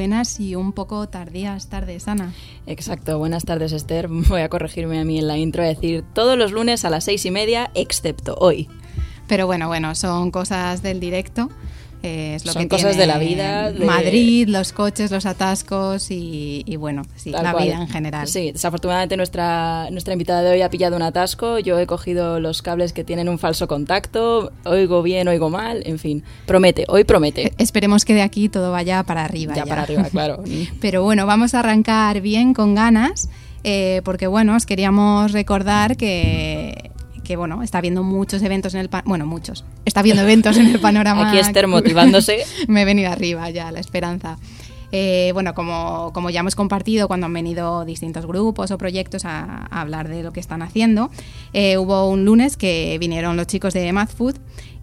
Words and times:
Buenas 0.00 0.40
y 0.40 0.54
un 0.54 0.72
poco 0.72 1.10
tardías 1.10 1.68
tardes, 1.68 2.08
Ana. 2.08 2.32
Exacto, 2.66 3.18
buenas 3.18 3.44
tardes 3.44 3.72
Esther. 3.72 4.08
Voy 4.08 4.40
a 4.40 4.48
corregirme 4.48 4.98
a 4.98 5.04
mí 5.04 5.18
en 5.18 5.28
la 5.28 5.36
intro, 5.36 5.62
a 5.62 5.66
decir 5.66 6.02
todos 6.14 6.38
los 6.38 6.52
lunes 6.52 6.86
a 6.86 6.90
las 6.90 7.04
seis 7.04 7.26
y 7.26 7.30
media, 7.30 7.70
excepto 7.74 8.34
hoy. 8.40 8.66
Pero 9.28 9.44
bueno, 9.44 9.68
bueno, 9.68 9.94
son 9.94 10.30
cosas 10.30 10.82
del 10.82 11.00
directo. 11.00 11.50
Eh, 12.02 12.34
es 12.36 12.46
lo 12.46 12.52
Son 12.52 12.68
cosas 12.68 12.96
de 12.96 13.06
la 13.06 13.18
vida. 13.18 13.72
Madrid, 13.84 14.48
los 14.48 14.72
coches, 14.72 15.10
los 15.10 15.26
atascos 15.26 16.10
y, 16.10 16.64
bueno, 16.78 17.02
sí, 17.16 17.30
la 17.30 17.54
vida 17.54 17.74
en 17.74 17.88
general. 17.88 18.26
Sí, 18.26 18.52
desafortunadamente 18.52 19.16
nuestra, 19.16 19.88
nuestra 19.90 20.14
invitada 20.14 20.42
de 20.42 20.52
hoy 20.52 20.62
ha 20.62 20.70
pillado 20.70 20.96
un 20.96 21.02
atasco. 21.02 21.58
Yo 21.58 21.78
he 21.78 21.86
cogido 21.86 22.40
los 22.40 22.62
cables 22.62 22.92
que 22.92 23.04
tienen 23.04 23.28
un 23.28 23.38
falso 23.38 23.68
contacto. 23.68 24.52
Oigo 24.64 25.02
bien, 25.02 25.28
oigo 25.28 25.50
mal. 25.50 25.82
En 25.84 25.98
fin, 25.98 26.24
promete, 26.46 26.84
hoy 26.88 27.04
promete. 27.04 27.48
Eh, 27.48 27.54
esperemos 27.58 28.04
que 28.04 28.14
de 28.14 28.22
aquí 28.22 28.48
todo 28.48 28.72
vaya 28.72 29.02
para 29.02 29.24
arriba. 29.24 29.54
Ya, 29.54 29.66
para 29.66 29.82
arriba, 29.82 30.04
claro. 30.10 30.42
Pero 30.80 31.02
bueno, 31.02 31.26
vamos 31.26 31.54
a 31.54 31.60
arrancar 31.60 32.20
bien 32.20 32.54
con 32.54 32.74
ganas. 32.74 33.28
Eh, 33.62 34.00
porque 34.04 34.26
bueno, 34.26 34.56
os 34.56 34.64
queríamos 34.64 35.32
recordar 35.32 35.98
que 35.98 36.90
que 37.30 37.36
bueno, 37.36 37.62
está 37.62 37.80
viendo 37.80 38.02
muchos 38.02 38.42
eventos 38.42 38.74
en 38.74 38.80
el 38.80 38.90
bueno, 39.04 39.24
muchos. 39.24 39.64
Está 39.84 40.02
viendo 40.02 40.24
eventos 40.24 40.56
en 40.56 40.66
el 40.66 40.80
panorama. 40.80 41.28
Aquí 41.28 41.38
Esther 41.38 41.68
motivándose. 41.68 42.42
Me 42.66 42.82
he 42.82 42.84
venido 42.84 43.08
arriba 43.08 43.48
ya, 43.50 43.70
la 43.70 43.78
esperanza. 43.78 44.36
Eh, 44.90 45.30
bueno, 45.32 45.54
como, 45.54 46.10
como, 46.12 46.30
ya 46.30 46.40
hemos 46.40 46.56
compartido 46.56 47.06
cuando 47.06 47.26
han 47.26 47.32
venido 47.32 47.84
distintos 47.84 48.26
grupos 48.26 48.72
o 48.72 48.78
proyectos 48.78 49.24
a, 49.24 49.66
hablar 49.66 50.08
de 50.08 50.24
lo 50.24 50.32
que 50.32 50.40
están 50.40 50.60
haciendo, 50.60 51.12
eh, 51.52 51.78
hubo 51.78 52.08
un 52.08 52.24
lunes 52.24 52.56
que 52.56 52.96
vinieron 52.98 53.36
los 53.36 53.46
chicos 53.46 53.74
de 53.74 53.92
Math 53.92 54.12
Food 54.12 54.34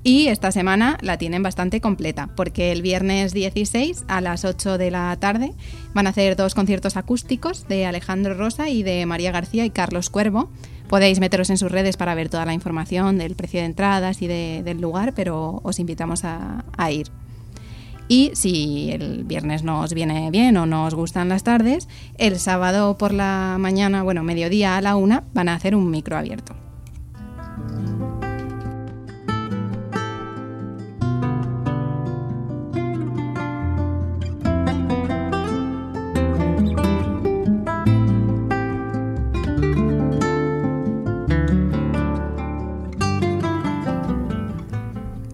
y 0.03 0.27
esta 0.27 0.53
semana 0.53 0.97
la 1.01 1.17
tienen 1.17 1.43
bastante 1.43 1.81
completa, 1.81 2.29
porque 2.37 2.71
el 2.71 2.81
viernes 2.81 3.33
16 3.33 4.05
a 4.07 4.21
las 4.21 4.45
8 4.45 4.77
de 4.77 4.89
la 4.89 5.13
tarde 5.19 5.51
van 5.93 6.07
a 6.07 6.11
hacer 6.11 6.37
dos 6.37 6.55
conciertos 6.55 6.95
acústicos 6.95 7.67
de 7.67 7.85
Alejandro 7.85 8.35
Rosa 8.35 8.69
y 8.69 8.83
de 8.83 9.05
María 9.05 9.33
García 9.33 9.65
y 9.65 9.69
Carlos 9.69 10.09
Cuervo 10.09 10.49
Podéis 10.87 11.19
meteros 11.19 11.49
en 11.49 11.57
sus 11.57 11.71
redes 11.71 11.97
para 11.97 12.15
ver 12.15 12.29
toda 12.29 12.45
la 12.45 12.53
información 12.53 13.17
del 13.17 13.35
precio 13.35 13.59
de 13.59 13.65
entradas 13.65 14.21
y 14.21 14.27
del 14.27 14.79
lugar, 14.79 15.13
pero 15.13 15.59
os 15.63 15.79
invitamos 15.79 16.23
a, 16.23 16.63
a 16.77 16.91
ir. 16.91 17.07
Y 18.07 18.31
si 18.35 18.91
el 18.91 19.25
viernes 19.25 19.63
nos 19.63 19.93
viene 19.93 20.31
bien 20.31 20.55
o 20.55 20.65
nos 20.65 20.95
gustan 20.95 21.27
las 21.27 21.43
tardes, 21.43 21.89
el 22.17 22.39
sábado 22.39 22.97
por 22.97 23.13
la 23.13 23.57
mañana, 23.59 24.01
bueno, 24.03 24.23
mediodía 24.23 24.77
a 24.77 24.81
la 24.81 24.95
una, 24.95 25.25
van 25.33 25.49
a 25.49 25.55
hacer 25.55 25.75
un 25.75 25.91
micro 25.91 26.17
abierto. 26.17 26.55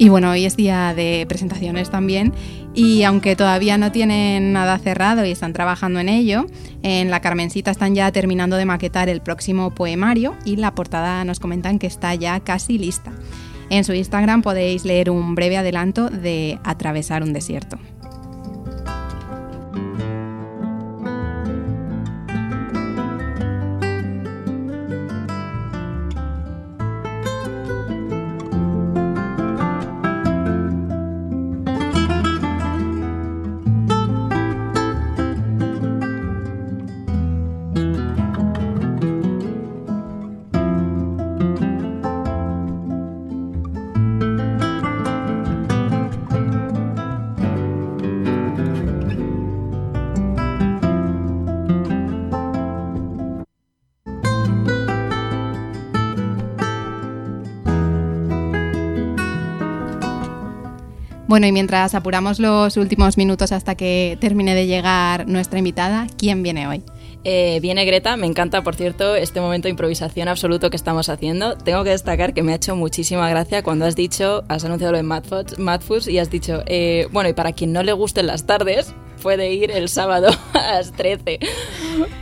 Y 0.04 0.10
bueno, 0.10 0.32
hoy 0.32 0.44
es 0.44 0.58
día 0.58 0.94
de 0.94 1.26
presentaciones 1.30 1.90
también 1.90 2.34
y 2.74 3.04
aunque 3.04 3.38
todavía 3.38 3.78
no 3.78 3.94
tienen 3.94 4.52
nada 4.52 4.78
cerrado 4.78 5.24
y 5.24 5.32
están 5.32 5.54
trabajando 5.54 6.02
en 6.02 6.10
ello, 6.10 6.46
en 6.82 7.10
la 7.10 7.22
Carmencita 7.22 7.72
están 7.72 7.96
ya 7.96 8.12
terminando 8.12 8.58
de 8.58 8.66
maquetar 8.66 9.08
el 9.08 9.22
próximo 9.22 9.74
poemario 9.74 10.36
y 10.44 10.58
la 10.58 10.76
portada 10.76 11.24
nos 11.24 11.40
comentan 11.40 11.80
que 11.80 11.88
está 11.88 12.14
ya 12.16 12.42
casi 12.42 12.78
lista. 12.78 13.14
En 13.70 13.86
su 13.86 13.94
Instagram 13.94 14.42
podéis 14.42 14.84
leer 14.84 15.10
un 15.10 15.36
breve 15.36 15.56
adelanto 15.56 16.10
de 16.10 16.60
Atravesar 16.66 17.24
un 17.24 17.32
desierto. 17.32 17.80
Bueno, 61.34 61.48
y 61.48 61.52
mientras 61.52 61.96
apuramos 61.96 62.38
los 62.38 62.78
últimos 62.78 63.18
minutos 63.18 63.52
hasta 63.54 63.74
que 63.74 64.20
termine 64.22 64.54
de 64.54 64.68
llegar 64.68 65.28
nuestra 65.28 65.58
invitada, 65.58 66.06
¿quién 66.16 66.44
viene 66.44 66.68
hoy? 66.68 66.84
Eh, 67.24 67.58
viene 67.60 67.86
Greta, 67.86 68.16
me 68.18 68.28
encanta, 68.28 68.62
por 68.62 68.76
cierto, 68.76 69.16
este 69.16 69.42
momento 69.42 69.66
de 69.66 69.72
improvisación 69.72 70.28
absoluto 70.28 70.70
que 70.70 70.76
estamos 70.76 71.10
haciendo. 71.10 71.58
Tengo 71.58 71.84
que 71.84 71.90
destacar 71.90 72.36
que 72.36 72.44
me 72.44 72.52
ha 72.52 72.58
hecho 72.58 72.76
muchísima 72.76 73.28
gracia 73.32 73.64
cuando 73.64 73.86
has 73.86 73.96
dicho, 73.96 74.44
has 74.48 74.64
anunciado 74.64 74.92
lo 74.92 74.98
de 75.00 75.04
Mad 75.58 75.82
Foods 75.82 76.08
y 76.08 76.20
has 76.20 76.30
dicho, 76.30 76.62
eh, 76.68 77.08
bueno, 77.12 77.32
y 77.32 77.34
para 77.34 77.52
quien 77.54 77.74
no 77.74 77.82
le 77.82 77.94
gusten 77.94 78.28
las 78.28 78.46
tardes, 78.46 78.94
puede 79.24 79.52
ir 79.54 79.72
el 79.72 79.90
sábado 79.90 80.30
a 80.54 80.74
las 80.76 80.92
13. 80.92 81.40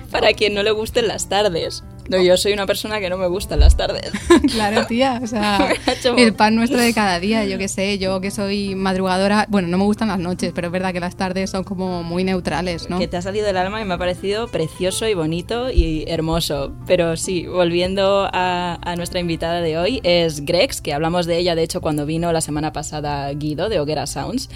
Para 0.10 0.32
quien 0.32 0.54
no 0.54 0.64
le 0.64 0.72
gusten 0.72 1.10
las 1.10 1.28
tardes. 1.28 1.84
No, 2.12 2.22
yo 2.22 2.36
soy 2.36 2.52
una 2.52 2.66
persona 2.66 3.00
que 3.00 3.10
no 3.10 3.18
me 3.18 3.28
gustan 3.28 3.62
las 3.62 3.78
tardes. 3.78 4.12
claro, 4.52 4.86
tía, 4.86 5.22
o 5.24 5.28
sea, 5.28 5.74
el 6.18 6.34
pan 6.34 6.56
nuestro 6.56 6.78
de 6.78 6.94
cada 6.94 7.22
día, 7.22 7.46
yo 7.46 7.58
qué 7.58 7.70
sé, 7.70 8.00
yo 8.00 8.20
que 8.20 8.32
soy 8.32 8.76
madrugadora, 8.76 9.46
bueno, 9.48 9.70
no 9.70 9.78
me 9.78 9.86
gustan 9.86 10.10
las 10.10 10.20
noches, 10.20 10.52
pero 10.54 10.68
es 10.68 10.74
verdad 10.74 10.92
que 10.92 11.00
las 11.00 11.16
tardes 11.16 11.50
son 11.50 11.64
como 11.64 12.04
muy 12.04 12.26
neutrales, 12.26 12.90
¿no? 12.90 13.00
Que 13.00 13.08
te 13.08 13.16
ha 13.16 13.22
salido 13.22 13.46
del 13.46 13.56
alma 13.56 13.82
y 13.82 13.86
me 13.86 13.94
ha 13.94 13.98
parecido 13.98 14.50
precioso 14.50 15.08
y 15.08 15.14
bonito 15.14 15.72
y 15.72 16.04
hermoso. 16.06 16.74
Pero 16.86 17.16
sí, 17.16 17.48
volviendo 17.48 18.28
a, 18.34 18.78
a 18.82 18.96
nuestra 18.98 19.22
invitada 19.22 19.62
de 19.62 19.78
hoy, 19.78 20.02
es 20.04 20.44
Grex, 20.44 20.82
que 20.82 20.94
hablamos 20.94 21.28
de 21.28 21.38
ella, 21.38 21.56
de 21.56 21.64
hecho, 21.64 21.80
cuando 21.80 22.06
vino 22.06 22.34
la 22.34 22.42
semana 22.42 22.74
pasada 22.74 23.32
Guido 23.32 23.70
de 23.70 23.80
Hoguera 23.80 24.06
Sounds. 24.06 24.50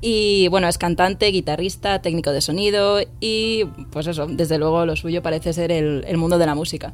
Y 0.00 0.48
bueno, 0.48 0.66
es 0.66 0.78
cantante, 0.78 1.26
guitarrista, 1.26 2.02
técnico 2.02 2.32
de 2.32 2.40
sonido 2.40 3.00
y 3.20 3.66
pues 3.92 4.08
eso, 4.08 4.26
desde 4.26 4.58
luego 4.58 4.84
lo 4.84 4.96
suyo 4.96 5.22
parece 5.22 5.52
ser 5.52 5.70
el, 5.70 6.04
el 6.08 6.16
mundo 6.16 6.38
de 6.38 6.46
la 6.46 6.56
música. 6.56 6.92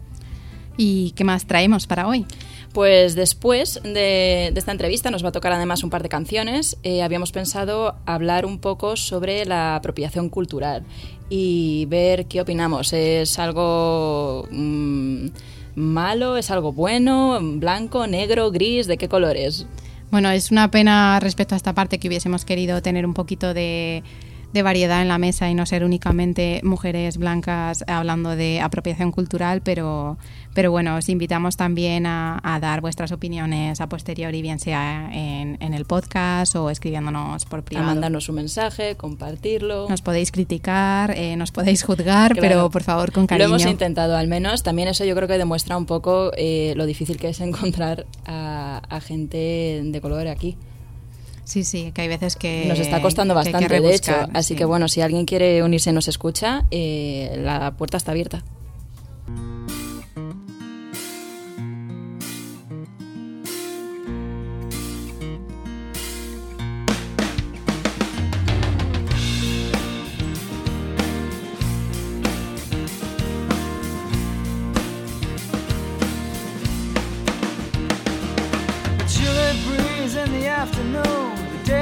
¿Y 0.79 1.11
qué 1.11 1.25
más 1.25 1.45
traemos 1.45 1.89
para 1.89 2.07
hoy? 2.07 2.25
Pues 2.73 3.17
después 3.17 3.81
de, 3.83 4.53
esta 4.55 4.71
entrevista 4.71 5.11
nos 5.11 5.25
va 5.25 5.31
a 5.31 5.33
tocar 5.33 5.53
además 5.53 5.83
un 5.83 5.91
par 5.91 6.05
de 6.05 6.09
canciones. 6.09 6.79
Eh, 6.85 7.03
habíamos 7.03 7.33
pensado 7.33 7.97
hablar 8.07 8.47
un 8.47 8.61
poco 8.61 8.97
sobre 8.97 9.45
la 9.45 9.75
apropiación 9.75 10.29
cultural 10.29 10.85
y 11.29 11.87
ver 11.87 12.27
qué 12.27 12.41
opinamos. 12.41 12.93
¿Es 12.93 13.41
algo 13.41 14.47
mm, 14.53 15.27
malo? 15.75 16.37
¿Es 16.37 16.53
algo 16.53 16.73
bueno? 16.73 17.41
¿Blanco? 17.43 18.07
¿Negro? 18.07 18.53
¿Gris? 18.53 18.87
¿De 18.87 18.99
qué 18.99 19.09
colores? 19.09 19.67
Bueno, 20.13 20.31
es 20.31 20.53
una 20.53 20.71
pena 20.71 21.19
respecto 21.21 21.55
a 21.55 21.57
esta 21.57 21.75
parte 21.75 21.99
que 21.99 22.07
hubiésemos 22.07 22.45
querido 22.45 22.81
tener 22.83 23.05
un 23.05 23.15
poquito 23.15 23.53
de 23.53 24.05
de 24.53 24.62
variedad 24.62 25.03
en 25.03 25.09
la 25.09 25.19
mesa 25.19 25.50
y 25.50 25.55
no 25.55 25.67
ser 25.67 25.85
únicamente 25.85 26.61
mujeres 26.65 27.19
blancas 27.19 27.85
hablando 27.87 28.35
de 28.35 28.61
apropiación 28.61 29.12
cultural, 29.12 29.61
pero, 29.62 30.17
pero 30.55 30.71
bueno, 30.71 30.97
os 30.97 31.09
invitamos 31.09 31.56
también 31.56 32.06
a, 32.06 32.59
dar 32.61 32.81
vuestras 32.81 33.12
opiniones 33.12 33.81
a 33.81 33.89
posteriori, 33.89 34.43
bien 34.43 34.59
sea 34.59 35.11
en, 35.12 35.59
el 35.75 35.85
podcast 35.85 36.56
o 36.56 36.71
escribiéndonos 36.71 37.45
por 37.45 37.62
privado. 37.62 37.91
A 37.91 37.95
mandarnos 37.95 38.29
un 38.29 38.37
mensaje, 38.37 38.97
compartirlo. 38.97 39.87
Nos 39.89 40.03
podéis 40.03 40.33
criticar, 40.33 41.12
eh, 41.17 41.37
nos 41.37 41.53
podéis 41.53 41.83
juzgar, 41.83 42.35
pero 42.41 42.71
por 42.71 42.83
favor 42.83 43.12
con 43.12 43.27
cariño. 43.27 43.49
Lo 43.49 43.56
hemos 43.56 43.67
intentado 43.67 44.17
al 44.17 44.29
menos. 44.29 44.62
También 44.62 44.89
eso 44.89 45.05
yo 45.05 45.15
creo 45.15 45.29
que 45.29 45.39
demuestra 45.39 45.77
un 45.77 45.87
poco 45.87 46.33
eh, 46.37 46.73
lo 46.75 46.87
difícil 46.87 47.19
que 47.19 47.29
es 47.29 47.41
encontrar 47.41 48.06
a, 48.27 48.81
a 48.89 49.00
gente 49.00 49.83
de 49.85 50.00
color 50.00 50.27
aquí. 50.27 50.56
Sí, 51.49 51.65
sí, 51.65 51.93
que 51.93 52.03
hay 52.03 52.09
veces 52.09 52.37
que... 52.37 52.67
Nos 52.67 52.79
está 52.79 53.00
costando 53.00 53.35
bastante, 53.35 53.81
de 53.81 53.95
hecho. 53.95 54.12
Así 54.35 54.55
que 54.55 54.67
bueno, 54.67 54.87
si 54.87 55.00
alguien 55.00 55.25
quiere 55.25 55.62
unirse 55.62 55.95
nos 55.95 56.06
escucha, 56.06 56.67
eh, 56.71 57.39
la 57.39 57.71
puerta 57.71 57.97
está 57.97 58.11
abierta. 58.11 58.45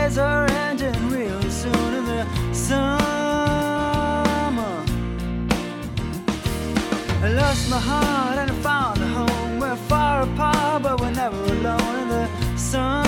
days 0.08 0.18
ending 0.18 1.10
really 1.10 1.50
soon 1.50 1.94
in 1.94 2.04
the 2.04 2.54
summer. 2.54 2.84
I 7.22 7.28
lost 7.32 7.70
my 7.70 7.78
heart 7.78 8.38
and 8.38 8.50
I 8.50 8.54
found 8.62 9.00
a 9.00 9.06
home. 9.06 9.58
We're 9.60 9.76
far 9.88 10.22
apart, 10.22 10.82
but 10.82 11.00
we're 11.00 11.10
never 11.10 11.36
alone 11.36 11.98
in 12.02 12.08
the 12.08 12.56
sun. 12.56 13.05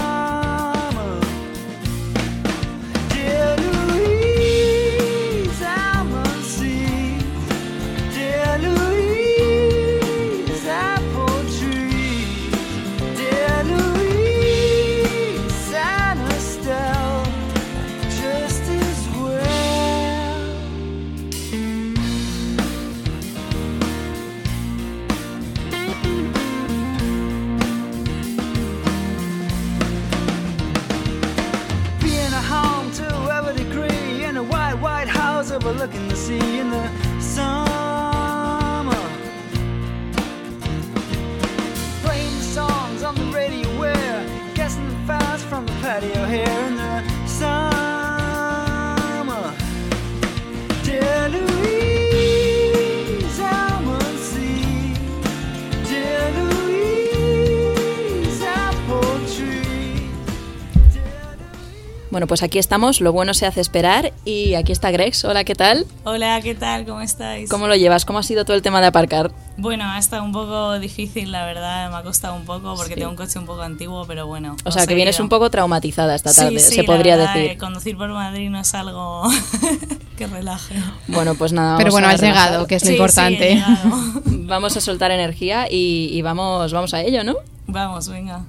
Pues 62.28 62.42
aquí 62.42 62.58
estamos, 62.58 63.00
lo 63.00 63.12
bueno 63.12 63.34
se 63.34 63.46
hace 63.46 63.60
esperar 63.60 64.12
y 64.24 64.54
aquí 64.54 64.70
está 64.70 64.90
Grex. 64.92 65.24
Hola, 65.24 65.42
¿qué 65.42 65.54
tal? 65.54 65.86
Hola, 66.04 66.40
¿qué 66.42 66.54
tal? 66.54 66.84
¿Cómo 66.84 67.00
estáis? 67.00 67.50
¿Cómo 67.50 67.66
lo 67.66 67.74
llevas? 67.74 68.04
¿Cómo 68.04 68.20
ha 68.20 68.22
sido 68.22 68.44
todo 68.44 68.54
el 68.54 68.62
tema 68.62 68.80
de 68.80 68.86
aparcar? 68.86 69.32
Bueno, 69.56 69.84
ha 69.84 69.98
estado 69.98 70.22
un 70.22 70.32
poco 70.32 70.78
difícil, 70.78 71.32
la 71.32 71.44
verdad, 71.44 71.90
me 71.90 71.96
ha 71.96 72.02
costado 72.02 72.36
un 72.36 72.44
poco 72.44 72.76
porque 72.76 72.94
tengo 72.94 73.10
un 73.10 73.16
coche 73.16 73.38
un 73.38 73.46
poco 73.46 73.62
antiguo, 73.62 74.04
pero 74.06 74.26
bueno. 74.28 74.56
O 74.64 74.70
sea, 74.70 74.86
que 74.86 74.94
vienes 74.94 75.18
un 75.18 75.28
poco 75.28 75.50
traumatizada 75.50 76.14
esta 76.14 76.32
tarde, 76.32 76.60
se 76.60 76.84
podría 76.84 77.16
decir. 77.16 77.52
Eh, 77.52 77.58
conducir 77.58 77.96
por 77.96 78.10
Madrid 78.10 78.50
no 78.50 78.60
es 78.60 78.72
algo 78.74 79.24
que 80.18 80.26
relaje. 80.26 80.76
Bueno, 81.08 81.34
pues 81.34 81.52
nada. 81.52 81.76
Pero 81.78 81.90
bueno, 81.90 82.06
has 82.08 82.20
llegado, 82.20 82.66
que 82.66 82.76
es 82.76 82.84
lo 82.84 82.92
importante. 82.92 83.64
vamos 84.24 84.76
a 84.76 84.80
soltar 84.80 85.10
energía 85.10 85.66
y, 85.68 86.10
y 86.12 86.22
vamos, 86.22 86.72
vamos 86.72 86.94
a 86.94 87.00
ello, 87.00 87.24
¿no? 87.24 87.34
Vamos, 87.66 88.08
venga. 88.08 88.44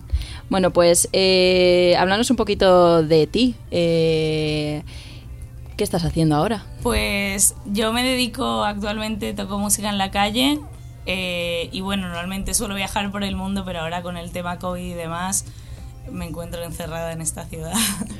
Bueno, 0.49 0.71
pues 0.71 1.07
eh, 1.13 1.95
háblanos 1.97 2.29
un 2.31 2.35
poquito 2.35 3.03
de 3.03 3.27
ti. 3.27 3.55
Eh, 3.69 4.83
¿Qué 5.77 5.83
estás 5.83 6.03
haciendo 6.03 6.35
ahora? 6.35 6.65
Pues 6.83 7.55
yo 7.65 7.93
me 7.93 8.03
dedico 8.03 8.63
actualmente, 8.63 9.33
toco 9.33 9.59
música 9.59 9.89
en 9.89 9.97
la 9.97 10.11
calle 10.11 10.59
eh, 11.05 11.69
y 11.71 11.81
bueno, 11.81 12.07
normalmente 12.07 12.53
suelo 12.53 12.75
viajar 12.75 13.11
por 13.11 13.23
el 13.23 13.35
mundo, 13.35 13.63
pero 13.63 13.81
ahora 13.81 14.01
con 14.01 14.17
el 14.17 14.31
tema 14.31 14.59
COVID 14.59 14.83
y 14.83 14.93
demás 14.93 15.45
me 16.11 16.25
encuentro 16.25 16.63
encerrada 16.63 17.13
en 17.13 17.21
esta 17.21 17.45
ciudad. 17.45 17.73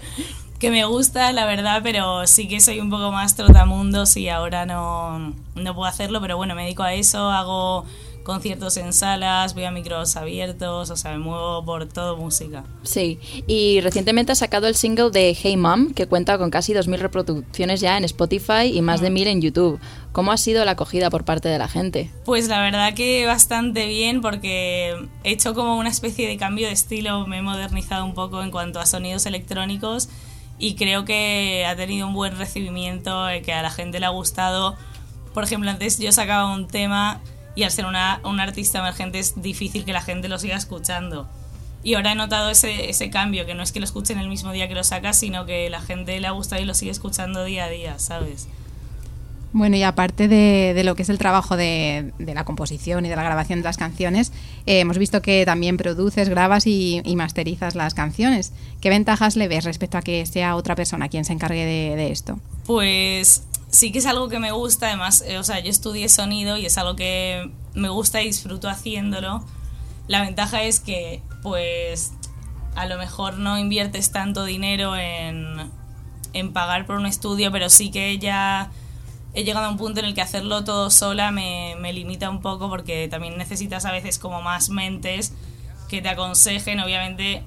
que 0.59 0.69
me 0.71 0.85
gusta, 0.85 1.31
la 1.31 1.45
verdad, 1.45 1.81
pero 1.83 2.27
sí 2.27 2.47
que 2.47 2.61
soy 2.61 2.79
un 2.79 2.89
poco 2.89 3.11
más 3.11 3.35
trotamundos 3.35 4.15
y 4.17 4.29
ahora 4.29 4.65
no, 4.65 5.33
no 5.55 5.75
puedo 5.75 5.85
hacerlo, 5.85 6.21
pero 6.21 6.37
bueno, 6.37 6.53
me 6.53 6.63
dedico 6.63 6.83
a 6.83 6.93
eso, 6.93 7.29
hago 7.31 7.85
conciertos 8.29 8.77
en 8.77 8.93
salas, 8.93 9.55
voy 9.55 9.63
a 9.63 9.71
micros 9.71 10.15
abiertos, 10.15 10.91
o 10.91 10.95
sea, 10.95 11.13
me 11.13 11.17
muevo 11.17 11.65
por 11.65 11.87
todo 11.87 12.15
música. 12.15 12.63
Sí, 12.83 13.19
y 13.47 13.81
recientemente 13.81 14.33
has 14.33 14.37
sacado 14.37 14.67
el 14.67 14.75
single 14.75 15.09
de 15.09 15.35
Hey 15.35 15.57
Mom, 15.57 15.95
que 15.95 16.05
cuenta 16.05 16.37
con 16.37 16.51
casi 16.51 16.73
2.000 16.73 16.99
reproducciones 16.99 17.81
ya 17.81 17.97
en 17.97 18.03
Spotify 18.03 18.71
y 18.71 18.83
más 18.83 19.01
de 19.01 19.09
1.000 19.09 19.27
en 19.27 19.41
YouTube. 19.41 19.79
¿Cómo 20.11 20.31
ha 20.31 20.37
sido 20.37 20.63
la 20.63 20.71
acogida 20.71 21.09
por 21.09 21.25
parte 21.25 21.49
de 21.49 21.57
la 21.57 21.67
gente? 21.67 22.11
Pues 22.23 22.47
la 22.49 22.61
verdad 22.61 22.93
que 22.93 23.25
bastante 23.25 23.87
bien 23.87 24.21
porque 24.21 24.95
he 25.23 25.31
hecho 25.31 25.55
como 25.55 25.79
una 25.79 25.89
especie 25.89 26.27
de 26.27 26.37
cambio 26.37 26.67
de 26.67 26.73
estilo, 26.73 27.25
me 27.25 27.39
he 27.39 27.41
modernizado 27.41 28.05
un 28.05 28.13
poco 28.13 28.43
en 28.43 28.51
cuanto 28.51 28.79
a 28.79 28.85
sonidos 28.85 29.25
electrónicos 29.25 30.07
y 30.59 30.75
creo 30.75 31.03
que 31.03 31.65
ha 31.67 31.75
tenido 31.75 32.05
un 32.05 32.13
buen 32.13 32.37
recibimiento, 32.37 33.27
eh, 33.27 33.41
que 33.41 33.53
a 33.53 33.63
la 33.63 33.71
gente 33.71 33.99
le 33.99 34.05
ha 34.05 34.09
gustado. 34.09 34.75
Por 35.33 35.43
ejemplo, 35.43 35.71
antes 35.71 35.97
yo 35.97 36.11
sacaba 36.11 36.53
un 36.53 36.67
tema 36.67 37.21
y 37.55 37.63
al 37.63 37.71
ser 37.71 37.85
una, 37.85 38.21
un 38.23 38.39
artista 38.39 38.79
emergente 38.79 39.19
es 39.19 39.41
difícil 39.41 39.85
que 39.85 39.93
la 39.93 40.01
gente 40.01 40.27
lo 40.27 40.39
siga 40.39 40.55
escuchando. 40.55 41.27
Y 41.83 41.93
ahora 41.93 42.11
he 42.11 42.15
notado 42.15 42.49
ese, 42.49 42.89
ese 42.89 43.09
cambio, 43.09 43.45
que 43.45 43.55
no 43.55 43.63
es 43.63 43.71
que 43.71 43.79
lo 43.79 43.85
escuchen 43.85 44.19
el 44.19 44.27
mismo 44.27 44.51
día 44.51 44.67
que 44.67 44.75
lo 44.75 44.83
sacas, 44.83 45.17
sino 45.17 45.45
que 45.45 45.69
la 45.69 45.81
gente 45.81 46.19
le 46.19 46.27
ha 46.27 46.31
gustado 46.31 46.61
y 46.61 46.65
lo 46.65 46.73
sigue 46.73 46.91
escuchando 46.91 47.43
día 47.45 47.65
a 47.65 47.69
día, 47.69 47.99
¿sabes? 47.99 48.47
Bueno, 49.51 49.77
y 49.77 49.83
aparte 49.83 50.27
de, 50.27 50.79
lo 50.83 50.95
que 50.95 51.01
es 51.01 51.09
el 51.09 51.17
trabajo 51.17 51.57
de, 51.57 52.13
de, 52.19 52.33
la 52.35 52.45
composición 52.45 53.05
y 53.05 53.09
de 53.09 53.15
la 53.15 53.23
grabación 53.23 53.59
de 53.59 53.63
las 53.63 53.77
canciones, 53.77 54.31
eh, 54.67 54.81
hemos 54.81 54.99
visto 54.99 55.23
que 55.23 55.43
también 55.43 55.77
produces, 55.77 56.29
grabas 56.29 56.67
y, 56.67 57.01
masterizas 57.15 57.73
las 57.73 57.95
canciones. 57.95 58.53
¿Qué 58.79 58.89
ventajas 58.89 59.35
le 59.35 59.47
ves 59.47 59.63
respecto 59.63 59.97
a 59.97 60.01
que 60.01 60.25
sea 60.27 60.55
otra 60.55 60.75
persona 60.75 61.09
quien 61.09 61.25
se 61.25 61.33
encargue 61.33 61.65
de, 61.65 61.95
de 61.95 62.11
esto? 62.11 62.37
Pues 62.67 63.43
sí 63.71 63.91
que 63.91 63.99
es 63.99 64.05
algo 64.05 64.29
que 64.29 64.39
me 64.39 64.51
gusta, 64.51 64.87
además, 64.87 65.23
eh, 65.25 65.37
o 65.37 65.43
sea, 65.43 65.59
yo 65.59 65.69
estudié 65.69 66.09
sonido 66.09 66.57
y 66.57 66.65
es 66.65 66.77
algo 66.77 66.95
que 66.95 67.51
me 67.73 67.89
gusta 67.89 68.21
y 68.21 68.25
disfruto 68.25 68.69
haciéndolo. 68.69 69.43
La 70.07 70.21
ventaja 70.21 70.63
es 70.63 70.79
que, 70.79 71.21
pues, 71.43 72.13
a 72.75 72.85
lo 72.85 72.97
mejor 72.97 73.37
no 73.37 73.57
inviertes 73.57 74.11
tanto 74.11 74.45
dinero 74.45 74.95
en, 74.95 75.71
en 76.33 76.53
pagar 76.53 76.85
por 76.85 76.95
un 76.95 77.05
estudio, 77.05 77.51
pero 77.51 77.69
sí 77.69 77.91
que 77.91 78.17
ya 78.17 78.71
he 79.33 79.43
llegado 79.43 79.67
a 79.67 79.69
un 79.69 79.77
punto 79.77 79.99
en 79.99 80.07
el 80.07 80.15
que 80.15 80.21
hacerlo 80.21 80.63
todo 80.63 80.89
sola 80.89 81.31
me, 81.31 81.75
me 81.79 81.93
limita 81.93 82.29
un 82.29 82.41
poco 82.41 82.67
porque 82.67 83.07
también 83.07 83.37
necesitas 83.37 83.85
a 83.85 83.91
veces 83.91 84.17
como 84.17 84.41
más 84.41 84.69
mentes 84.69 85.33
que 85.87 86.01
te 86.01 86.09
aconsejen, 86.09 86.79
obviamente 86.79 87.43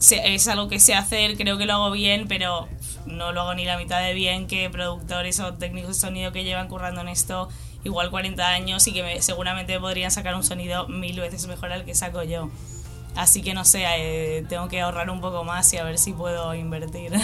es 0.00 0.48
algo 0.48 0.68
que 0.68 0.80
sé 0.80 0.94
hacer, 0.94 1.36
creo 1.36 1.58
que 1.58 1.66
lo 1.66 1.74
hago 1.74 1.90
bien, 1.90 2.26
pero 2.28 2.68
no 3.06 3.32
lo 3.32 3.42
hago 3.42 3.54
ni 3.54 3.64
la 3.64 3.76
mitad 3.78 4.00
de 4.00 4.14
bien 4.14 4.46
que 4.46 4.70
productores 4.70 5.40
o 5.40 5.54
técnicos 5.54 5.94
de 5.96 6.00
sonido 6.00 6.32
que 6.32 6.44
llevan 6.44 6.68
currando 6.68 7.00
en 7.00 7.08
esto 7.08 7.48
igual 7.84 8.10
40 8.10 8.46
años 8.48 8.86
y 8.86 8.92
que 8.92 9.22
seguramente 9.22 9.78
podrían 9.80 10.10
sacar 10.10 10.34
un 10.34 10.44
sonido 10.44 10.88
mil 10.88 11.18
veces 11.20 11.46
mejor 11.46 11.72
al 11.72 11.84
que 11.84 11.94
saco 11.94 12.22
yo. 12.22 12.50
Así 13.16 13.42
que 13.42 13.54
no 13.54 13.64
sé, 13.64 13.84
eh, 13.86 14.44
tengo 14.48 14.68
que 14.68 14.80
ahorrar 14.80 15.10
un 15.10 15.20
poco 15.20 15.44
más 15.44 15.72
y 15.72 15.78
a 15.78 15.84
ver 15.84 15.98
si 15.98 16.12
puedo 16.12 16.54
invertir. 16.54 17.12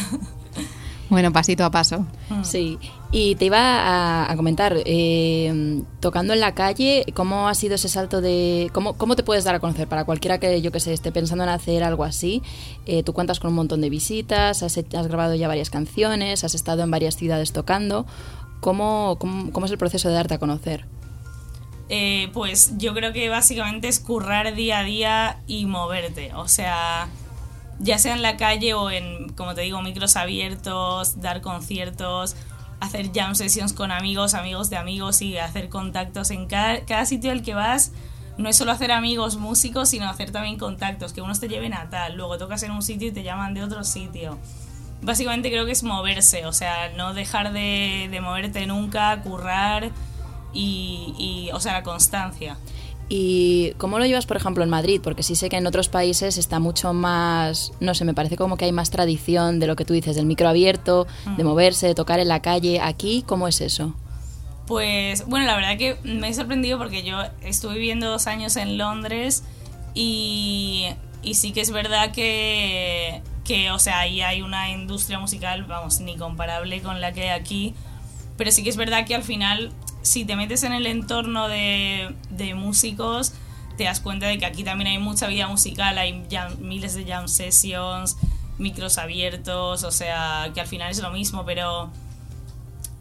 Bueno, 1.10 1.32
pasito 1.32 1.64
a 1.64 1.70
paso. 1.70 2.06
Mm. 2.30 2.44
Sí, 2.44 2.78
y 3.12 3.34
te 3.36 3.44
iba 3.44 4.30
a, 4.30 4.36
comentar, 4.36 4.76
eh, 4.84 5.82
tocando 6.00 6.32
en 6.32 6.40
la 6.40 6.54
calle, 6.54 7.04
¿cómo 7.14 7.48
ha 7.48 7.54
sido 7.54 7.74
ese 7.74 7.88
salto 7.88 8.20
de... 8.20 8.70
Cómo, 8.72 8.94
cómo 8.94 9.14
te 9.14 9.22
puedes 9.22 9.44
dar 9.44 9.54
a 9.54 9.60
conocer 9.60 9.86
para 9.86 10.04
cualquiera 10.04 10.38
que, 10.38 10.60
yo 10.62 10.72
que 10.72 10.80
sé, 10.80 10.92
esté 10.92 11.12
pensando 11.12 11.44
en 11.44 11.50
hacer 11.50 11.84
algo 11.84 12.04
así? 12.04 12.42
Eh, 12.86 13.02
tú 13.02 13.12
cuentas 13.12 13.38
con 13.38 13.50
un 13.50 13.56
montón 13.56 13.80
de 13.80 13.90
visitas, 13.90 14.62
has, 14.62 14.78
has, 14.78 15.06
grabado 15.06 15.34
ya 15.34 15.46
varias 15.46 15.70
canciones, 15.70 16.42
has 16.42 16.54
estado 16.54 16.82
en 16.82 16.90
varias 16.90 17.16
ciudades 17.16 17.52
tocando. 17.52 18.06
¿Cómo, 18.60 19.16
cómo, 19.20 19.52
cómo 19.52 19.66
es 19.66 19.72
el 19.72 19.78
proceso 19.78 20.08
de 20.08 20.14
darte 20.14 20.34
a 20.34 20.38
conocer? 20.38 20.86
Eh, 21.90 22.30
pues 22.32 22.78
yo 22.78 22.94
creo 22.94 23.12
que 23.12 23.28
básicamente 23.28 23.88
es 23.88 24.00
currar 24.00 24.54
día 24.54 24.80
a 24.80 24.84
día 24.84 25.40
y 25.46 25.66
moverte. 25.66 26.32
O 26.34 26.48
sea, 26.48 27.08
ya 27.78 27.98
sea 27.98 28.14
en 28.14 28.22
la 28.22 28.36
calle 28.36 28.74
o 28.74 28.90
en, 28.90 29.32
como 29.32 29.54
te 29.54 29.62
digo, 29.62 29.82
micros 29.82 30.16
abiertos, 30.16 31.20
dar 31.20 31.40
conciertos, 31.40 32.36
hacer 32.80 33.10
jam 33.12 33.34
sessions 33.34 33.72
con 33.72 33.90
amigos, 33.90 34.34
amigos 34.34 34.70
de 34.70 34.76
amigos 34.76 35.22
y 35.22 35.38
hacer 35.38 35.68
contactos 35.68 36.30
en 36.30 36.46
cada, 36.46 37.06
sitio 37.06 37.32
al 37.32 37.42
que 37.42 37.54
vas. 37.54 37.92
No 38.36 38.48
es 38.48 38.56
solo 38.56 38.72
hacer 38.72 38.90
amigos 38.90 39.36
músicos, 39.36 39.88
sino 39.88 40.08
hacer 40.08 40.32
también 40.32 40.58
contactos, 40.58 41.12
que 41.12 41.22
unos 41.22 41.38
te 41.38 41.48
lleven 41.48 41.72
a 41.72 41.88
tal, 41.88 42.16
luego 42.16 42.36
tocas 42.36 42.62
en 42.64 42.72
un 42.72 42.82
sitio 42.82 43.08
y 43.08 43.12
te 43.12 43.22
llaman 43.22 43.54
de 43.54 43.62
otro 43.62 43.84
sitio. 43.84 44.38
Básicamente 45.02 45.50
creo 45.50 45.66
que 45.66 45.72
es 45.72 45.82
moverse, 45.84 46.46
o 46.46 46.52
sea, 46.52 46.88
no 46.96 47.14
dejar 47.14 47.52
de, 47.52 48.08
de 48.10 48.20
moverte 48.20 48.66
nunca, 48.66 49.22
currar 49.22 49.90
y, 50.52 51.14
y, 51.16 51.52
o 51.52 51.60
sea, 51.60 51.74
la 51.74 51.82
constancia. 51.84 52.56
¿Y 53.08 53.72
cómo 53.72 53.98
lo 53.98 54.06
llevas, 54.06 54.26
por 54.26 54.36
ejemplo, 54.36 54.64
en 54.64 54.70
Madrid? 54.70 55.00
Porque 55.02 55.22
sí 55.22 55.34
sé 55.34 55.48
que 55.48 55.56
en 55.56 55.66
otros 55.66 55.88
países 55.88 56.38
está 56.38 56.58
mucho 56.58 56.94
más, 56.94 57.72
no 57.80 57.94
sé, 57.94 58.04
me 58.04 58.14
parece 58.14 58.36
como 58.36 58.56
que 58.56 58.64
hay 58.64 58.72
más 58.72 58.90
tradición 58.90 59.60
de 59.60 59.66
lo 59.66 59.76
que 59.76 59.84
tú 59.84 59.92
dices, 59.92 60.16
del 60.16 60.26
micro 60.26 60.48
abierto, 60.48 61.06
de 61.36 61.44
mm. 61.44 61.46
moverse, 61.46 61.86
de 61.86 61.94
tocar 61.94 62.18
en 62.20 62.28
la 62.28 62.40
calle. 62.40 62.80
Aquí, 62.80 63.22
¿cómo 63.26 63.46
es 63.46 63.60
eso? 63.60 63.94
Pues, 64.66 65.26
bueno, 65.26 65.44
la 65.44 65.56
verdad 65.56 65.76
que 65.76 65.98
me 66.04 66.28
he 66.28 66.34
sorprendido 66.34 66.78
porque 66.78 67.02
yo 67.02 67.18
estuve 67.42 67.74
viviendo 67.74 68.08
dos 68.08 68.26
años 68.26 68.56
en 68.56 68.78
Londres 68.78 69.44
y, 69.92 70.86
y 71.22 71.34
sí 71.34 71.52
que 71.52 71.60
es 71.60 71.70
verdad 71.70 72.12
que, 72.12 73.20
que, 73.44 73.70
o 73.70 73.78
sea, 73.78 74.00
ahí 74.00 74.22
hay 74.22 74.40
una 74.40 74.70
industria 74.70 75.18
musical, 75.18 75.64
vamos, 75.64 76.00
ni 76.00 76.16
comparable 76.16 76.80
con 76.80 77.02
la 77.02 77.12
que 77.12 77.24
hay 77.24 77.40
aquí. 77.40 77.74
Pero 78.38 78.50
sí 78.50 78.64
que 78.64 78.70
es 78.70 78.76
verdad 78.76 79.06
que 79.06 79.14
al 79.14 79.22
final 79.22 79.70
si 80.04 80.26
te 80.26 80.36
metes 80.36 80.62
en 80.62 80.72
el 80.72 80.86
entorno 80.86 81.48
de, 81.48 82.14
músicos, 82.54 83.32
te 83.76 83.84
das 83.84 84.00
cuenta 84.00 84.26
de 84.26 84.38
que 84.38 84.44
aquí 84.44 84.62
también 84.62 84.88
hay 84.88 84.98
mucha 84.98 85.26
vida 85.26 85.48
musical, 85.48 85.96
hay 85.96 86.24
miles 86.60 86.94
de 86.94 87.06
jam 87.06 87.26
sessions, 87.26 88.16
micros 88.58 88.98
abiertos, 88.98 89.82
o 89.82 89.90
sea, 89.90 90.50
que 90.54 90.60
al 90.60 90.66
final 90.66 90.90
es 90.90 91.00
lo 91.00 91.10
mismo, 91.10 91.44
pero 91.44 91.90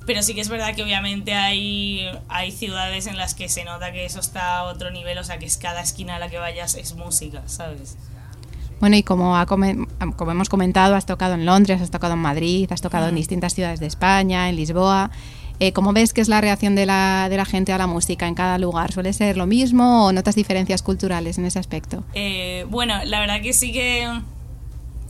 pero 0.06 0.22
sí 0.22 0.34
que 0.34 0.42
es 0.42 0.50
verdad 0.50 0.76
que 0.76 0.84
obviamente 0.84 1.34
hay, 1.34 2.06
hay 2.28 2.52
ciudades 2.52 3.08
en 3.08 3.18
las 3.18 3.34
que 3.34 3.48
se 3.48 3.64
nota 3.64 3.94
que 3.94 4.06
eso 4.06 4.20
está 4.20 4.58
a 4.58 4.64
otro 4.64 4.92
nivel, 4.92 5.18
o 5.18 5.24
sea, 5.24 5.38
que 5.38 5.46
es 5.46 5.58
cada 5.58 5.82
esquina 5.82 6.18
a 6.18 6.20
la 6.20 6.30
que 6.30 6.38
vayas 6.38 6.76
es 6.76 6.96
música, 6.96 7.42
¿sabes? 7.46 7.96
Bueno, 8.82 8.98
y 8.98 9.04
como, 9.04 9.34
como 9.48 10.32
hemos 10.32 10.50
comentado, 10.50 10.96
has 10.96 11.06
tocado 11.06 11.36
en 11.36 11.46
Londres, 11.46 11.82
has 11.82 11.90
tocado 11.90 12.16
en 12.16 12.20
Madrid, 12.20 12.70
has 12.70 12.82
tocado 12.82 13.08
en 13.08 13.16
distintas 13.16 13.54
ciudades 13.54 13.80
de 13.80 13.86
España, 13.88 14.50
en 14.50 14.58
Lisboa. 14.58 15.10
Eh, 15.64 15.72
¿Cómo 15.72 15.94
ves 15.94 16.12
que 16.12 16.20
es 16.20 16.28
la 16.28 16.42
reacción 16.42 16.76
de 16.76 16.86
la, 16.86 17.30
de 17.30 17.38
la, 17.38 17.46
gente 17.46 17.72
a 17.72 17.78
la 17.78 17.88
música 17.88 18.28
en 18.28 18.36
cada 18.36 18.58
lugar? 18.58 18.92
¿Suele 18.92 19.14
ser 19.14 19.38
lo 19.38 19.46
mismo 19.46 20.08
o 20.08 20.12
notas 20.12 20.36
diferencias 20.36 20.82
culturales 20.82 21.38
en 21.38 21.46
ese 21.46 21.58
aspecto? 21.58 22.04
Eh, 22.14 22.66
bueno, 22.70 22.96
la 23.06 23.22
verdad 23.22 23.42
que 23.42 23.54
sí 23.54 23.72
que 23.72 24.10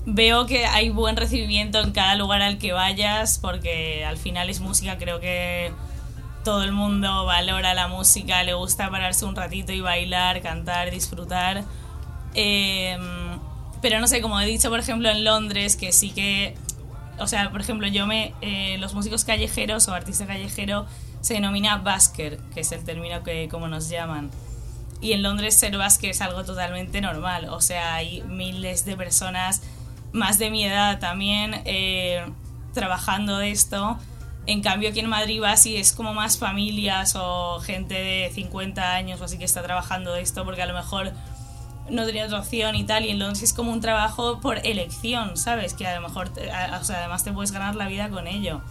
veo 0.05 0.45
que 0.45 0.67
hay 0.67 0.91
buen 0.91 1.17
recibimiento 1.17 1.79
en 1.79 1.91
cada 1.91 2.13
lugar 2.13 2.43
al 2.43 2.59
que 2.59 2.71
vayas 2.71 3.39
porque 3.39 4.05
al 4.05 4.17
final 4.17 4.47
es 4.47 4.59
música, 4.59 4.99
creo 4.99 5.19
que 5.19 5.71
todo 6.43 6.61
el 6.61 6.71
mundo 6.71 7.25
valora 7.25 7.73
la 7.73 7.87
música, 7.87 8.43
le 8.43 8.53
gusta 8.53 8.91
pararse 8.91 9.25
un 9.25 9.35
ratito 9.35 9.71
y 9.71 9.81
bailar, 9.81 10.43
cantar, 10.43 10.91
disfrutar. 10.91 11.63
Eh, 12.35 12.95
pero 13.81 13.99
no 13.99 14.05
sé, 14.05 14.21
como 14.21 14.39
he 14.39 14.45
dicho 14.45 14.69
por 14.69 14.79
ejemplo 14.79 15.09
en 15.09 15.23
Londres, 15.23 15.75
que 15.75 15.91
sí 15.91 16.11
que 16.11 16.53
o 17.19 17.27
sea, 17.27 17.51
por 17.51 17.61
ejemplo, 17.61 17.87
yo 17.87 18.07
me, 18.07 18.33
eh, 18.41 18.77
los 18.79 18.93
músicos 18.93 19.23
callejeros 19.23 19.87
o 19.87 19.93
artista 19.93 20.25
callejero 20.25 20.85
se 21.21 21.35
denomina 21.35 21.77
basker, 21.77 22.37
que 22.53 22.61
es 22.61 22.71
el 22.71 22.83
término 22.83 23.23
que 23.23 23.47
como 23.49 23.67
nos 23.67 23.89
llaman. 23.89 24.31
Y 25.01 25.13
en 25.13 25.23
Londres 25.23 25.57
ser 25.57 25.77
basker 25.77 26.11
es 26.11 26.21
algo 26.21 26.43
totalmente 26.43 27.01
normal, 27.01 27.49
o 27.49 27.61
sea, 27.61 27.95
hay 27.95 28.21
miles 28.23 28.85
de 28.85 28.95
personas, 28.95 29.61
más 30.11 30.39
de 30.39 30.49
mi 30.49 30.63
edad 30.63 30.99
también, 30.99 31.61
eh, 31.65 32.25
trabajando 32.73 33.37
de 33.37 33.51
esto. 33.51 33.97
En 34.45 34.61
cambio, 34.61 34.89
aquí 34.89 34.99
en 34.99 35.09
Madrid 35.09 35.39
vas 35.39 35.65
y 35.65 35.77
es 35.77 35.93
como 35.93 36.13
más 36.13 36.37
familias 36.37 37.15
o 37.15 37.59
gente 37.61 37.93
de 37.93 38.31
50 38.33 38.93
años 38.93 39.21
o 39.21 39.23
así 39.23 39.37
que 39.37 39.45
está 39.45 39.63
trabajando 39.63 40.13
de 40.13 40.21
esto, 40.21 40.43
porque 40.43 40.61
a 40.61 40.65
lo 40.65 40.73
mejor 40.73 41.13
no 41.89 42.05
tenía 42.05 42.25
otra 42.25 42.39
opción 42.39 42.75
y 42.75 42.83
tal, 42.83 43.05
y 43.05 43.09
entonces 43.09 43.49
es 43.49 43.53
como 43.53 43.71
un 43.71 43.81
trabajo 43.81 44.39
por 44.39 44.65
elección, 44.65 45.37
¿sabes? 45.37 45.73
Que 45.73 45.87
a 45.87 45.95
lo 45.95 46.07
mejor, 46.07 46.29
o 46.29 46.83
sea, 46.83 46.99
además 46.99 47.23
te 47.23 47.31
puedes 47.31 47.51
ganar 47.51 47.75
la 47.75 47.87
vida 47.87 48.09
con 48.09 48.27
ello. 48.27 48.61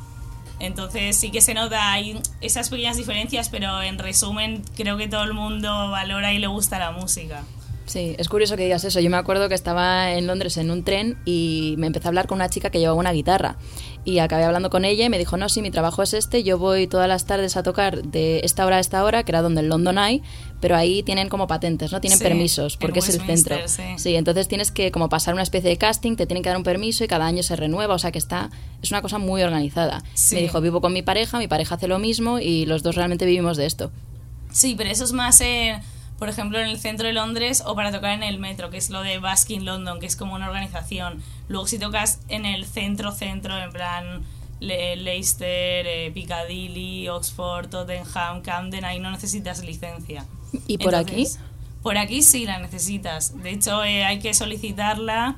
Entonces 0.59 1.17
sí 1.17 1.31
que 1.31 1.41
se 1.41 1.55
nota, 1.55 1.93
hay 1.93 2.21
esas 2.41 2.71
pequeñas 2.71 2.97
diferencias, 2.97 3.49
pero 3.49 3.83
en 3.83 3.99
resumen 3.99 4.63
creo 4.77 4.97
que 4.97 5.09
todo 5.09 5.25
el 5.25 5.35
mundo 5.35 5.91
valora 5.91 6.33
y 6.33 6.39
le 6.39 6.47
gusta 6.47 6.79
la 6.79 6.93
música. 6.93 7.43
Sí, 7.87 8.15
es 8.19 8.29
curioso 8.29 8.57
que 8.57 8.65
digas 8.65 8.85
eso. 8.85 9.01
Yo 9.01 9.11
me 9.11 9.17
acuerdo 9.17 9.49
que 9.49 9.55
estaba 9.55 10.13
en 10.13 10.27
Londres 10.27 10.57
en 10.57 10.71
un 10.71 10.85
tren 10.85 11.19
y 11.25 11.75
me 11.79 11.89
empecé 11.89 12.07
a 12.07 12.11
hablar 12.11 12.27
con 12.27 12.37
una 12.37 12.49
chica 12.49 12.71
que 12.71 12.79
llevaba 12.79 12.99
una 12.99 13.13
guitarra. 13.13 13.57
Y 14.05 14.19
acabé 14.19 14.45
hablando 14.45 14.71
con 14.71 14.85
ella 14.85 15.05
y 15.05 15.09
me 15.09 15.19
dijo, 15.19 15.37
no, 15.37 15.49
sí, 15.49 15.63
mi 15.63 15.71
trabajo 15.71 16.03
es 16.03 16.15
este, 16.15 16.43
yo 16.43 16.59
voy 16.59 16.87
todas 16.87 17.09
las 17.09 17.27
tardes 17.27 17.57
a 17.57 17.63
tocar 17.63 18.03
de 18.03 18.41
esta 18.45 18.67
hora 18.67 18.77
a 18.77 18.81
esta 18.81 19.05
hora, 19.05 19.25
que 19.25 19.33
era 19.33 19.43
donde 19.43 19.61
el 19.61 19.69
London 19.69 19.99
Eye, 19.99 20.23
pero 20.61 20.77
ahí 20.77 21.03
tienen 21.03 21.29
como 21.29 21.47
patentes, 21.47 21.93
¿no? 21.93 22.01
Tienen 22.01 22.19
permisos, 22.19 22.77
porque 22.77 23.01
es 23.01 23.09
el 23.09 23.21
centro. 23.21 23.57
Sí. 23.97 24.17
entonces 24.17 24.49
tienes 24.49 24.71
que 24.71 24.91
como 24.91 25.09
pasar 25.09 25.35
una 25.35 25.43
especie 25.43 25.71
de 25.71 25.77
casting, 25.77 26.17
te 26.17 26.27
tienen 26.27 26.43
que 26.43 26.49
dar 26.49 26.59
un 26.59 26.65
permiso 26.65 27.05
y 27.05 27.09
cada 27.09 27.27
año 27.27 27.43
se 27.43 27.57
renueva, 27.57 27.95
o 27.95 27.99
sea 27.99 28.11
que 28.11 28.19
está, 28.19 28.51
es 28.83 28.91
una 28.91 29.03
cosa 29.03 29.19
muy 29.19 29.43
organizada. 29.43 30.03
Me 30.33 30.41
dijo, 30.41 30.61
vivo 30.61 30.81
con 30.81 30.93
mi 30.93 31.03
pareja, 31.03 31.39
mi 31.39 31.49
pareja 31.49 31.77
hace 31.77 31.89
lo 31.89 31.99
mismo 31.99 32.39
y 32.39 32.67
los 32.67 32.83
dos 32.83 32.97
realmente 32.97 33.25
vivimos 33.25 33.57
de 33.57 33.67
esto. 33.67 33.93
Sí, 34.51 34.75
pero 34.77 34.91
eso 34.91 35.05
es 35.05 35.13
más... 35.13 35.41
Eh 35.41 35.81
por 36.23 36.29
ejemplo, 36.29 36.61
en 36.61 36.69
el 36.69 36.79
centro 36.79 37.09
de 37.09 37.13
Londres 37.13 37.65
o 37.67 37.75
para 37.75 37.91
tocar 37.91 38.13
en 38.13 38.23
el 38.23 38.39
metro, 38.39 38.71
que 38.71 38.77
es 38.77 38.91
lo 38.91 39.03
de 39.03 39.19
Basking 39.19 39.65
London, 39.65 39.99
que 39.99 40.07
es 40.07 40.15
como 40.15 40.37
una 40.37 40.47
organización. 40.47 41.21
Luego 41.49 41.67
si 41.67 41.81
tocas 41.81 42.21
en 42.29 42.47
el 42.47 42.65
centro, 42.65 43.11
centro, 43.11 43.59
en 43.59 43.73
plan 43.73 44.23
Leicester, 44.61 45.85
eh, 45.85 46.13
Piccadilly, 46.15 47.09
Oxford, 47.09 47.71
Tottenham, 47.71 48.41
Camden, 48.43 48.85
ahí 48.85 49.01
no 49.01 49.11
necesitas 49.11 49.65
licencia. 49.65 50.25
¿Y 50.69 50.79
por 50.79 50.95
aquí? 50.95 51.27
Por 51.83 51.99
aquí 51.99 52.23
sí 52.23 52.47
la 52.47 52.61
necesitas. 52.61 53.43
De 53.43 53.51
hecho, 53.51 53.83
eh, 53.83 54.05
hay 54.05 54.21
que 54.21 54.33
solicitarla 54.33 55.35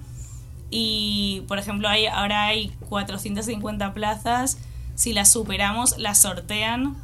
y, 0.71 1.45
por 1.49 1.59
ejemplo, 1.59 1.89
hay, 1.89 2.05
ahora 2.09 2.45
hay 2.45 2.77
450 2.91 3.95
plazas. 3.95 4.59
Si 4.97 5.15
las 5.15 5.33
superamos, 5.33 5.97
las 5.97 6.21
sortean 6.21 6.95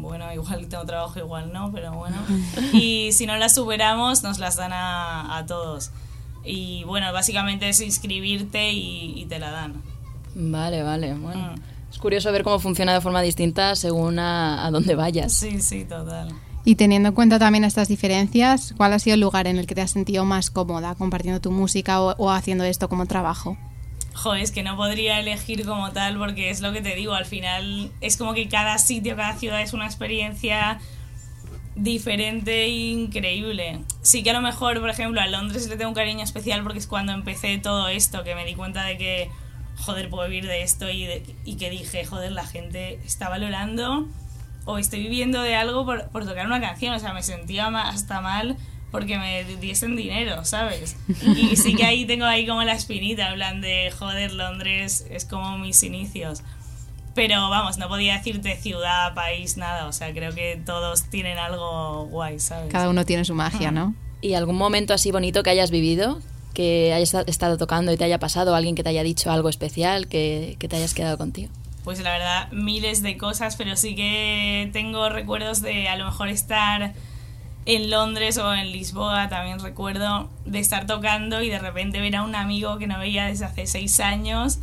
bueno, 0.00 0.32
igual 0.34 0.66
tengo 0.68 0.84
trabajo, 0.84 1.18
igual 1.18 1.52
no, 1.52 1.70
pero 1.72 1.92
bueno. 1.92 2.16
Y 2.72 3.12
si 3.12 3.26
no 3.26 3.36
las 3.36 3.54
superamos, 3.54 4.22
nos 4.22 4.38
las 4.38 4.56
dan 4.56 4.72
a, 4.72 5.44
todos. 5.46 5.90
Y 6.44 6.84
bueno, 6.84 7.12
básicamente 7.12 7.68
es 7.68 7.80
inscribirte 7.80 8.72
y, 8.72 9.26
te 9.28 9.38
la 9.38 9.50
dan. 9.50 9.82
Vale, 10.34 10.82
vale, 10.82 11.14
bueno. 11.14 11.52
Mm. 11.52 11.90
Es 11.90 11.98
curioso 11.98 12.30
ver 12.30 12.44
cómo 12.44 12.58
funciona 12.60 12.94
de 12.94 13.00
forma 13.00 13.20
distinta 13.20 13.74
según 13.74 14.18
a, 14.18 14.64
a 14.64 14.70
dónde 14.70 14.94
vayas. 14.94 15.32
Sí, 15.32 15.60
sí, 15.60 15.84
total. 15.84 16.32
Y 16.64 16.76
teniendo 16.76 17.08
en 17.08 17.14
cuenta 17.14 17.38
también 17.38 17.64
estas 17.64 17.88
diferencias, 17.88 18.74
¿cuál 18.76 18.92
ha 18.92 18.98
sido 18.98 19.14
el 19.14 19.20
lugar 19.20 19.46
en 19.46 19.58
el 19.58 19.66
que 19.66 19.74
te 19.74 19.80
has 19.80 19.90
sentido 19.90 20.24
más 20.24 20.50
cómoda 20.50 20.94
compartiendo 20.94 21.40
tu 21.40 21.50
música 21.50 22.00
o 22.00 22.30
haciendo 22.30 22.64
esto 22.64 22.88
como 22.88 23.06
trabajo? 23.06 23.56
Joder, 24.14 24.42
es 24.42 24.50
que 24.50 24.62
no 24.62 24.76
podría 24.76 25.20
elegir 25.20 25.64
como 25.64 25.92
tal 25.92 26.18
porque 26.18 26.50
es 26.50 26.60
lo 26.60 26.72
que 26.72 26.80
te 26.80 26.94
digo, 26.94 27.14
al 27.14 27.26
final 27.26 27.90
es 28.00 28.16
como 28.16 28.34
que 28.34 28.48
cada 28.48 28.78
sitio, 28.78 29.16
cada 29.16 29.36
ciudad 29.36 29.60
es 29.62 29.72
una 29.72 29.86
experiencia 29.86 30.78
diferente 31.76 32.64
e 32.64 32.68
increíble. 32.68 33.80
Sí 34.02 34.22
que 34.22 34.30
a 34.30 34.32
lo 34.32 34.40
mejor, 34.40 34.80
por 34.80 34.90
ejemplo, 34.90 35.20
a 35.20 35.26
Londres 35.26 35.68
le 35.68 35.76
tengo 35.76 35.90
un 35.90 35.94
cariño 35.94 36.22
especial 36.22 36.62
porque 36.62 36.78
es 36.78 36.86
cuando 36.86 37.12
empecé 37.12 37.58
todo 37.58 37.88
esto, 37.88 38.24
que 38.24 38.34
me 38.34 38.44
di 38.44 38.54
cuenta 38.54 38.84
de 38.84 38.98
que, 38.98 39.30
joder, 39.78 40.10
puedo 40.10 40.28
vivir 40.28 40.46
de 40.46 40.62
esto 40.62 40.90
y, 40.90 41.06
que 41.56 41.70
dije, 41.70 42.04
joder, 42.04 42.32
la 42.32 42.44
gente 42.44 43.00
está 43.06 43.28
valorando 43.28 44.08
o 44.66 44.78
estoy 44.78 45.00
viviendo 45.00 45.40
de 45.40 45.54
algo 45.54 45.86
por, 45.86 46.08
por 46.10 46.26
tocar 46.26 46.46
una 46.46 46.60
canción, 46.60 46.94
o 46.94 46.98
sea, 46.98 47.14
me 47.14 47.22
sentía 47.22 47.68
hasta 47.68 48.20
mal 48.20 48.56
porque 48.90 49.18
me 49.18 49.44
diesen 49.56 49.96
dinero, 49.96 50.44
¿sabes? 50.44 50.96
Y 51.24 51.56
sí 51.56 51.74
que 51.74 51.84
ahí 51.84 52.04
tengo 52.06 52.24
ahí 52.24 52.46
como 52.46 52.62
la 52.64 52.72
espinita, 52.72 53.28
en 53.28 53.34
plan 53.34 53.60
de, 53.60 53.92
joder, 53.96 54.32
Londres 54.32 55.06
es 55.10 55.24
como 55.24 55.58
mis 55.58 55.82
inicios. 55.82 56.42
Pero 57.14 57.50
vamos, 57.50 57.78
no 57.78 57.88
podía 57.88 58.16
decirte 58.16 58.56
ciudad, 58.56 59.14
país, 59.14 59.56
nada. 59.56 59.86
O 59.86 59.92
sea, 59.92 60.12
creo 60.12 60.34
que 60.34 60.60
todos 60.64 61.04
tienen 61.04 61.38
algo 61.38 62.06
guay, 62.06 62.38
¿sabes? 62.38 62.70
Cada 62.70 62.88
uno 62.88 63.04
tiene 63.04 63.24
su 63.24 63.34
magia, 63.34 63.70
¿no? 63.70 63.94
¿Y 64.20 64.34
algún 64.34 64.56
momento 64.56 64.94
así 64.94 65.10
bonito 65.10 65.42
que 65.42 65.50
hayas 65.50 65.70
vivido? 65.70 66.20
que 66.54 66.92
hayas 66.92 67.14
estado 67.28 67.56
tocando 67.56 67.92
y 67.92 67.96
te 67.96 68.02
haya 68.02 68.18
pasado, 68.18 68.56
alguien 68.56 68.74
que 68.74 68.82
te 68.82 68.88
haya 68.88 69.04
dicho 69.04 69.30
algo 69.30 69.48
especial, 69.48 70.08
que, 70.08 70.56
que 70.58 70.68
te 70.68 70.76
hayas 70.76 70.94
quedado 70.94 71.16
contigo. 71.16 71.48
Pues 71.84 72.00
la 72.00 72.10
verdad, 72.10 72.52
miles 72.52 73.02
de 73.02 73.16
cosas, 73.16 73.56
pero 73.56 73.76
sí 73.76 73.94
que 73.94 74.68
tengo 74.72 75.08
recuerdos 75.08 75.62
de 75.62 75.88
a 75.88 75.96
lo 75.96 76.04
mejor 76.04 76.28
estar 76.28 76.92
en 77.76 77.88
Londres 77.88 78.36
o 78.36 78.52
en 78.52 78.72
Lisboa, 78.72 79.28
también 79.28 79.60
recuerdo 79.60 80.28
de 80.44 80.58
estar 80.58 80.88
tocando 80.88 81.40
y 81.40 81.50
de 81.50 81.60
repente 81.60 82.00
ver 82.00 82.16
a 82.16 82.22
un 82.24 82.34
amigo 82.34 82.78
que 82.78 82.88
no 82.88 82.98
veía 82.98 83.26
desde 83.26 83.44
hace 83.44 83.64
seis 83.68 84.00
años 84.00 84.58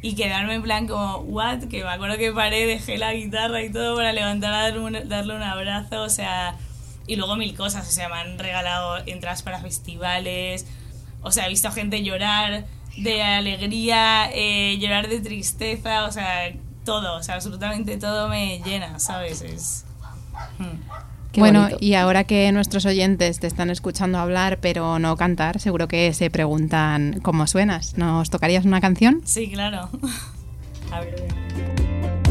y 0.00 0.14
quedarme 0.14 0.54
en 0.54 0.62
plan 0.62 0.86
como, 0.88 1.18
¿what? 1.18 1.64
Que 1.64 1.84
me 1.84 1.90
acuerdo 1.90 2.16
que 2.16 2.32
paré, 2.32 2.64
dejé 2.66 2.96
la 2.96 3.12
guitarra 3.12 3.60
y 3.60 3.70
todo 3.70 3.96
para 3.96 4.14
levantar 4.14 4.54
a 4.54 4.62
darle 4.62 5.34
un, 5.34 5.42
abrazo, 5.42 6.04
o 6.04 6.08
sea, 6.08 6.56
y 7.06 7.16
luego 7.16 7.36
mil 7.36 7.54
cosas, 7.54 7.86
o 7.86 7.92
sea, 7.92 8.08
me 8.08 8.14
han 8.14 8.38
regalado 8.38 8.96
entradas 9.04 9.42
para 9.42 9.60
festivales, 9.60 10.66
o 11.20 11.32
sea, 11.32 11.46
he 11.46 11.48
visto 11.50 11.70
gente 11.70 12.02
llorar 12.02 12.64
de 12.96 13.22
alegría, 13.22 14.30
eh, 14.32 14.78
llorar 14.80 15.08
de 15.08 15.20
tristeza, 15.20 16.04
o 16.04 16.10
sea, 16.10 16.50
todo, 16.86 17.18
o 17.18 17.22
sea, 17.22 17.34
absolutamente 17.34 17.98
todo 17.98 18.30
me 18.30 18.62
llena, 18.64 18.98
¿sabes? 19.00 19.42
Es... 19.42 19.84
Hmm 20.58 21.11
bueno, 21.36 21.68
y 21.80 21.94
ahora 21.94 22.24
que 22.24 22.50
nuestros 22.52 22.84
oyentes 22.86 23.40
te 23.40 23.46
están 23.46 23.70
escuchando 23.70 24.18
hablar 24.18 24.58
pero 24.60 24.98
no 24.98 25.16
cantar, 25.16 25.60
seguro 25.60 25.88
que 25.88 26.12
se 26.12 26.30
preguntan 26.30 27.20
cómo 27.22 27.46
suenas. 27.46 27.96
¿Nos 27.96 28.30
tocarías 28.30 28.64
una 28.64 28.80
canción? 28.80 29.20
Sí, 29.24 29.50
claro. 29.50 29.88
a 30.92 31.00
ver. 31.00 32.21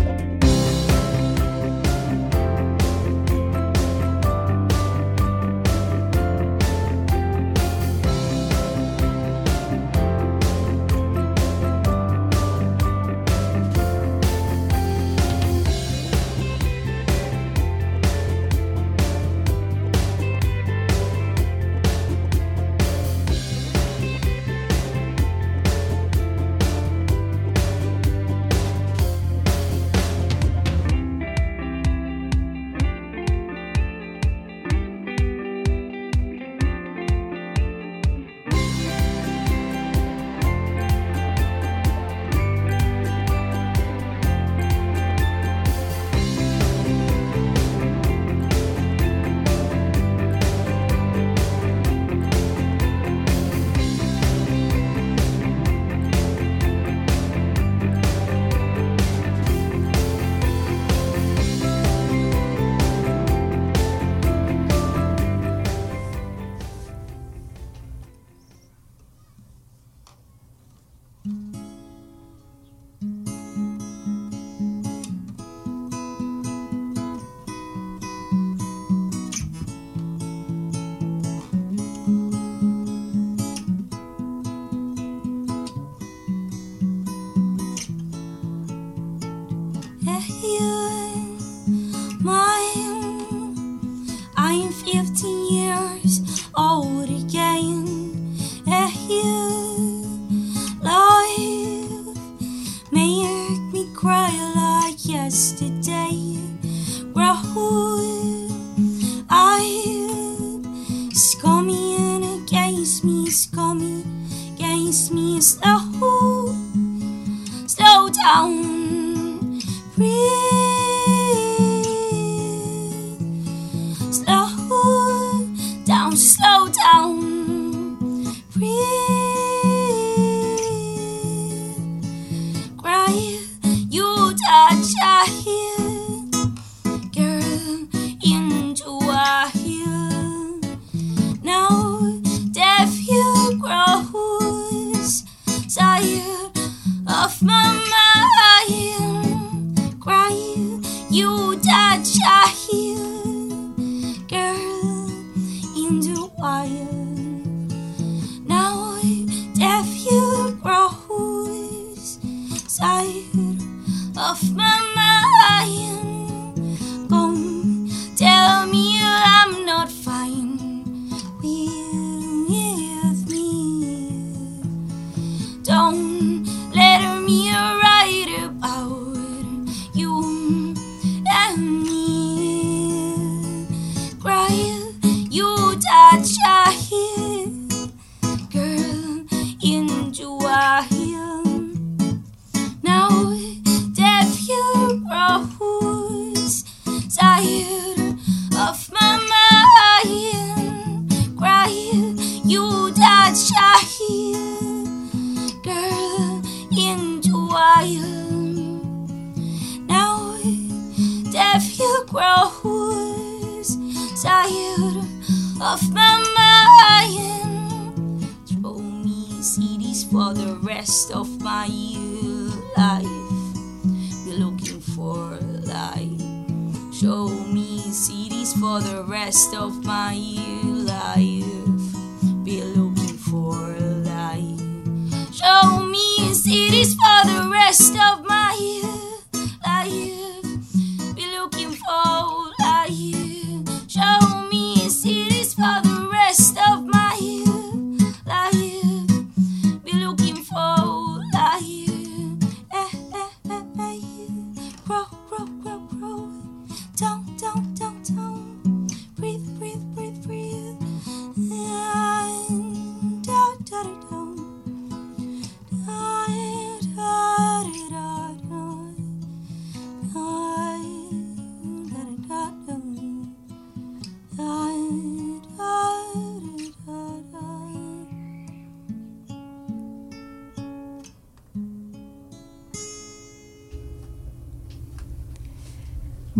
Show 90.03 90.09
me 90.09 90.70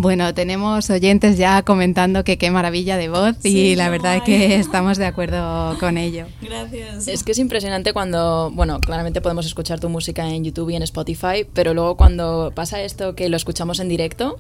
Bueno, 0.02 0.34
tenemos 0.34 0.90
oyentes 0.90 1.38
ya 1.38 1.62
comentando 1.62 2.24
que 2.24 2.40
qué 2.40 2.50
maravilla 2.50 2.98
de 2.98 3.08
voz 3.08 3.36
y 3.46 3.76
la 3.76 3.88
verdad 3.92 4.16
es 4.16 4.24
que 4.24 4.56
estamos 4.60 4.98
de 4.98 5.06
acuerdo 5.06 5.78
con 5.80 6.00
ello. 6.00 6.26
Gracias. 6.42 7.08
Es 7.08 7.22
que 7.22 7.34
es 7.34 7.38
impresionante 7.38 7.94
cuando, 7.94 8.50
bueno, 8.52 8.80
claramente 8.80 9.22
podemos 9.22 9.46
escuchar 9.46 9.80
tu 9.80 9.90
música 9.90 10.28
en 10.28 10.44
YouTube 10.44 10.72
y 10.72 10.76
en 10.76 10.82
Spotify, 10.82 11.46
pero 11.54 11.76
luego 11.76 11.98
cuando 11.98 12.52
pasa 12.56 12.82
esto 12.82 13.14
que 13.14 13.30
lo 13.30 13.38
escuchamos 13.38 13.80
en 13.80 13.90
directo, 13.90 14.40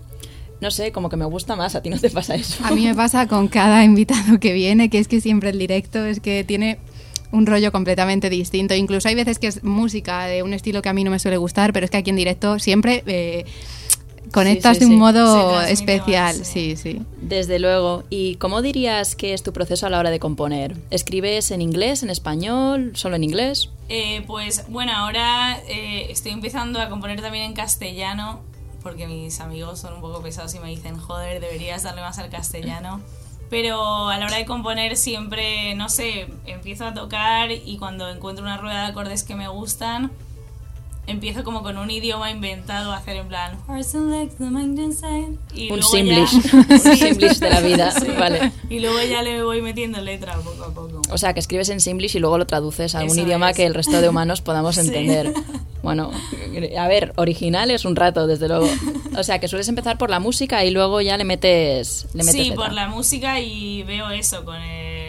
no 0.62 0.71
sé, 0.71 0.91
como 0.91 1.10
que 1.10 1.15
me 1.15 1.26
gusta 1.26 1.56
más, 1.56 1.76
a 1.76 1.84
ti 1.84 1.91
no 1.91 2.00
te 2.00 2.10
pasa 2.10 2.34
eso. 2.34 2.65
A 2.65 2.71
mí 2.71 2.88
me 2.88 2.95
pasa 2.95 3.28
con 3.28 3.47
cada 3.47 3.84
invitado 3.86 4.39
que 4.39 4.54
viene, 4.54 4.89
que 4.89 4.97
es 4.97 5.08
que 5.08 5.21
siempre 5.21 5.52
el 5.52 5.60
directo 5.60 6.04
es 6.04 6.21
que 6.21 6.43
tiene 6.43 6.80
un 7.32 7.45
rollo 7.45 7.71
completamente 7.71 8.32
distinto. 8.32 8.74
Incluso 8.74 9.10
hay 9.10 9.15
veces 9.15 9.38
que 9.38 9.45
es 9.45 9.63
música 9.63 10.26
de 10.26 10.41
un 10.41 10.54
estilo 10.54 10.82
que 10.82 10.89
a 10.89 10.93
mí 10.93 11.04
no 11.04 11.12
me 11.12 11.19
suele 11.19 11.38
gustar, 11.38 11.71
pero 11.71 11.86
es 11.86 11.91
que 11.91 11.97
aquí 11.97 12.10
en 12.10 12.15
directo 12.15 12.58
siempre 12.58 13.04
eh, 13.06 13.45
conectas 14.31 14.77
sí, 14.77 14.85
de 14.85 14.85
un 14.87 14.97
modo 14.97 15.61
especial. 15.61 16.45
sí. 16.45 16.75
sí. 16.75 17.01
Desde 17.21 17.59
luego. 17.59 18.03
¿Y 18.09 18.35
cómo 18.35 18.61
dirías 18.61 19.15
que 19.15 19.33
es 19.33 19.43
tu 19.43 19.53
proceso 19.53 19.85
a 19.85 19.89
la 19.89 19.99
hora 19.99 20.09
de 20.09 20.19
componer? 20.19 20.75
¿Escribes 20.89 21.51
en 21.51 21.61
inglés, 21.61 22.03
en 22.03 22.09
español, 22.09 22.91
solo 22.95 23.15
en 23.15 23.23
inglés? 23.23 23.69
Eh, 23.89 24.23
pues 24.27 24.65
bueno, 24.69 24.93
ahora 24.93 25.59
eh, 25.67 26.07
estoy 26.09 26.31
empezando 26.31 26.79
a 26.81 26.89
componer 26.89 27.21
también 27.21 27.45
en 27.45 27.53
castellano, 27.53 28.41
porque 28.83 29.07
mis 29.07 29.39
amigos 29.39 29.79
son 29.79 29.93
un 29.93 30.01
poco 30.01 30.21
pesados 30.21 30.53
y 30.55 30.59
me 30.59 30.69
dicen, 30.69 30.97
joder, 30.97 31.41
deberías 31.41 31.83
darle 31.83 32.01
más 32.01 32.17
al 32.19 32.29
castellano. 32.29 33.01
Pero 33.49 34.09
a 34.09 34.17
la 34.17 34.27
hora 34.27 34.37
de 34.37 34.45
componer 34.45 34.95
siempre, 34.95 35.75
no 35.75 35.89
sé, 35.89 36.27
empiezo 36.45 36.85
a 36.85 36.93
tocar 36.93 37.51
y 37.51 37.77
cuando 37.77 38.09
encuentro 38.09 38.45
una 38.45 38.57
rueda 38.57 38.85
de 38.85 38.91
acordes 38.91 39.23
que 39.23 39.35
me 39.35 39.49
gustan, 39.49 40.09
empiezo 41.07 41.43
como 41.43 41.63
con 41.63 41.77
un 41.77 41.89
idioma 41.91 42.31
inventado 42.31 42.91
a 42.91 42.97
hacer 42.97 43.17
en 43.17 43.27
plan 43.27 43.57
"Hearts 43.67 43.95
and 43.95 44.11
legs, 44.11 44.35
the 44.37 44.45
mind 44.45 44.77
inside", 44.79 45.37
y 45.53 45.71
Un 45.71 45.79
luego 45.79 45.97
ya- 45.97 46.27
simlish. 46.27 46.53
Un 46.53 46.97
simlish 46.97 47.39
de 47.39 47.49
la 47.49 47.59
vida. 47.61 47.91
Sí. 47.99 48.07
Vale. 48.17 48.51
Y 48.69 48.79
luego 48.79 48.97
ya 49.09 49.21
le 49.21 49.43
voy 49.43 49.61
metiendo 49.61 49.99
letra 50.01 50.35
poco 50.37 50.63
a 50.63 50.73
poco. 50.73 51.01
O 51.11 51.17
sea, 51.17 51.33
que 51.33 51.39
escribes 51.39 51.69
en 51.69 51.81
Simlish 51.81 52.15
y 52.15 52.19
luego 52.19 52.37
lo 52.37 52.47
traduces 52.47 52.95
a 52.95 52.99
un 53.01 53.07
Eso 53.07 53.21
idioma 53.21 53.49
es. 53.51 53.57
que 53.57 53.65
el 53.65 53.73
resto 53.73 54.01
de 54.01 54.07
humanos 54.09 54.41
podamos 54.41 54.75
Sí. 54.81 54.81
entender. 54.87 55.33
Bueno, 55.83 56.11
a 56.77 56.87
ver, 56.87 57.11
original 57.17 57.71
es 57.71 57.85
un 57.85 57.95
rato, 57.95 58.27
desde 58.27 58.47
luego. 58.47 58.67
O 59.17 59.23
sea, 59.23 59.39
que 59.39 59.47
sueles 59.47 59.67
empezar 59.67 59.97
por 59.97 60.09
la 60.11 60.19
música 60.19 60.63
y 60.63 60.69
luego 60.69 61.01
ya 61.01 61.17
le 61.17 61.23
metes, 61.23 62.05
le 62.13 62.23
metes 62.23 62.33
Sí, 62.43 62.49
letra. 62.49 62.65
por 62.65 62.73
la 62.73 62.87
música 62.87 63.39
y 63.39 63.81
veo 63.83 64.11
eso 64.11 64.45
con 64.45 64.55
el 64.61 65.00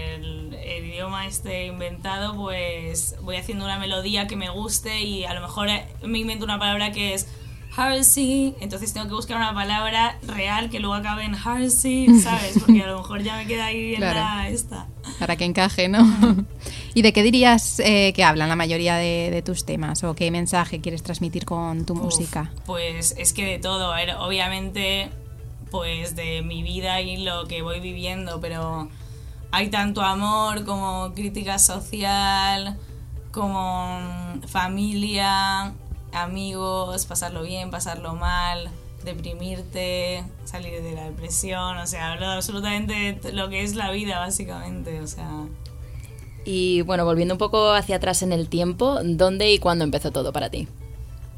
idioma 0.93 1.27
este 1.27 1.67
inventado, 1.67 2.35
pues 2.37 3.17
voy 3.23 3.37
haciendo 3.37 3.65
una 3.65 3.79
melodía 3.79 4.27
que 4.27 4.37
me 4.37 4.51
guste 4.51 5.01
y 5.03 5.25
a 5.25 5.35
lo 5.35 5.41
mejor 5.41 5.69
eh, 5.69 5.87
me 6.03 6.19
invento 6.19 6.45
una 6.45 6.59
palabra 6.59 6.93
que 6.93 7.15
es 7.15 7.27
Harsey, 7.75 8.55
entonces 8.61 8.93
tengo 8.93 9.09
que 9.09 9.15
buscar 9.15 9.39
una 9.39 9.55
palabra 9.55 10.19
real 10.27 10.69
que 10.69 10.79
luego 10.79 10.95
acabe 10.95 11.25
en 11.25 11.35
Harsey, 11.35 12.21
¿sabes? 12.21 12.59
Porque 12.61 12.83
a 12.83 12.87
lo 12.87 12.99
mejor 12.99 13.23
ya 13.23 13.37
me 13.37 13.47
queda 13.47 13.67
ahí 13.67 13.93
en 13.95 13.97
Claro. 14.01 14.21
la 14.21 14.49
esta. 14.51 14.87
Para 15.19 15.37
que 15.37 15.47
encaje, 15.47 15.89
¿no? 15.89 16.01
¿Y 16.95 17.01
de 17.01 17.15
qué 17.15 17.23
dirías 17.23 17.81
eh, 17.81 18.13
que 18.15 18.25
hablan 18.25 18.51
la 18.51 18.57
mayoría 18.57 18.97
de, 18.97 19.31
de 19.31 19.41
tus 19.41 19.65
temas? 19.65 20.05
¿O 20.05 20.15
qué 20.15 20.31
mensaje 20.31 20.83
quieres 20.83 21.03
transmitir 21.03 21.47
con 21.47 21.87
tu 21.87 21.95
Uf, 21.95 22.03
música? 22.03 22.53
Pues 22.67 23.15
es 23.17 23.33
que 23.33 23.47
de 23.47 23.59
todo, 23.59 23.91
a 23.91 23.97
ver, 23.97 24.17
obviamente, 24.17 25.09
pues 25.71 26.15
de 26.15 26.43
mi 26.43 26.63
vida 26.63 27.01
y 27.01 27.25
lo 27.25 27.47
que 27.47 27.63
voy 27.63 27.81
viviendo, 27.81 28.39
pero 28.43 28.91
hay 29.53 29.69
tanto 29.69 30.01
amor 30.01 30.65
como 30.65 31.13
crítica 31.15 31.59
social, 31.59 32.79
como 33.31 34.01
mm, 34.01 34.43
familia, 34.49 35.75
amigos, 36.13 37.05
pasarlo 37.07 37.43
bien, 37.43 37.71
pasarlo 37.71 38.15
mal, 38.15 38.71
deprimirte, 39.05 40.25
salir 40.45 40.83
de 40.83 40.93
la 40.93 41.05
depresión, 41.05 41.77
o 41.77 41.87
sea, 41.87 42.13
hablo 42.13 42.29
de 42.29 42.35
absolutamente 42.35 43.33
lo 43.33 43.51
que 43.51 43.63
es 43.63 43.75
la 43.75 43.91
vida, 43.91 44.19
básicamente, 44.19 45.01
o 45.01 45.07
sea... 45.07 45.29
Y 46.45 46.83
bueno, 46.83 47.05
volviendo 47.05 47.35
un 47.35 47.39
poco 47.39 47.73
hacia 47.73 47.97
atrás 47.97 48.23
en 48.23 48.33
el 48.33 48.49
tiempo, 48.49 49.01
¿dónde 49.05 49.53
y 49.53 49.59
cuándo 49.59 49.85
empezó 49.85 50.11
todo 50.11 50.33
para 50.33 50.51
ti? 50.51 50.67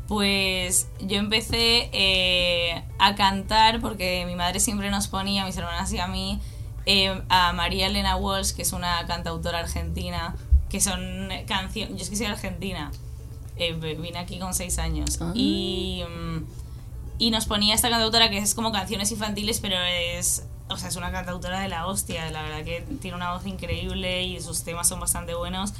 Pues 0.08 0.86
yo 1.00 1.16
empecé 1.16 1.90
eh, 1.92 2.82
a 2.98 3.14
cantar 3.14 3.80
porque 3.80 4.24
mi 4.26 4.34
madre 4.34 4.60
siempre 4.60 4.90
nos 4.90 5.08
ponía, 5.08 5.44
mis 5.44 5.56
hermanas 5.56 5.92
y 5.92 5.98
a 5.98 6.06
mí, 6.06 6.40
eh, 6.86 7.22
a 7.28 7.52
María 7.52 7.86
Elena 7.86 8.16
Walsh, 8.16 8.52
que 8.52 8.62
es 8.62 8.72
una 8.72 9.06
cantautora 9.06 9.60
argentina, 9.60 10.34
que 10.68 10.80
son 10.80 11.28
canciones... 11.46 11.96
Yo 11.96 12.02
es 12.02 12.10
que 12.10 12.16
soy 12.16 12.26
argentina, 12.26 12.90
eh, 13.56 13.72
vine 13.74 14.18
aquí 14.18 14.38
con 14.38 14.54
seis 14.54 14.78
años. 14.78 15.18
Ah. 15.20 15.32
Y, 15.34 16.02
mm, 16.08 16.44
y 17.18 17.30
nos 17.30 17.46
ponía 17.46 17.74
esta 17.74 17.90
cantautora 17.90 18.28
que 18.28 18.38
es 18.38 18.54
como 18.54 18.72
canciones 18.72 19.10
infantiles, 19.12 19.60
pero 19.60 19.76
es... 19.78 20.46
O 20.68 20.78
sea, 20.78 20.88
es 20.88 20.96
una 20.96 21.12
cantautora 21.12 21.60
de 21.60 21.68
la 21.68 21.86
hostia, 21.86 22.30
la 22.30 22.42
verdad 22.42 22.64
que 22.64 22.80
tiene 23.00 23.16
una 23.16 23.34
voz 23.34 23.46
increíble 23.46 24.24
y 24.24 24.40
sus 24.40 24.64
temas 24.64 24.88
son 24.88 24.98
bastante 24.98 25.34
buenos. 25.34 25.74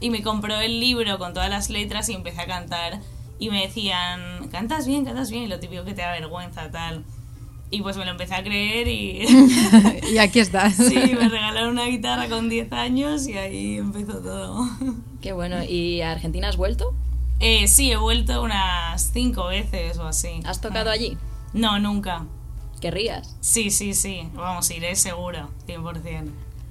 Y 0.00 0.10
me 0.10 0.22
compró 0.22 0.56
el 0.56 0.80
libro 0.80 1.18
con 1.18 1.34
todas 1.34 1.48
las 1.48 1.70
letras 1.70 2.08
y 2.08 2.14
empecé 2.14 2.40
a 2.40 2.46
cantar. 2.46 3.00
Y 3.38 3.50
me 3.50 3.62
decían, 3.62 4.48
cantas 4.48 4.86
bien, 4.86 5.04
cantas 5.04 5.30
bien, 5.30 5.44
y 5.44 5.46
lo 5.46 5.60
típico 5.60 5.84
que 5.84 5.94
te 5.94 6.02
da 6.02 6.12
vergüenza, 6.12 6.70
tal. 6.70 7.04
Y 7.70 7.82
pues 7.82 7.96
me 7.96 8.04
lo 8.04 8.12
empecé 8.12 8.34
a 8.34 8.42
creer 8.42 8.86
y 8.86 9.24
y 10.12 10.18
aquí 10.18 10.38
estás. 10.40 10.74
sí, 10.76 10.94
me 10.94 11.28
regalaron 11.28 11.70
una 11.70 11.86
guitarra 11.86 12.28
con 12.28 12.48
10 12.48 12.72
años 12.72 13.26
y 13.28 13.36
ahí 13.36 13.76
empezó 13.78 14.18
todo. 14.18 14.68
Qué 15.20 15.32
bueno. 15.32 15.64
¿Y 15.64 16.00
a 16.02 16.12
Argentina 16.12 16.48
has 16.48 16.56
vuelto? 16.56 16.94
Eh, 17.40 17.66
sí, 17.66 17.90
he 17.90 17.96
vuelto 17.96 18.42
unas 18.42 19.10
5 19.12 19.46
veces 19.46 19.98
o 19.98 20.06
así. 20.06 20.40
¿Has 20.44 20.60
tocado 20.60 20.90
Ah. 20.90 20.94
allí? 20.94 21.16
No, 21.52 21.78
nunca. 21.78 22.26
¿Querrías? 22.80 23.36
Sí, 23.40 23.70
sí, 23.70 23.94
sí. 23.94 24.28
Vamos, 24.34 24.70
iré 24.70 24.94
seguro, 24.94 25.50
100%. 25.66 26.30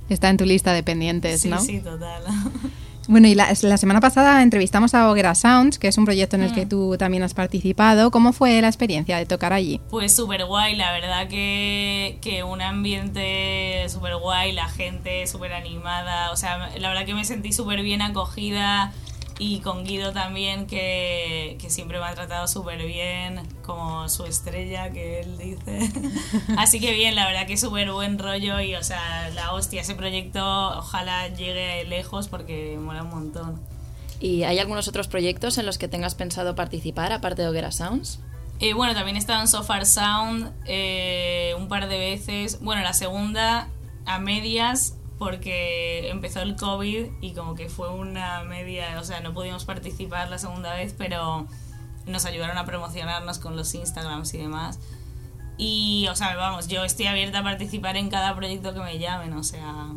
Está 0.09 0.29
en 0.29 0.37
tu 0.37 0.45
lista 0.45 0.73
de 0.73 0.83
pendientes, 0.83 1.41
Sí, 1.41 1.49
¿no? 1.49 1.59
sí, 1.59 1.79
total. 1.79 2.23
Bueno, 3.07 3.27
y 3.27 3.35
la, 3.35 3.53
la 3.63 3.77
semana 3.77 3.99
pasada 3.99 4.41
entrevistamos 4.41 4.93
a 4.93 5.09
Hoguera 5.09 5.35
Sounds, 5.35 5.77
que 5.77 5.89
es 5.89 5.97
un 5.97 6.05
proyecto 6.05 6.35
en 6.37 6.43
el 6.43 6.53
que 6.53 6.65
Mm. 6.65 6.69
tú 6.69 6.95
también 6.97 7.21
has 7.23 7.33
participado. 7.33 8.11
¿Cómo 8.11 8.31
fue 8.31 8.61
la 8.61 8.67
experiencia 8.67 9.17
de 9.17 9.25
tocar 9.25 9.51
allí? 9.51 9.81
Pues 9.89 10.15
súper 10.15 10.45
guay, 10.45 10.75
la 10.77 10.91
verdad 10.93 11.27
que, 11.27 12.17
que 12.21 12.43
un 12.43 12.61
ambiente 12.61 13.87
súper 13.89 14.15
guay, 14.17 14.53
la 14.53 14.67
gente 14.69 15.27
súper 15.27 15.53
animada, 15.53 16.31
o 16.31 16.35
sea, 16.37 16.69
la 16.77 16.89
verdad 16.89 17.05
que 17.05 17.13
me 17.13 17.25
sentí 17.25 17.51
súper 17.51 17.81
bien 17.81 18.01
acogida 18.01 18.93
y 19.39 19.59
con 19.59 19.83
Guido 19.83 20.13
también, 20.13 20.67
que, 20.67 21.57
que 21.59 21.69
siempre 21.69 21.99
me 21.99 22.05
ha 22.05 22.13
tratado 22.13 22.47
súper 22.47 22.85
bien, 22.85 23.41
como 23.63 24.07
su 24.09 24.25
estrella, 24.25 24.91
que 24.91 25.21
él 25.21 25.37
dice. 25.37 25.91
Así 26.57 26.79
que 26.79 26.93
bien, 26.93 27.15
la 27.15 27.25
verdad 27.25 27.47
que 27.47 27.57
súper 27.57 27.91
buen 27.91 28.19
rollo 28.19 28.59
y, 28.59 28.75
o 28.75 28.83
sea, 28.83 29.29
la 29.31 29.53
hostia, 29.53 29.81
ese 29.81 29.95
proyecto 29.95 30.77
ojalá 30.77 31.27
llegue 31.29 31.83
lejos 31.85 32.27
porque 32.27 32.77
mola 32.79 33.03
un 33.03 33.09
montón. 33.09 33.61
¿Y 34.19 34.43
hay 34.43 34.59
algunos 34.59 34.87
otros 34.87 35.07
proyectos 35.07 35.57
en 35.57 35.65
los 35.65 35.77
que 35.77 35.87
tengas 35.87 36.15
pensado 36.15 36.55
participar, 36.55 37.11
aparte 37.11 37.41
de 37.41 37.49
Hoguera 37.49 37.71
Sounds? 37.71 38.19
Eh, 38.59 38.73
bueno, 38.73 38.93
también 38.93 39.17
he 39.17 39.19
estado 39.19 39.41
en 39.41 39.47
So 39.47 39.63
Far 39.63 39.85
Sound 39.85 40.53
eh, 40.65 41.53
un 41.57 41.67
par 41.67 41.89
de 41.89 41.97
veces. 41.97 42.61
Bueno, 42.61 42.81
la 42.83 42.93
segunda 42.93 43.67
a 44.05 44.19
medias 44.19 44.95
porque 45.23 46.09
empezó 46.09 46.41
el 46.41 46.57
COVID 46.57 47.05
y 47.21 47.33
como 47.33 47.55
que 47.55 47.69
fue 47.69 47.89
una 47.93 48.43
media, 48.43 48.99
o 48.99 49.05
sea, 49.05 49.21
no 49.21 49.33
pudimos 49.33 49.63
participar 49.63 50.29
la 50.29 50.37
segunda 50.37 50.75
vez, 50.75 50.93
pero 50.97 51.47
nos 52.05 52.25
ayudaron 52.25 52.57
a 52.57 52.65
promocionarnos 52.65 53.39
con 53.39 53.55
los 53.55 53.73
Instagrams 53.73 54.33
y 54.33 54.39
demás. 54.39 54.79
Y, 55.57 56.07
o 56.11 56.15
sea, 56.17 56.35
vamos, 56.35 56.67
yo 56.67 56.83
estoy 56.83 57.05
abierta 57.05 57.39
a 57.39 57.43
participar 57.43 57.95
en 57.95 58.09
cada 58.09 58.35
proyecto 58.35 58.73
que 58.73 58.81
me 58.81 58.99
llamen, 58.99 59.31
o 59.31 59.43
sea... 59.43 59.87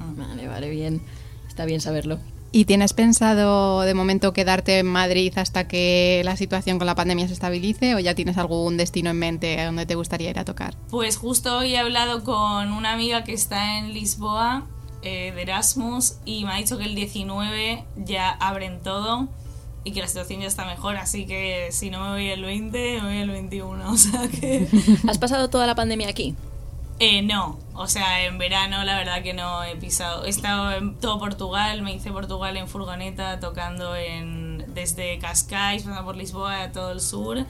Vale, 0.00 0.48
vale, 0.48 0.68
bien. 0.68 1.00
Está 1.48 1.64
bien 1.64 1.80
saberlo. 1.80 2.18
¿Y 2.52 2.64
tienes 2.64 2.92
pensado 2.94 3.82
de 3.82 3.94
momento 3.94 4.32
quedarte 4.32 4.78
en 4.78 4.86
Madrid 4.86 5.32
hasta 5.36 5.68
que 5.68 6.22
la 6.24 6.36
situación 6.36 6.78
con 6.78 6.86
la 6.86 6.94
pandemia 6.94 7.26
se 7.26 7.34
estabilice 7.34 7.94
o 7.94 7.98
ya 7.98 8.14
tienes 8.14 8.38
algún 8.38 8.76
destino 8.76 9.10
en 9.10 9.18
mente 9.18 9.60
a 9.60 9.66
donde 9.66 9.84
te 9.86 9.94
gustaría 9.94 10.30
ir 10.30 10.38
a 10.38 10.44
tocar? 10.44 10.74
Pues 10.90 11.16
justo 11.16 11.58
hoy 11.58 11.74
he 11.74 11.78
hablado 11.78 12.24
con 12.24 12.72
una 12.72 12.92
amiga 12.92 13.24
que 13.24 13.32
está 13.32 13.78
en 13.78 13.92
Lisboa, 13.92 14.66
eh, 15.02 15.32
de 15.34 15.42
Erasmus, 15.42 16.16
y 16.24 16.44
me 16.44 16.52
ha 16.52 16.56
dicho 16.56 16.78
que 16.78 16.84
el 16.84 16.94
19 16.94 17.84
ya 17.96 18.30
abren 18.30 18.80
todo 18.82 19.28
y 19.84 19.92
que 19.92 20.00
la 20.00 20.08
situación 20.08 20.40
ya 20.40 20.48
está 20.48 20.64
mejor, 20.64 20.96
así 20.96 21.26
que 21.26 21.68
si 21.70 21.90
no 21.90 22.02
me 22.02 22.10
voy 22.10 22.28
el 22.28 22.42
20, 22.42 23.02
me 23.02 23.06
voy 23.06 23.18
el 23.18 23.30
21, 23.30 23.90
o 23.92 23.96
sea 23.96 24.28
que... 24.28 24.66
¿Has 25.06 25.18
pasado 25.18 25.48
toda 25.48 25.66
la 25.66 25.74
pandemia 25.74 26.08
aquí? 26.08 26.34
Eh, 26.98 27.20
no, 27.20 27.58
o 27.74 27.88
sea, 27.88 28.24
en 28.24 28.38
verano 28.38 28.82
la 28.84 28.96
verdad 28.96 29.22
que 29.22 29.34
no 29.34 29.62
he 29.64 29.76
pisado. 29.76 30.24
He 30.24 30.30
estado 30.30 30.72
en 30.72 30.94
todo 30.98 31.18
Portugal, 31.18 31.82
me 31.82 31.92
hice 31.94 32.10
Portugal 32.10 32.56
en 32.56 32.68
furgoneta, 32.68 33.38
tocando 33.38 33.94
en 33.94 34.64
desde 34.68 35.18
Cascais, 35.18 35.82
pasando 35.82 36.04
por 36.04 36.16
Lisboa 36.16 36.62
a 36.62 36.72
todo 36.72 36.92
el 36.92 37.00
sur. 37.00 37.44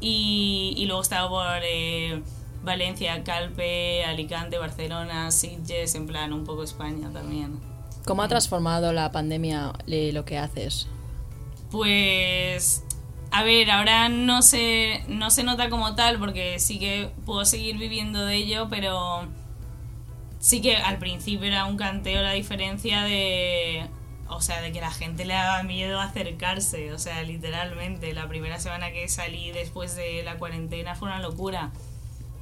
Y, 0.00 0.74
y 0.76 0.86
luego 0.86 1.00
he 1.00 1.04
estado 1.04 1.28
por 1.28 1.46
eh, 1.62 2.22
Valencia, 2.64 3.22
Calpe, 3.22 4.04
Alicante, 4.04 4.58
Barcelona, 4.58 5.30
Sitges, 5.30 5.94
en 5.94 6.08
plan 6.08 6.32
un 6.32 6.44
poco 6.44 6.64
España 6.64 7.08
también. 7.12 7.60
¿Cómo 8.04 8.22
ha 8.22 8.28
transformado 8.28 8.92
la 8.92 9.12
pandemia 9.12 9.72
eh, 9.86 10.10
lo 10.12 10.24
que 10.24 10.38
haces? 10.38 10.88
Pues 11.70 12.84
A 13.32 13.44
ver, 13.44 13.70
ahora 13.70 14.10
no 14.10 14.42
se, 14.42 15.04
no 15.08 15.30
se 15.30 15.42
nota 15.42 15.70
como 15.70 15.94
tal 15.94 16.18
porque 16.18 16.58
sí 16.58 16.78
que 16.78 17.10
puedo 17.24 17.46
seguir 17.46 17.78
viviendo 17.78 18.26
de 18.26 18.36
ello, 18.36 18.68
pero 18.68 19.26
sí 20.38 20.60
que 20.60 20.76
al 20.76 20.98
principio 20.98 21.46
era 21.46 21.64
un 21.64 21.78
canteo 21.78 22.20
la 22.22 22.32
diferencia 22.32 23.02
de... 23.02 23.86
O 24.28 24.40
sea, 24.42 24.60
de 24.60 24.72
que 24.72 24.80
la 24.82 24.90
gente 24.90 25.24
le 25.24 25.34
daba 25.34 25.62
miedo 25.62 26.00
acercarse, 26.00 26.92
o 26.92 26.98
sea, 26.98 27.22
literalmente. 27.22 28.12
La 28.12 28.28
primera 28.28 28.58
semana 28.58 28.92
que 28.92 29.08
salí 29.08 29.50
después 29.50 29.96
de 29.96 30.22
la 30.24 30.36
cuarentena 30.36 30.94
fue 30.94 31.08
una 31.08 31.20
locura. 31.20 31.70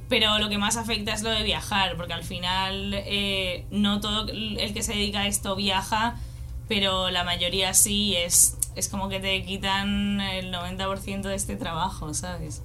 Pero 0.09 0.39
lo 0.39 0.49
que 0.49 0.57
más 0.57 0.75
afecta 0.75 1.13
es 1.13 1.21
lo 1.21 1.29
de 1.29 1.43
viajar, 1.43 1.95
porque 1.95 2.13
al 2.13 2.23
final 2.23 2.93
eh, 2.93 3.65
no 3.71 4.01
todo 4.01 4.29
el 4.29 4.73
que 4.73 4.83
se 4.83 4.93
dedica 4.93 5.21
a 5.21 5.27
esto 5.27 5.55
viaja, 5.55 6.15
pero 6.67 7.09
la 7.09 7.23
mayoría 7.23 7.73
sí, 7.73 8.15
es, 8.15 8.57
es 8.75 8.87
como 8.87 9.09
que 9.09 9.19
te 9.19 9.43
quitan 9.43 10.21
el 10.21 10.53
90% 10.53 11.21
de 11.21 11.35
este 11.35 11.55
trabajo, 11.55 12.13
¿sabes? 12.13 12.61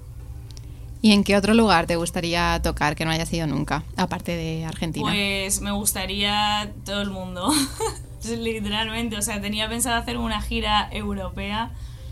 ¿Y 1.01 1.11
en 1.11 1.23
qué 1.23 1.35
otro 1.35 1.53
lugar 1.53 1.85
te 1.85 1.95
gustaría 1.95 2.59
tocar 2.63 2.95
que 2.95 3.05
no 3.05 3.11
hayas 3.11 3.31
ido 3.31 3.45
nunca, 3.45 3.83
aparte 3.95 4.35
de 4.35 4.65
Argentina? 4.65 5.07
Pues 5.07 5.61
me 5.61 5.71
gustaría 5.71 6.71
todo 6.85 7.01
el 7.01 7.11
mundo, 7.11 7.51
literalmente. 8.29 9.17
O 9.17 9.21
sea, 9.21 9.39
tenía 9.39 9.69
pensado 9.69 9.95
hacer 9.97 10.17
una 10.17 10.41
gira 10.41 10.89
europea 10.91 11.71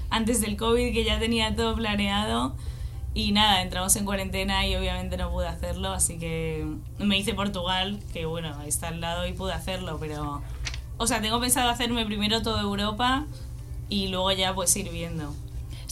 antes 0.10 0.40
del 0.40 0.56
COVID, 0.56 0.94
que 0.94 1.04
ya 1.04 1.20
tenía 1.20 1.56
todo 1.56 1.76
planeado. 1.76 2.56
Y 3.16 3.32
nada, 3.32 3.62
entramos 3.62 3.96
en 3.96 4.06
cuarentena 4.06 4.68
y 4.68 4.76
obviamente 4.76 5.16
no 5.18 5.32
pude 5.32 5.48
hacerlo, 5.48 5.94
así 5.94 6.20
que 6.20 6.68
me 7.00 7.18
hice 7.18 7.34
Portugal, 7.34 8.00
que 8.12 8.26
bueno, 8.26 8.62
está 8.64 8.90
al 8.90 9.00
lado 9.00 9.26
y 9.26 9.34
pude 9.34 9.54
hacerlo, 9.54 9.98
pero... 10.00 10.42
O 10.98 11.08
sea, 11.08 11.22
tengo 11.22 11.40
pensado 11.42 11.70
hacerme 11.70 12.06
primero 12.06 12.42
toda 12.42 12.62
Europa 12.62 13.26
y 13.90 14.08
luego 14.08 14.32
ya 14.32 14.54
pues 14.54 14.76
ir 14.76 14.90
viendo 14.90 15.34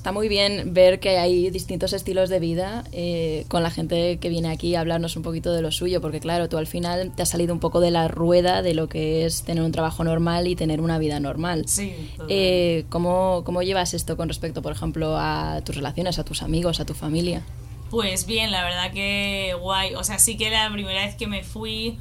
está 0.04 0.12
muy 0.12 0.28
bien 0.28 0.74
ver 0.74 1.00
que 1.00 1.18
hay 1.18 1.50
distintos 1.50 1.94
estilos 1.94 2.30
de 2.30 2.42
vida 2.42 2.84
eh, 2.92 3.46
con 3.48 3.64
la 3.64 3.72
gente 3.72 4.18
que 4.20 4.28
viene 4.28 4.52
aquí 4.52 4.76
a 4.76 4.82
hablarnos 4.82 5.16
un 5.16 5.24
poquito 5.24 5.54
de 5.54 5.62
lo 5.62 5.72
suyo, 5.72 6.02
porque 6.02 6.20
claro, 6.20 6.50
tú 6.50 6.58
al 6.58 6.68
final 6.68 7.14
te 7.16 7.22
has 7.22 7.30
salido 7.30 7.54
un 7.54 7.62
poco 7.62 7.80
de 7.80 7.90
la 7.90 8.10
rueda 8.10 8.62
de 8.62 8.74
lo 8.74 8.90
que 8.90 9.26
es 9.26 9.44
tener 9.44 9.64
un 9.64 9.72
trabajo 9.72 10.04
normal 10.04 10.50
y 10.50 10.58
tener 10.58 10.82
una 10.82 10.98
vida 10.98 11.22
normal. 11.22 11.70
Sí. 11.70 11.96
Eh, 12.28 12.84
¿cómo, 12.90 13.44
¿Cómo 13.46 13.62
llevas 13.62 13.94
esto 13.94 14.18
con 14.18 14.28
respecto, 14.28 14.62
por 14.62 14.74
ejemplo, 14.74 15.16
a 15.18 15.62
tus 15.64 15.78
relaciones, 15.78 16.20
a 16.20 16.26
tus 16.26 16.44
amigos, 16.44 16.82
a 16.82 16.86
tu 16.86 16.96
familia? 16.96 17.42
Pues 17.90 18.26
bien, 18.26 18.52
la 18.52 18.66
verdad 18.66 18.92
que 18.92 19.56
guay. 19.58 19.96
O 19.96 20.04
sea, 20.04 20.20
sí 20.20 20.36
que 20.36 20.50
la 20.50 20.70
primera 20.70 21.06
vez 21.06 21.16
que 21.16 21.28
me 21.28 21.46
fui 21.46 21.98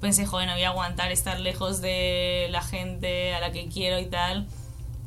pensé, 0.00 0.24
joder, 0.24 0.46
no 0.48 0.54
voy 0.54 0.62
a 0.62 0.70
aguantar 0.70 1.12
estar 1.12 1.38
lejos 1.40 1.82
de 1.82 2.48
la 2.50 2.62
gente 2.62 3.34
a 3.34 3.40
la 3.40 3.52
que 3.52 3.68
quiero 3.68 3.98
y 3.98 4.06
tal 4.06 4.46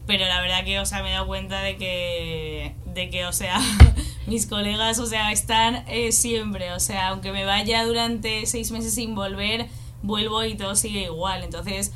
pero 0.08 0.26
la 0.26 0.42
verdad 0.42 0.64
que, 0.64 0.80
o 0.80 0.86
sea, 0.86 1.04
me 1.04 1.10
he 1.10 1.14
dado 1.14 1.28
cuenta 1.28 1.62
de 1.62 1.78
que, 1.78 2.74
de 2.94 3.10
que 3.10 3.26
o 3.26 3.34
sea, 3.34 3.60
mis 4.26 4.48
colegas, 4.48 4.98
o 5.00 5.06
sea, 5.06 5.32
están 5.32 5.84
eh, 5.88 6.12
siempre, 6.12 6.72
o 6.72 6.80
sea, 6.80 7.10
aunque 7.10 7.32
me 7.32 7.46
vaya 7.46 7.86
durante 7.86 8.46
seis 8.46 8.72
meses 8.72 8.96
sin 8.96 9.14
volver, 9.14 9.68
vuelvo 10.02 10.44
y 10.46 10.56
todo 10.56 10.76
sigue 10.76 11.04
igual, 11.04 11.44
entonces 11.44 11.92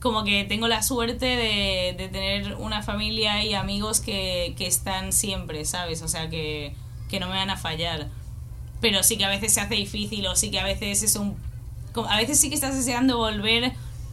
como 0.00 0.22
que 0.22 0.44
tengo 0.44 0.68
la 0.68 0.82
suerte 0.82 1.26
de, 1.26 1.94
de 1.96 2.08
tener 2.08 2.54
una 2.56 2.82
familia 2.82 3.42
y 3.42 3.54
amigos 3.54 4.00
que, 4.00 4.54
que 4.56 4.66
están 4.66 5.12
siempre, 5.12 5.64
¿sabes? 5.64 6.02
O 6.02 6.08
sea, 6.08 6.28
que, 6.28 6.74
que 7.08 7.18
no 7.18 7.28
me 7.28 7.34
van 7.34 7.50
a 7.50 7.56
fallar. 7.56 8.08
Pero 8.80 9.02
sí 9.02 9.18
que 9.18 9.24
a 9.24 9.28
veces 9.28 9.54
se 9.54 9.60
hace 9.60 9.74
difícil 9.74 10.24
o 10.28 10.36
sí 10.36 10.50
que 10.50 10.60
a 10.60 10.64
veces 10.64 11.02
es 11.02 11.16
un... 11.16 11.36
A 12.08 12.16
veces 12.16 12.38
sí 12.38 12.48
que 12.48 12.54
estás 12.54 12.76
deseando 12.76 13.16
volver 13.16 13.72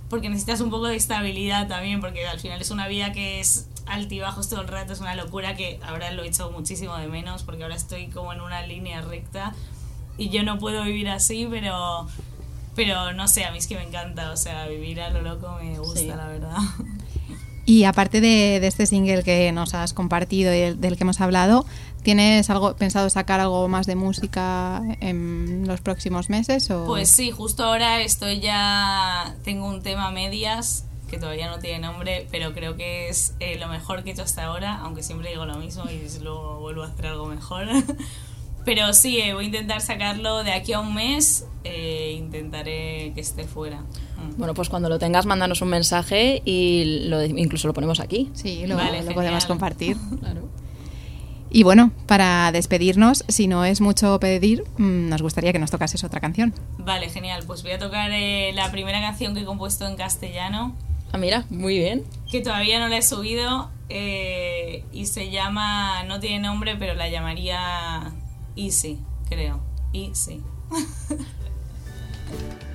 porque 0.10 0.30
necesitas 0.30 0.62
un 0.62 0.70
poco 0.70 0.88
de 0.88 0.96
estabilidad 0.96 1.68
también, 1.68 2.02
porque 2.02 2.28
al 2.28 2.40
final 2.40 2.62
es 2.62 2.72
una 2.72 2.88
vida 2.88 3.12
que 3.12 3.40
es 3.40 3.68
altibajos 3.86 4.50
todo 4.50 4.62
el 4.62 4.68
rato, 4.68 4.94
es 4.94 5.00
una 5.00 5.16
locura 5.16 5.56
que 5.56 5.80
ahora 5.84 6.12
lo 6.12 6.24
he 6.24 6.28
hecho 6.28 6.52
muchísimo 6.52 6.96
de 6.98 7.08
menos, 7.08 7.44
porque 7.44 7.64
ahora 7.64 7.76
estoy 7.76 8.08
como 8.08 8.34
en 8.34 8.42
una 8.42 8.66
línea 8.66 9.02
recta 9.02 9.54
y 10.18 10.30
yo 10.30 10.44
no 10.44 10.58
puedo 10.60 10.84
vivir 10.84 11.10
así, 11.10 11.48
pero, 11.50 12.08
pero 12.76 13.14
no 13.14 13.28
sé, 13.28 13.46
a 13.46 13.52
mí 13.52 13.58
es 13.58 13.68
que 13.68 13.76
me 13.76 13.84
encanta, 13.84 14.32
o 14.32 14.38
sea, 14.38 14.68
vivir 14.68 15.02
a 15.02 15.10
lo 15.10 15.22
loco 15.22 15.58
me 15.62 15.78
gusta, 15.78 16.16
la 16.16 16.28
verdad. 16.28 16.58
Y 17.66 17.86
aparte 17.86 18.22
de, 18.22 18.58
este 18.66 18.86
single 18.86 19.24
que 19.24 19.52
nos 19.52 19.74
has 19.74 19.94
compartido 19.94 20.54
y 20.54 20.60
del, 20.60 20.82
del 20.82 20.98
que 20.98 21.04
hemos 21.04 21.20
hablado, 21.20 21.66
¿Tienes 22.06 22.52
algo 22.52 22.76
pensado 22.76 23.10
sacar 23.10 23.40
algo 23.40 23.68
más 23.68 23.88
de 23.88 23.96
música 23.96 24.80
en 25.02 25.68
los 25.68 25.82
próximos 25.82 26.30
meses? 26.30 26.70
O? 26.70 26.86
Pues 26.86 27.10
sí, 27.10 27.32
justo 27.32 27.64
ahora 27.64 28.00
estoy 28.00 28.42
ya. 28.42 29.36
Tengo 29.44 29.68
un 29.68 29.82
tema 29.82 30.12
medias 30.12 30.86
que 31.10 31.18
todavía 31.18 31.50
no 31.50 31.58
tiene 31.58 31.80
nombre, 31.80 32.28
pero 32.30 32.54
creo 32.54 32.78
que 32.78 33.10
es 33.10 33.34
eh, 33.40 33.58
lo 33.58 33.68
mejor 33.70 34.04
que 34.04 34.12
he 34.12 34.14
hecho 34.14 34.22
hasta 34.22 34.44
ahora, 34.44 34.78
aunque 34.82 35.02
siempre 35.02 35.30
digo 35.30 35.48
lo 35.48 35.58
mismo 35.58 35.86
y 35.90 36.08
luego 36.22 36.60
vuelvo 36.60 36.84
a 36.84 36.90
hacer 36.90 37.08
algo 37.08 37.26
mejor. 37.26 37.68
pero 38.66 38.94
sí, 38.94 39.20
eh, 39.20 39.34
voy 39.34 39.46
a 39.46 39.48
intentar 39.48 39.82
sacarlo 39.82 40.44
de 40.44 40.52
aquí 40.52 40.74
a 40.74 40.82
un 40.82 40.94
mes, 40.94 41.48
eh, 41.64 42.14
intentaré 42.20 43.14
que 43.16 43.22
esté 43.22 43.46
fuera. 43.46 43.84
Mm. 44.18 44.38
Bueno, 44.38 44.54
pues 44.54 44.70
cuando 44.70 44.90
lo 44.90 45.00
tengas, 45.00 45.26
mándanos 45.26 45.62
un 45.62 45.70
mensaje 45.70 46.42
y 46.46 47.06
lo, 47.08 47.24
incluso 47.24 47.68
lo 47.68 47.74
ponemos 47.74 48.00
aquí. 48.00 48.30
Sí, 48.34 48.66
lo, 48.68 48.76
vale, 48.76 49.04
lo 49.04 49.14
podemos 49.14 49.46
compartir. 49.46 49.98
claro. 50.20 50.50
Y 51.50 51.64
bueno, 51.64 51.92
para 52.06 52.52
despedirnos, 52.52 53.24
si 53.30 53.48
no 53.48 53.64
es 53.64 53.80
mucho 53.80 54.20
pedir, 54.20 54.64
mm, 54.78 55.08
nos 55.08 55.22
gustaría 55.22 55.54
que 55.54 55.60
nos 55.60 55.72
tocases 55.72 56.04
otra 56.04 56.20
canción. 56.20 56.54
Vale, 56.80 57.10
genial. 57.10 57.44
Pues 57.48 57.64
voy 57.64 57.72
a 57.72 57.80
tocar 57.80 58.12
eh, 58.12 58.52
la 58.54 58.70
primera 58.72 59.00
canción 59.00 59.34
que 59.34 59.42
he 59.42 59.46
compuesto 59.46 59.88
en 59.88 59.96
castellano. 59.96 60.76
Ah, 61.14 61.18
mira, 61.18 61.46
muy 61.50 61.78
bien. 61.78 62.04
Que 62.30 62.42
todavía 62.42 62.80
no 62.80 62.90
la 62.90 62.98
he 62.98 63.02
subido 63.02 63.70
eh, 63.88 64.84
y 64.92 65.06
se 65.06 65.30
llama, 65.30 66.04
no 66.04 66.20
tiene 66.20 66.40
nombre, 66.40 66.76
pero 66.78 66.94
la 66.94 67.08
llamaría 67.08 68.12
Easy, 68.58 69.00
creo. 69.30 69.62
Easy. 69.94 70.42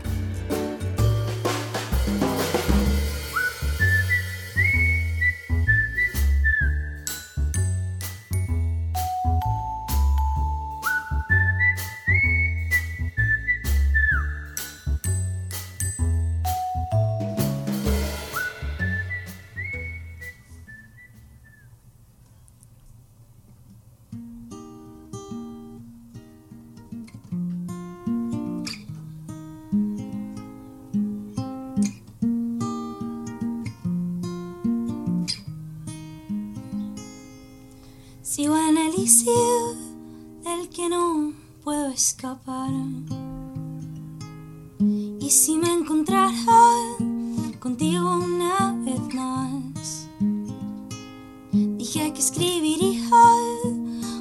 que 52.20 52.26
escribiría 52.26 53.08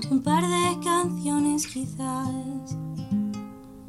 un 0.10 0.22
par 0.24 0.48
de 0.48 0.80
canciones 0.82 1.68
quizás. 1.68 2.30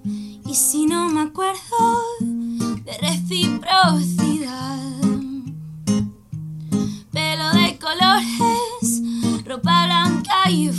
Y 0.04 0.54
si 0.54 0.86
no 0.86 1.08
me 1.10 1.20
acuerdo 1.20 2.02
de 2.84 2.98
reciprocidad, 2.98 4.78
pelo 7.12 7.50
de 7.52 7.78
colores, 7.78 9.02
ropa 9.44 9.86
blanca 9.86 10.50
y 10.50 10.70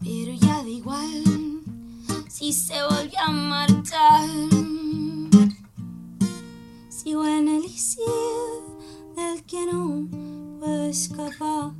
Pero 0.00 0.32
ya 0.34 0.62
da 0.64 0.68
igual 0.68 1.60
si 2.28 2.52
se 2.52 2.74
volvió 2.82 3.20
a 3.20 3.30
marchar. 3.30 4.28
Sigo 6.88 7.24
en 7.24 7.46
el 7.46 7.64
isil 7.64 8.02
del 9.14 9.44
que 9.44 9.64
no 9.66 10.08
puedo 10.58 10.86
escapar. 10.86 11.70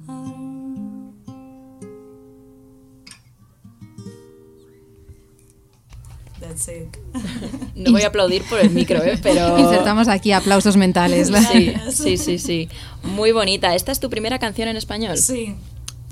That's 6.41 6.69
it. 6.69 6.97
No 7.75 7.91
voy 7.91 8.03
a 8.03 8.09
aplaudir 8.09 8.43
por 8.45 8.61
el 8.61 8.71
micro, 8.71 9.03
¿eh? 9.03 9.19
pero... 9.23 9.59
Insertamos 9.59 10.07
aquí 10.07 10.31
aplausos 10.33 10.77
mentales. 10.77 11.33
Sí, 11.51 11.73
sí, 11.91 12.17
sí, 12.17 12.39
sí. 12.39 12.69
Muy 13.03 13.33
bonita. 13.33 13.75
¿Esta 13.75 13.91
es 13.91 13.99
tu 13.99 14.11
primera 14.11 14.39
canción 14.39 14.69
en 14.69 14.77
español? 14.77 15.17
Sí. 15.17 15.57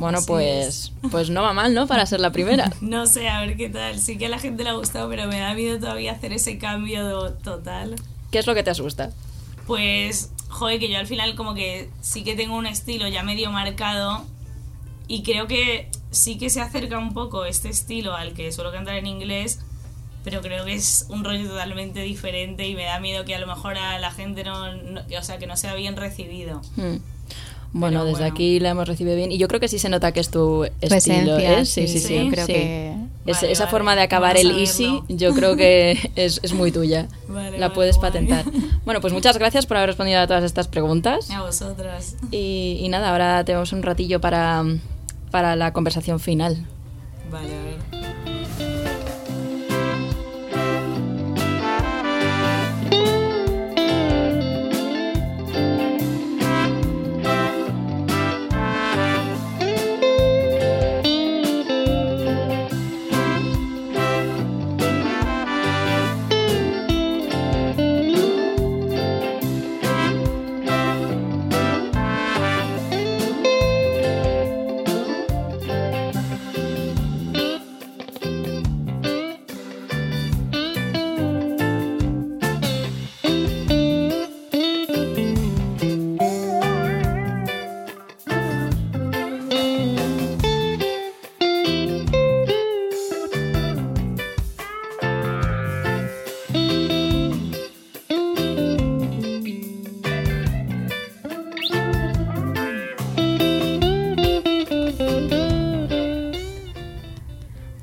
Bueno, 0.00 0.18
Así 0.18 0.26
pues, 0.26 0.92
pues 1.10 1.30
no 1.30 1.42
va 1.42 1.52
mal, 1.52 1.74
¿no? 1.74 1.86
Para 1.86 2.04
ser 2.06 2.20
la 2.20 2.32
primera. 2.32 2.72
No 2.80 3.06
sé, 3.06 3.28
a 3.28 3.40
ver 3.40 3.56
qué 3.56 3.68
tal. 3.68 3.98
Sí 4.00 4.18
que 4.18 4.26
a 4.26 4.28
la 4.28 4.38
gente 4.38 4.64
le 4.64 4.70
ha 4.70 4.74
gustado, 4.74 5.08
pero 5.08 5.26
me 5.28 5.38
da 5.38 5.54
miedo 5.54 5.78
todavía 5.78 6.12
hacer 6.12 6.32
ese 6.32 6.58
cambio 6.58 7.32
total. 7.34 7.96
¿Qué 8.30 8.38
es 8.38 8.46
lo 8.46 8.54
que 8.54 8.62
te 8.62 8.70
asusta? 8.70 9.10
Pues, 9.66 10.30
joder, 10.48 10.80
que 10.80 10.88
yo 10.90 10.98
al 10.98 11.06
final 11.06 11.34
como 11.36 11.54
que 11.54 11.90
sí 12.00 12.24
que 12.24 12.34
tengo 12.34 12.56
un 12.56 12.66
estilo 12.66 13.06
ya 13.08 13.22
medio 13.22 13.50
marcado 13.52 14.24
y 15.06 15.22
creo 15.22 15.46
que 15.46 15.88
sí 16.10 16.38
que 16.38 16.50
se 16.50 16.60
acerca 16.60 16.98
un 16.98 17.12
poco 17.14 17.44
este 17.44 17.68
estilo 17.68 18.14
al 18.14 18.32
que 18.34 18.50
suelo 18.52 18.72
cantar 18.72 18.96
en 18.96 19.06
inglés, 19.06 19.60
pero 20.24 20.40
creo 20.40 20.64
que 20.64 20.74
es 20.74 21.06
un 21.08 21.24
rollo 21.24 21.48
totalmente 21.48 22.00
diferente 22.02 22.66
y 22.66 22.74
me 22.74 22.84
da 22.84 22.98
miedo 23.00 23.24
que 23.24 23.34
a 23.34 23.38
lo 23.38 23.46
mejor 23.46 23.78
a 23.78 23.98
la 23.98 24.10
gente 24.10 24.42
no, 24.44 24.74
no- 24.74 25.02
o 25.18 25.22
sea, 25.22 25.38
que 25.38 25.46
no 25.46 25.56
sea 25.56 25.74
bien 25.74 25.96
recibido. 25.96 26.60
Hmm. 26.76 26.96
Bueno, 27.72 27.98
Pero 28.00 28.04
desde 28.06 28.18
bueno. 28.22 28.34
aquí 28.34 28.58
la 28.58 28.70
hemos 28.70 28.88
recibido 28.88 29.14
bien 29.16 29.30
y 29.30 29.38
yo 29.38 29.46
creo 29.46 29.60
que 29.60 29.68
sí 29.68 29.78
se 29.78 29.88
nota 29.88 30.10
que 30.10 30.18
es 30.20 30.30
tu 30.30 30.64
estilo, 30.80 31.38
¿eh? 31.38 31.64
Sí, 31.64 31.86
sí, 31.86 32.00
sí. 32.00 32.06
sí, 32.08 32.24
yo 32.24 32.30
creo 32.30 32.46
sí. 32.46 32.52
que... 32.52 32.94
Es- 33.26 33.36
Vale, 33.42 33.52
esa 33.52 33.64
vale. 33.64 33.70
forma 33.70 33.94
de 33.96 34.02
acabar 34.02 34.34
Vamos 34.36 34.50
el 34.50 34.58
easy, 34.60 35.02
yo 35.08 35.32
creo 35.36 35.54
que 35.54 36.10
es, 36.16 36.40
es 36.42 36.52
muy 36.52 36.72
tuya. 36.72 37.06
Vale, 37.28 37.58
la 37.58 37.68
vale, 37.68 37.74
puedes 37.74 37.96
guay. 37.98 38.10
patentar. 38.10 38.44
Bueno, 38.84 39.00
pues 39.00 39.12
muchas 39.12 39.38
gracias 39.38 39.66
por 39.66 39.76
haber 39.76 39.90
respondido 39.90 40.18
a 40.20 40.26
todas 40.26 40.42
estas 40.42 40.66
preguntas. 40.66 41.30
A 41.30 41.42
vosotras. 41.42 42.16
Y, 42.32 42.78
y 42.80 42.88
nada, 42.88 43.10
ahora 43.12 43.44
tenemos 43.44 43.72
un 43.72 43.82
ratillo 43.84 44.20
para, 44.20 44.64
para 45.30 45.54
la 45.54 45.72
conversación 45.72 46.18
final. 46.18 46.66
Vale, 47.30 47.54
a 47.54 47.62
ver. 47.62 47.99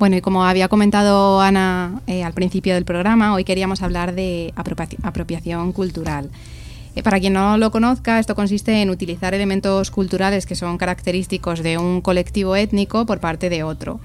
Bueno, 0.07 0.19
y 0.19 0.21
como 0.21 0.45
había 0.45 0.69
comentado 0.69 1.41
Ana 1.41 1.99
eh, 2.07 2.23
al 2.23 2.31
principio 2.31 2.75
del 2.75 2.85
programa, 2.85 3.33
hoy 3.33 3.43
queríamos 3.43 3.81
hablar 3.81 4.15
de 4.15 4.53
apropiaci- 4.55 4.95
apropiación 5.03 5.73
cultural. 5.73 6.29
Eh, 6.95 7.03
para 7.03 7.19
quien 7.19 7.33
no 7.33 7.57
lo 7.57 7.71
conozca, 7.71 8.17
esto 8.17 8.33
consiste 8.33 8.81
en 8.81 8.89
utilizar 8.89 9.33
elementos 9.33 9.91
culturales 9.91 10.45
que 10.45 10.55
son 10.55 10.77
característicos 10.77 11.61
de 11.61 11.77
un 11.77 11.99
colectivo 11.99 12.55
étnico 12.55 13.05
por 13.05 13.19
parte 13.19 13.49
de 13.49 13.63
otro. 13.63 13.99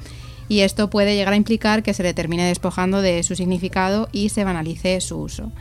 Y 0.48 0.62
esto 0.62 0.90
puede 0.90 1.14
llegar 1.14 1.34
a 1.34 1.36
implicar 1.36 1.84
que 1.84 1.94
se 1.94 2.02
le 2.02 2.14
termine 2.14 2.48
despojando 2.48 3.00
de 3.00 3.22
su 3.22 3.36
significado 3.36 4.08
y 4.10 4.30
se 4.30 4.42
banalice 4.42 5.00
su 5.00 5.18
uso. 5.18 5.52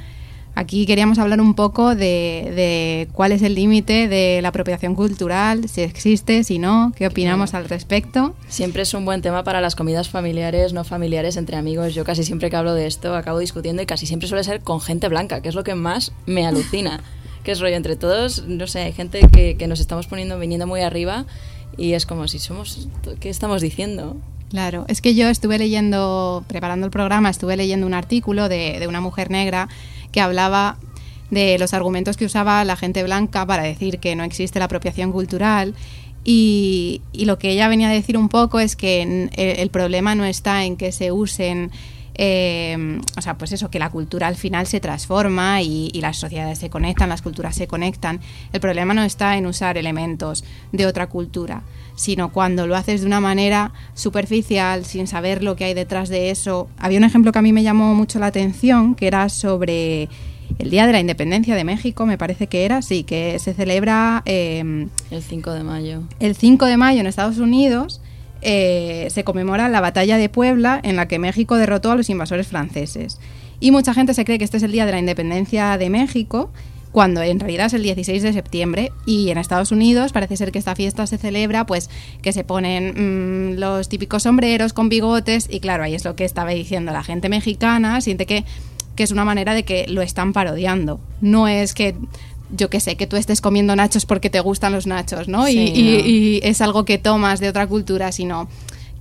Aquí 0.54 0.86
queríamos 0.86 1.18
hablar 1.18 1.40
un 1.40 1.54
poco 1.54 1.96
de, 1.96 2.52
de 2.56 3.08
cuál 3.14 3.32
es 3.32 3.42
el 3.42 3.56
límite 3.56 4.08
de 4.08 4.42
la 4.42 4.50
apropiación 4.50 4.96
cultural, 4.96 5.70
si 5.70 5.82
existe, 5.82 6.44
si 6.44 6.60
no, 6.60 6.92
qué 6.96 7.08
opinamos 7.08 7.54
al 7.54 7.70
respecto. 7.70 8.36
Siempre 8.48 8.82
es 8.82 8.94
un 8.94 9.06
buen 9.06 9.22
tema 9.22 9.44
para 9.44 9.62
las 9.62 9.76
comidas 9.76 10.10
familiares, 10.10 10.74
no 10.74 10.84
familiares, 10.84 11.38
entre 11.38 11.56
amigos. 11.56 11.96
Yo 11.96 12.04
casi 12.04 12.24
siempre 12.24 12.50
que 12.50 12.58
hablo 12.58 12.74
de 12.74 12.88
esto 12.88 13.16
acabo 13.16 13.40
discutiendo 13.40 13.82
y 13.82 13.86
casi 13.86 14.06
siempre 14.06 14.28
suele 14.28 14.44
ser 14.44 14.62
con 14.62 14.82
gente 14.82 15.08
blanca, 15.08 15.42
que 15.42 15.50
es 15.50 15.56
lo 15.56 15.64
que 15.64 15.76
más 15.76 16.12
me 16.26 16.46
alucina. 16.46 17.02
que 17.44 17.52
es 17.52 17.60
rollo 17.60 17.76
entre 17.76 17.96
todos, 17.96 18.46
no 18.48 18.68
sé, 18.68 18.82
hay 18.82 18.94
gente 18.94 19.22
que, 19.32 19.58
que 19.58 19.68
nos 19.68 19.80
estamos 19.80 20.08
poniendo, 20.08 20.38
viniendo 20.38 20.68
muy 20.68 20.82
arriba 20.82 21.26
y 21.78 21.94
es 21.94 22.06
como 22.06 22.28
si 22.28 22.40
somos, 22.40 22.88
¿qué 23.20 23.30
estamos 23.30 23.62
diciendo? 23.62 24.18
Claro, 24.50 24.86
es 24.90 25.02
que 25.02 25.16
yo 25.16 25.30
estuve 25.30 25.58
leyendo, 25.58 26.44
preparando 26.48 26.86
el 26.86 26.92
programa, 26.92 27.30
estuve 27.30 27.56
leyendo 27.56 27.88
un 27.88 27.94
artículo 27.94 28.50
de, 28.50 28.80
de 28.80 28.88
una 28.88 29.00
mujer 29.00 29.32
negra 29.32 29.70
que 30.12 30.22
hablaba 30.22 30.78
de 31.30 31.58
los 31.58 31.74
argumentos 31.74 32.18
que 32.18 32.26
usaba 32.26 32.64
la 32.66 32.76
gente 32.76 33.04
blanca 33.04 33.46
para 33.46 33.64
decir 33.64 34.00
que 34.00 34.16
no 34.16 34.24
existe 34.24 34.60
la 34.60 34.66
apropiación 34.66 35.12
cultural 35.12 35.76
y, 36.24 37.02
lo 37.14 37.40
que 37.40 37.52
ella 37.52 37.68
venía 37.68 37.90
a 37.90 37.94
decir 37.94 38.18
un 38.18 38.30
poco 38.30 38.60
es 38.60 38.76
que 38.76 39.02
el, 39.02 39.30
el 39.36 39.70
problema 39.70 40.14
no 40.14 40.26
está 40.26 40.66
en 40.66 40.76
que 40.78 40.92
se 40.92 41.12
usen 41.12 41.72
eh, 42.16 43.00
o 43.18 43.22
sea, 43.22 43.38
pues 43.38 43.52
eso, 43.52 43.70
que 43.70 43.80
la 43.80 43.90
cultura 43.90 44.28
al 44.28 44.36
final 44.36 44.68
se 44.68 44.80
transforma 44.80 45.62
y, 45.62 45.90
y 45.94 46.02
las 46.02 46.18
sociedades 46.18 46.60
se 46.60 46.70
conectan, 46.70 47.10
las 47.10 47.22
culturas 47.22 47.56
se 47.56 47.68
conectan. 47.68 48.20
El 48.54 48.60
problema 48.60 48.94
no 48.94 49.04
está 49.04 49.38
en 49.38 49.46
usar 49.46 49.78
elementos 49.78 50.44
de 50.72 50.86
otra 50.86 51.08
cultura, 51.08 51.64
sino 52.02 52.32
cuando 52.32 52.66
lo 52.66 52.76
haces 52.76 53.02
de 53.02 53.08
una 53.08 53.20
manera 53.20 53.74
superficial, 53.94 54.86
sin 54.86 55.06
saber 55.06 55.44
lo 55.44 55.56
que 55.56 55.66
hay 55.66 55.76
detrás 55.76 56.10
de 56.10 56.32
eso. 56.32 56.68
Había 56.80 56.98
un 56.98 57.04
ejemplo 57.04 57.32
que 57.32 57.38
a 57.38 57.44
mí 57.44 57.54
me 57.54 57.62
llamó 57.62 57.94
mucho 57.94 58.18
la 58.18 58.26
atención, 58.26 58.96
que 58.96 59.06
era 59.06 59.30
sobre 59.30 60.10
el 60.58 60.72
Día 60.72 60.88
de 60.88 60.94
la 60.94 61.00
Independencia 61.00 61.56
de 61.56 61.64
México, 61.64 62.08
me 62.08 62.18
parece 62.18 62.48
que 62.48 62.66
era, 62.66 62.82
sí, 62.82 63.04
que 63.04 63.38
se 63.38 63.54
celebra 63.54 64.24
eh, 64.26 64.88
El 65.12 65.22
5 65.22 65.52
de 65.52 65.64
mayo. 65.64 66.02
el 66.20 66.36
5 66.36 66.66
de 66.66 66.78
mayo 66.78 67.02
en 67.02 67.06
Estados 67.06 67.38
Unidos 67.38 68.02
eh, 68.42 69.08
se 69.12 69.24
conmemora 69.24 69.70
la 69.70 69.80
batalla 69.80 70.18
de 70.18 70.28
Puebla 70.28 70.80
en 70.84 70.96
la 70.96 71.08
que 71.08 71.20
México 71.20 71.56
derrotó 71.56 71.92
a 71.92 71.96
los 71.96 72.10
invasores 72.10 72.48
franceses. 72.48 73.20
Y 73.60 73.70
mucha 73.70 73.94
gente 73.94 74.16
se 74.16 74.26
cree 74.26 74.40
que 74.40 74.44
este 74.44 74.58
es 74.58 74.64
el 74.64 74.72
día 74.72 74.88
de 74.88 74.92
la 74.92 75.00
independencia 75.00 75.78
de 75.78 75.92
México, 75.92 76.52
cuando 76.92 77.22
en 77.22 77.40
realidad 77.40 77.68
es 77.68 77.74
el 77.74 77.84
16 77.84 78.22
de 78.24 78.34
septiembre. 78.34 78.92
Y 79.06 79.30
en 79.30 79.38
Estados 79.38 79.72
Unidos 79.72 80.12
parece 80.12 80.38
ser 80.38 80.52
que 80.52 80.60
esta 80.60 80.76
fiesta 80.76 81.08
se 81.08 81.18
celebra, 81.18 81.66
pues 81.66 81.90
que 82.22 82.34
se 82.34 82.44
ponen 82.44 83.54
mm, 83.54 83.60
los 83.60 83.88
típicos 83.90 84.24
sombreros 84.24 84.74
con 84.74 84.90
bigotes. 84.90 85.48
Y 85.50 85.60
claro, 85.60 85.84
ahí 85.84 85.96
es 85.96 86.04
lo 86.06 86.16
que 86.16 86.26
estaba 86.26 86.52
diciendo 86.52 86.92
la 86.92 87.04
gente 87.04 87.30
mexicana, 87.30 88.02
siente 88.02 88.26
que, 88.26 88.44
que 88.96 89.04
es 89.04 89.12
una 89.12 89.26
manera 89.26 89.54
de 89.54 89.64
que 89.64 89.86
lo 89.88 90.02
están 90.02 90.34
parodiando. 90.34 91.00
No 91.22 91.48
es 91.48 91.74
que 91.74 91.96
yo 92.54 92.70
qué 92.70 92.82
sé, 92.82 92.98
que 92.98 93.08
tú 93.08 93.16
estés 93.16 93.40
comiendo 93.40 93.74
nachos 93.78 94.06
porque 94.06 94.30
te 94.30 94.42
gustan 94.42 94.74
los 94.74 94.86
nachos, 94.86 95.30
¿no? 95.30 95.46
Sí, 95.46 95.58
y, 95.58 95.80
y- 95.80 95.98
no. 96.02 96.06
y 96.08 96.40
es 96.44 96.60
algo 96.60 96.84
que 96.84 96.98
tomas 96.98 97.40
de 97.40 97.48
otra 97.48 97.66
cultura, 97.68 98.12
sino 98.12 98.50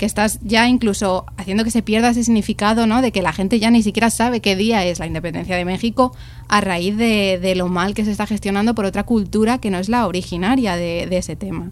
que 0.01 0.07
estás 0.07 0.39
ya 0.41 0.67
incluso 0.67 1.27
haciendo 1.37 1.63
que 1.63 1.71
se 1.71 1.83
pierda 1.83 2.09
ese 2.09 2.25
significado, 2.25 2.87
¿no? 2.87 3.03
De 3.03 3.13
que 3.13 3.21
la 3.21 3.35
gente 3.35 3.61
ya 3.61 3.71
ni 3.71 3.83
siquiera 3.83 4.09
sabe 4.09 4.41
qué 4.41 4.57
día 4.57 4.83
es 4.87 4.99
la 4.99 5.07
independencia 5.07 5.55
de 5.57 5.67
México 5.67 6.17
a 6.49 6.63
raíz 6.63 6.97
de, 6.97 7.39
de 7.39 7.55
lo 7.55 7.69
mal 7.69 7.93
que 7.93 8.07
se 8.07 8.11
está 8.11 8.27
gestionando 8.27 8.75
por 8.75 8.87
otra 8.87 9.03
cultura 9.03 9.59
que 9.59 9.71
no 9.71 9.77
es 9.77 9.91
la 9.91 10.07
originaria 10.07 10.75
de, 10.77 11.07
de 11.07 11.19
ese 11.19 11.37
tema. 11.37 11.71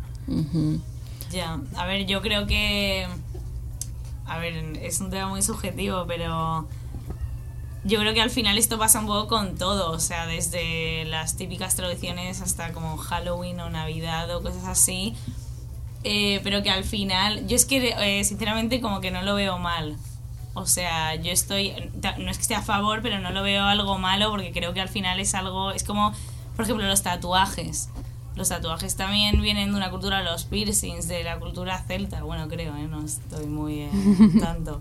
Ya, 1.30 1.58
a 1.74 1.86
ver, 1.86 2.04
yo 2.04 2.20
creo 2.20 2.46
que. 2.46 3.06
A 4.26 4.36
ver, 4.36 4.76
es 4.82 5.00
un 5.00 5.08
tema 5.08 5.28
muy 5.28 5.40
subjetivo, 5.40 6.04
pero. 6.06 6.68
Yo 7.84 7.98
creo 8.00 8.12
que 8.12 8.20
al 8.20 8.28
final 8.28 8.58
esto 8.58 8.78
pasa 8.78 9.00
un 9.00 9.06
poco 9.06 9.28
con 9.28 9.56
todo, 9.56 9.90
o 9.90 10.00
sea, 10.00 10.26
desde 10.26 11.06
las 11.06 11.38
típicas 11.38 11.76
tradiciones 11.76 12.42
hasta 12.42 12.74
como 12.74 12.98
Halloween 12.98 13.58
o 13.60 13.70
Navidad 13.70 14.36
o 14.36 14.42
cosas 14.42 14.66
así. 14.66 15.14
Eh, 16.04 16.40
pero 16.44 16.62
que 16.62 16.70
al 16.70 16.84
final, 16.84 17.46
yo 17.46 17.56
es 17.56 17.64
que 17.64 17.94
eh, 17.98 18.24
sinceramente 18.24 18.80
como 18.80 19.00
que 19.00 19.10
no 19.10 19.22
lo 19.22 19.34
veo 19.34 19.58
mal. 19.58 19.96
O 20.54 20.66
sea, 20.66 21.14
yo 21.14 21.30
estoy, 21.30 21.72
no 22.18 22.30
es 22.30 22.36
que 22.36 22.42
esté 22.42 22.54
a 22.54 22.62
favor, 22.62 23.00
pero 23.02 23.20
no 23.20 23.30
lo 23.30 23.42
veo 23.42 23.64
algo 23.64 23.98
malo 23.98 24.30
porque 24.30 24.50
creo 24.52 24.72
que 24.72 24.80
al 24.80 24.88
final 24.88 25.20
es 25.20 25.34
algo, 25.34 25.70
es 25.70 25.84
como, 25.84 26.12
por 26.56 26.64
ejemplo, 26.64 26.86
los 26.86 27.02
tatuajes. 27.02 27.90
Los 28.34 28.48
tatuajes 28.48 28.96
también 28.96 29.40
vienen 29.40 29.70
de 29.70 29.76
una 29.76 29.90
cultura, 29.90 30.22
los 30.22 30.44
piercings, 30.44 31.08
de 31.08 31.24
la 31.24 31.38
cultura 31.38 31.82
celta, 31.86 32.22
bueno, 32.22 32.48
creo, 32.48 32.76
¿eh? 32.76 32.86
no 32.88 33.04
estoy 33.04 33.46
muy 33.46 33.82
eh, 33.82 33.90
tanto. 34.40 34.80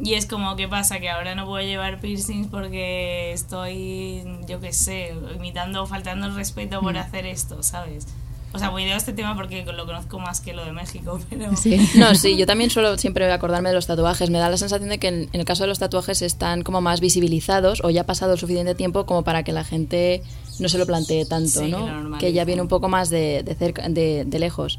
Y 0.00 0.14
es 0.14 0.26
como, 0.26 0.54
¿qué 0.54 0.68
pasa? 0.68 1.00
Que 1.00 1.10
ahora 1.10 1.34
no 1.34 1.46
puedo 1.46 1.64
llevar 1.64 2.00
piercings 2.00 2.46
porque 2.46 3.32
estoy, 3.32 4.24
yo 4.46 4.60
qué 4.60 4.72
sé, 4.72 5.14
imitando 5.34 5.82
o 5.82 5.86
faltando 5.86 6.26
el 6.26 6.34
respeto 6.34 6.80
por 6.80 6.96
hacer 6.96 7.26
esto, 7.26 7.62
¿sabes? 7.64 8.06
O 8.52 8.58
sea, 8.58 8.70
voy 8.70 8.84
a 8.84 8.96
este 8.96 9.12
tema 9.12 9.36
porque 9.36 9.64
lo 9.64 9.84
conozco 9.86 10.18
más 10.18 10.40
que 10.40 10.54
lo 10.54 10.64
de 10.64 10.72
México, 10.72 11.20
pero... 11.30 11.54
Sí. 11.56 11.78
No, 11.96 12.14
sí, 12.14 12.36
yo 12.36 12.46
también 12.46 12.70
suelo 12.70 12.96
siempre 12.96 13.30
acordarme 13.30 13.68
de 13.68 13.74
los 13.74 13.86
tatuajes. 13.86 14.30
Me 14.30 14.38
da 14.38 14.48
la 14.48 14.56
sensación 14.56 14.88
de 14.88 14.98
que 14.98 15.08
en, 15.08 15.28
en 15.32 15.40
el 15.40 15.44
caso 15.44 15.64
de 15.64 15.68
los 15.68 15.78
tatuajes 15.78 16.22
están 16.22 16.62
como 16.62 16.80
más 16.80 17.00
visibilizados 17.00 17.82
o 17.84 17.90
ya 17.90 18.02
ha 18.02 18.06
pasado 18.06 18.36
suficiente 18.36 18.74
tiempo 18.74 19.06
como 19.06 19.22
para 19.22 19.42
que 19.42 19.52
la 19.52 19.64
gente 19.64 20.22
no 20.58 20.68
se 20.68 20.78
lo 20.78 20.86
plantee 20.86 21.24
tanto, 21.26 21.60
Sí, 21.60 21.70
¿no? 21.70 22.18
Que 22.18 22.32
ya 22.32 22.44
viene 22.44 22.62
un 22.62 22.68
poco 22.68 22.88
más 22.88 23.10
de, 23.10 23.42
de 23.42 23.54
cerca, 23.54 23.88
de, 23.88 24.24
de 24.26 24.38
lejos. 24.38 24.78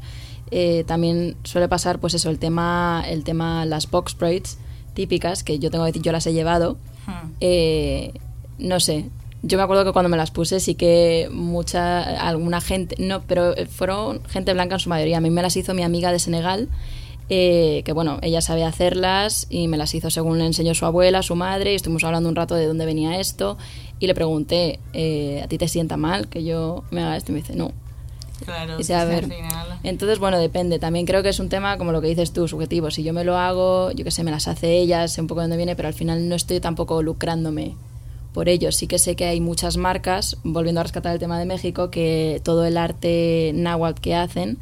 Eh, 0.50 0.84
también 0.86 1.36
suele 1.44 1.68
pasar, 1.68 2.00
pues 2.00 2.14
eso, 2.14 2.28
el 2.30 2.38
tema, 2.38 3.04
el 3.06 3.24
tema, 3.24 3.64
las 3.66 3.88
box 3.88 4.16
braids 4.16 4.58
típicas, 4.94 5.44
que 5.44 5.58
yo 5.58 5.70
tengo 5.70 5.84
que 5.84 5.90
decir, 5.90 6.02
yo 6.02 6.12
las 6.12 6.26
he 6.26 6.32
llevado. 6.32 6.76
Hmm. 7.06 7.30
Eh, 7.40 8.12
no 8.58 8.80
sé. 8.80 9.08
Yo 9.42 9.56
me 9.56 9.64
acuerdo 9.64 9.84
que 9.84 9.92
cuando 9.92 10.10
me 10.10 10.18
las 10.18 10.30
puse 10.30 10.60
sí 10.60 10.74
que 10.74 11.28
mucha, 11.32 12.28
alguna 12.28 12.60
gente, 12.60 12.96
no, 12.98 13.22
pero 13.22 13.54
fueron 13.70 14.22
gente 14.24 14.52
blanca 14.52 14.74
en 14.74 14.80
su 14.80 14.90
mayoría. 14.90 15.16
A 15.16 15.20
mí 15.20 15.30
me 15.30 15.40
las 15.40 15.56
hizo 15.56 15.72
mi 15.72 15.82
amiga 15.82 16.12
de 16.12 16.18
Senegal, 16.18 16.68
eh, 17.30 17.82
que 17.84 17.92
bueno, 17.92 18.18
ella 18.20 18.42
sabía 18.42 18.68
hacerlas 18.68 19.46
y 19.48 19.68
me 19.68 19.78
las 19.78 19.94
hizo 19.94 20.10
según 20.10 20.38
le 20.38 20.46
enseñó 20.46 20.74
su 20.74 20.84
abuela, 20.84 21.22
su 21.22 21.36
madre, 21.36 21.72
y 21.72 21.76
estuvimos 21.76 22.04
hablando 22.04 22.28
un 22.28 22.36
rato 22.36 22.54
de 22.54 22.66
dónde 22.66 22.84
venía 22.84 23.18
esto. 23.18 23.56
Y 23.98 24.08
le 24.08 24.14
pregunté, 24.14 24.78
eh, 24.92 25.40
¿a 25.42 25.48
ti 25.48 25.56
te 25.56 25.68
sienta 25.68 25.96
mal 25.96 26.28
que 26.28 26.44
yo 26.44 26.84
me 26.90 27.02
haga 27.02 27.16
esto? 27.16 27.32
Y 27.32 27.36
me 27.36 27.40
dice, 27.40 27.54
no. 27.54 27.72
Claro, 28.44 28.78
Y 28.78 28.84
sea, 28.84 29.02
a 29.02 29.04
ver, 29.04 29.24
final... 29.24 29.78
Entonces, 29.82 30.18
bueno, 30.18 30.38
depende. 30.38 30.78
También 30.78 31.06
creo 31.06 31.22
que 31.22 31.28
es 31.30 31.40
un 31.40 31.48
tema, 31.48 31.78
como 31.78 31.92
lo 31.92 32.00
que 32.00 32.08
dices 32.08 32.32
tú, 32.32 32.48
subjetivo. 32.48 32.90
Si 32.90 33.02
yo 33.02 33.12
me 33.12 33.24
lo 33.24 33.36
hago, 33.38 33.90
yo 33.92 34.04
qué 34.04 34.10
sé, 34.10 34.22
me 34.24 34.30
las 34.30 34.48
hace 34.48 34.78
ella, 34.78 35.08
sé 35.08 35.20
un 35.20 35.26
poco 35.26 35.40
de 35.40 35.44
dónde 35.44 35.56
viene, 35.56 35.76
pero 35.76 35.88
al 35.88 35.94
final 35.94 36.28
no 36.28 36.34
estoy 36.34 36.60
tampoco 36.60 37.02
lucrándome 37.02 37.76
por 38.32 38.48
ello. 38.48 38.72
Sí 38.72 38.86
que 38.86 38.98
sé 38.98 39.16
que 39.16 39.26
hay 39.26 39.40
muchas 39.40 39.76
marcas, 39.76 40.36
volviendo 40.44 40.80
a 40.80 40.84
rescatar 40.84 41.12
el 41.12 41.18
tema 41.18 41.38
de 41.38 41.46
México, 41.46 41.90
que 41.90 42.40
todo 42.44 42.64
el 42.64 42.76
arte 42.76 43.52
náhuatl 43.54 44.00
que 44.00 44.14
hacen 44.14 44.58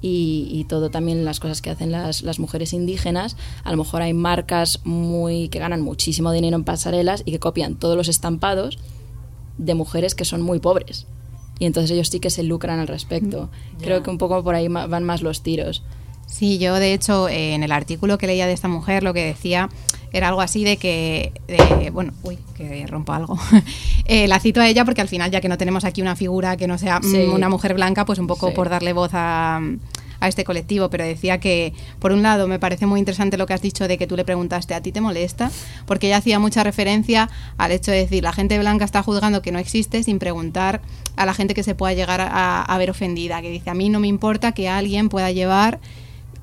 y, 0.00 0.48
y 0.50 0.64
todo 0.64 0.90
también 0.90 1.24
las 1.24 1.40
cosas 1.40 1.60
que 1.60 1.70
hacen 1.70 1.90
las, 1.90 2.22
las 2.22 2.38
mujeres 2.38 2.72
indígenas, 2.72 3.36
a 3.64 3.70
lo 3.72 3.78
mejor 3.78 4.02
hay 4.02 4.14
marcas 4.14 4.80
muy 4.84 5.48
que 5.48 5.58
ganan 5.58 5.80
muchísimo 5.80 6.32
dinero 6.32 6.56
en 6.56 6.64
pasarelas 6.64 7.22
y 7.24 7.32
que 7.32 7.40
copian 7.40 7.74
todos 7.74 7.96
los 7.96 8.08
estampados 8.08 8.78
de 9.58 9.74
mujeres 9.74 10.14
que 10.14 10.24
son 10.24 10.42
muy 10.42 10.60
pobres. 10.60 11.06
Y 11.58 11.66
entonces 11.66 11.90
ellos 11.90 12.08
sí 12.08 12.20
que 12.20 12.30
se 12.30 12.44
lucran 12.44 12.78
al 12.78 12.86
respecto. 12.86 13.50
Ya. 13.78 13.84
Creo 13.84 14.02
que 14.02 14.10
un 14.10 14.18
poco 14.18 14.42
por 14.44 14.54
ahí 14.54 14.68
van 14.68 15.04
más 15.04 15.22
los 15.22 15.42
tiros. 15.42 15.82
Sí, 16.28 16.58
yo 16.58 16.74
de 16.76 16.92
hecho 16.92 17.28
eh, 17.28 17.54
en 17.54 17.62
el 17.64 17.72
artículo 17.72 18.18
que 18.18 18.26
leía 18.26 18.46
de 18.46 18.52
esta 18.52 18.68
mujer 18.68 19.02
lo 19.02 19.12
que 19.14 19.24
decía 19.24 19.68
era 20.12 20.28
algo 20.28 20.40
así 20.40 20.62
de 20.64 20.76
que, 20.76 21.32
de- 21.48 21.90
bueno, 21.90 22.12
uy, 22.22 22.38
que 22.56 22.86
rompo 22.86 23.12
algo. 23.12 23.38
Eh, 24.10 24.26
la 24.26 24.40
cito 24.40 24.62
a 24.62 24.66
ella 24.66 24.86
porque 24.86 25.02
al 25.02 25.08
final 25.08 25.30
ya 25.30 25.42
que 25.42 25.50
no 25.50 25.58
tenemos 25.58 25.84
aquí 25.84 26.00
una 26.00 26.16
figura 26.16 26.56
que 26.56 26.66
no 26.66 26.78
sea 26.78 26.98
mm, 26.98 27.02
Sí. 27.02 27.16
una 27.30 27.50
mujer 27.50 27.74
blanca, 27.74 28.06
pues 28.06 28.18
un 28.18 28.26
poco 28.26 28.48
Sí. 28.48 28.54
por 28.54 28.70
darle 28.70 28.94
voz 28.94 29.10
a, 29.12 29.60
a 30.20 30.28
este 30.28 30.44
colectivo, 30.44 30.88
pero 30.88 31.04
decía 31.04 31.40
que 31.40 31.74
por 31.98 32.12
un 32.12 32.22
lado 32.22 32.48
me 32.48 32.58
parece 32.58 32.86
muy 32.86 33.00
interesante 33.00 33.36
lo 33.36 33.44
que 33.44 33.52
has 33.52 33.60
dicho 33.60 33.86
de 33.86 33.98
que 33.98 34.06
tú 34.06 34.16
le 34.16 34.24
preguntaste, 34.24 34.72
¿a 34.72 34.80
ti 34.80 34.92
te 34.92 35.02
molesta? 35.02 35.50
Porque 35.84 36.06
ella 36.06 36.16
hacía 36.16 36.38
mucha 36.38 36.64
referencia 36.64 37.28
al 37.58 37.70
hecho 37.70 37.90
de 37.90 37.98
decir, 37.98 38.22
la 38.22 38.32
gente 38.32 38.58
blanca 38.58 38.86
está 38.86 39.02
juzgando 39.02 39.42
que 39.42 39.52
no 39.52 39.58
existe 39.58 40.02
sin 40.02 40.18
preguntar 40.18 40.80
a 41.16 41.26
la 41.26 41.34
gente 41.34 41.52
que 41.52 41.62
se 41.62 41.74
pueda 41.74 41.92
llegar 41.92 42.22
a, 42.22 42.62
a 42.62 42.78
ver 42.78 42.88
ofendida, 42.90 43.42
que 43.42 43.50
dice, 43.50 43.68
a 43.68 43.74
mí 43.74 43.90
no 43.90 44.00
me 44.00 44.08
importa 44.08 44.52
que 44.52 44.70
alguien 44.70 45.10
pueda 45.10 45.30
llevar 45.32 45.80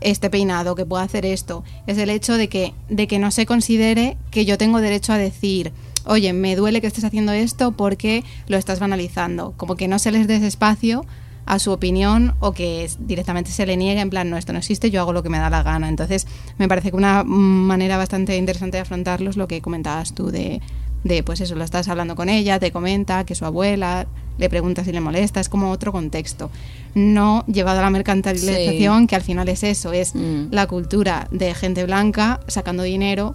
este 0.05 0.29
peinado, 0.29 0.75
que 0.75 0.85
pueda 0.85 1.03
hacer 1.03 1.25
esto. 1.25 1.63
Es 1.87 1.97
el 1.97 2.09
hecho 2.09 2.37
de 2.37 2.47
que, 2.47 2.73
de 2.89 3.07
que 3.07 3.19
no 3.19 3.31
se 3.31 3.45
considere 3.45 4.17
que 4.31 4.45
yo 4.45 4.57
tengo 4.57 4.79
derecho 4.79 5.11
a 5.11 5.17
decir, 5.17 5.73
oye, 6.05 6.31
me 6.31 6.55
duele 6.55 6.79
que 6.79 6.87
estés 6.87 7.03
haciendo 7.03 7.31
esto 7.31 7.71
porque 7.71 8.23
lo 8.47 8.57
estás 8.57 8.79
banalizando. 8.79 9.53
Como 9.57 9.75
que 9.75 9.87
no 9.87 9.97
se 9.97 10.11
les 10.11 10.27
des 10.27 10.43
espacio 10.43 11.05
a 11.47 11.59
su 11.59 11.71
opinión 11.71 12.35
o 12.39 12.53
que 12.53 12.89
directamente 12.99 13.51
se 13.51 13.65
le 13.65 13.77
niegue 13.77 14.01
en 14.01 14.09
plan, 14.09 14.29
no, 14.29 14.37
esto 14.37 14.53
no 14.53 14.59
existe, 14.59 14.89
yo 14.89 15.01
hago 15.01 15.13
lo 15.13 15.23
que 15.23 15.29
me 15.29 15.39
da 15.39 15.49
la 15.49 15.63
gana. 15.63 15.89
Entonces, 15.89 16.27
me 16.57 16.67
parece 16.67 16.91
que 16.91 16.97
una 16.97 17.23
manera 17.23 17.97
bastante 17.97 18.37
interesante 18.37 18.77
de 18.77 18.81
afrontarlo 18.81 19.29
es 19.29 19.37
lo 19.37 19.47
que 19.47 19.61
comentabas 19.61 20.13
tú 20.13 20.31
de, 20.31 20.61
de, 21.03 21.23
pues 21.23 21.41
eso, 21.41 21.55
lo 21.55 21.63
estás 21.63 21.87
hablando 21.87 22.15
con 22.15 22.29
ella, 22.29 22.59
te 22.59 22.71
comenta 22.71 23.25
que 23.25 23.35
su 23.35 23.45
abuela, 23.45 24.07
le 24.37 24.49
pregunta 24.49 24.83
si 24.83 24.91
le 24.91 24.99
molesta, 25.01 25.39
es 25.39 25.49
como 25.49 25.71
otro 25.71 25.91
contexto. 25.91 26.49
No 26.93 27.43
llevado 27.47 27.79
a 27.79 27.83
la 27.83 27.89
mercantilización, 27.89 29.07
que 29.07 29.15
al 29.15 29.21
final 29.21 29.49
es 29.49 29.63
eso, 29.63 29.93
es 29.93 30.13
Mm. 30.15 30.47
la 30.51 30.67
cultura 30.67 31.27
de 31.31 31.53
gente 31.53 31.83
blanca 31.85 32.39
sacando 32.47 32.83
dinero 32.83 33.33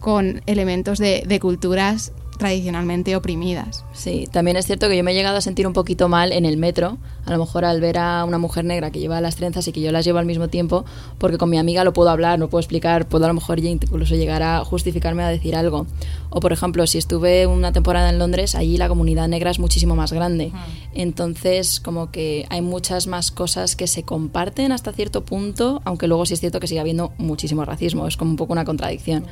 con 0.00 0.42
elementos 0.46 0.98
de, 0.98 1.24
de 1.26 1.40
culturas 1.40 2.12
tradicionalmente 2.38 3.16
oprimidas. 3.16 3.84
Sí, 3.92 4.28
también 4.30 4.56
es 4.56 4.66
cierto 4.66 4.88
que 4.88 4.96
yo 4.96 5.04
me 5.04 5.12
he 5.12 5.14
llegado 5.14 5.36
a 5.36 5.40
sentir 5.40 5.66
un 5.66 5.72
poquito 5.72 6.08
mal 6.08 6.32
en 6.32 6.44
el 6.44 6.56
metro, 6.56 6.98
a 7.26 7.32
lo 7.32 7.38
mejor 7.38 7.64
al 7.64 7.80
ver 7.80 7.98
a 7.98 8.24
una 8.24 8.38
mujer 8.38 8.64
negra 8.64 8.90
que 8.90 8.98
lleva 8.98 9.20
las 9.20 9.36
trenzas 9.36 9.66
y 9.68 9.72
que 9.72 9.80
yo 9.80 9.92
las 9.92 10.04
llevo 10.04 10.18
al 10.18 10.26
mismo 10.26 10.48
tiempo, 10.48 10.84
porque 11.18 11.38
con 11.38 11.50
mi 11.50 11.58
amiga 11.58 11.84
lo 11.84 11.92
puedo 11.92 12.10
hablar, 12.10 12.38
no 12.38 12.48
puedo 12.48 12.60
explicar, 12.60 13.06
puedo 13.06 13.24
a 13.24 13.28
lo 13.28 13.34
mejor 13.34 13.58
incluso 13.58 14.14
llegar 14.14 14.42
a 14.42 14.64
justificarme 14.64 15.22
a 15.22 15.28
decir 15.28 15.56
algo. 15.56 15.86
O 16.30 16.40
por 16.40 16.52
ejemplo, 16.52 16.86
si 16.86 16.98
estuve 16.98 17.46
una 17.46 17.72
temporada 17.72 18.10
en 18.10 18.18
Londres, 18.18 18.54
allí 18.54 18.76
la 18.76 18.88
comunidad 18.88 19.28
negra 19.28 19.50
es 19.50 19.58
muchísimo 19.58 19.94
más 19.94 20.12
grande. 20.12 20.52
Entonces, 20.92 21.80
como 21.80 22.10
que 22.10 22.46
hay 22.50 22.60
muchas 22.60 23.06
más 23.06 23.30
cosas 23.30 23.76
que 23.76 23.86
se 23.86 24.02
comparten 24.02 24.72
hasta 24.72 24.92
cierto 24.92 25.24
punto, 25.24 25.80
aunque 25.84 26.08
luego 26.08 26.26
sí 26.26 26.34
es 26.34 26.40
cierto 26.40 26.60
que 26.60 26.66
sigue 26.66 26.80
habiendo 26.80 27.12
muchísimo 27.18 27.64
racismo, 27.64 28.06
es 28.06 28.16
como 28.16 28.32
un 28.32 28.36
poco 28.36 28.52
una 28.52 28.64
contradicción. 28.64 29.26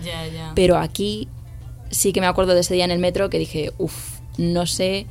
Pero 0.55 0.77
aquí 0.79 1.29
sí 1.93 2.13
que 2.13 2.21
me 2.21 2.27
acuerdo 2.27 2.55
de 2.55 2.61
ese 2.61 2.75
día 2.75 2.85
en 2.85 2.91
el 2.91 2.99
metro 2.99 3.31
que 3.31 3.39
dije, 3.39 3.73
uff, 3.79 4.19
no 4.39 4.67
sé, 4.67 5.07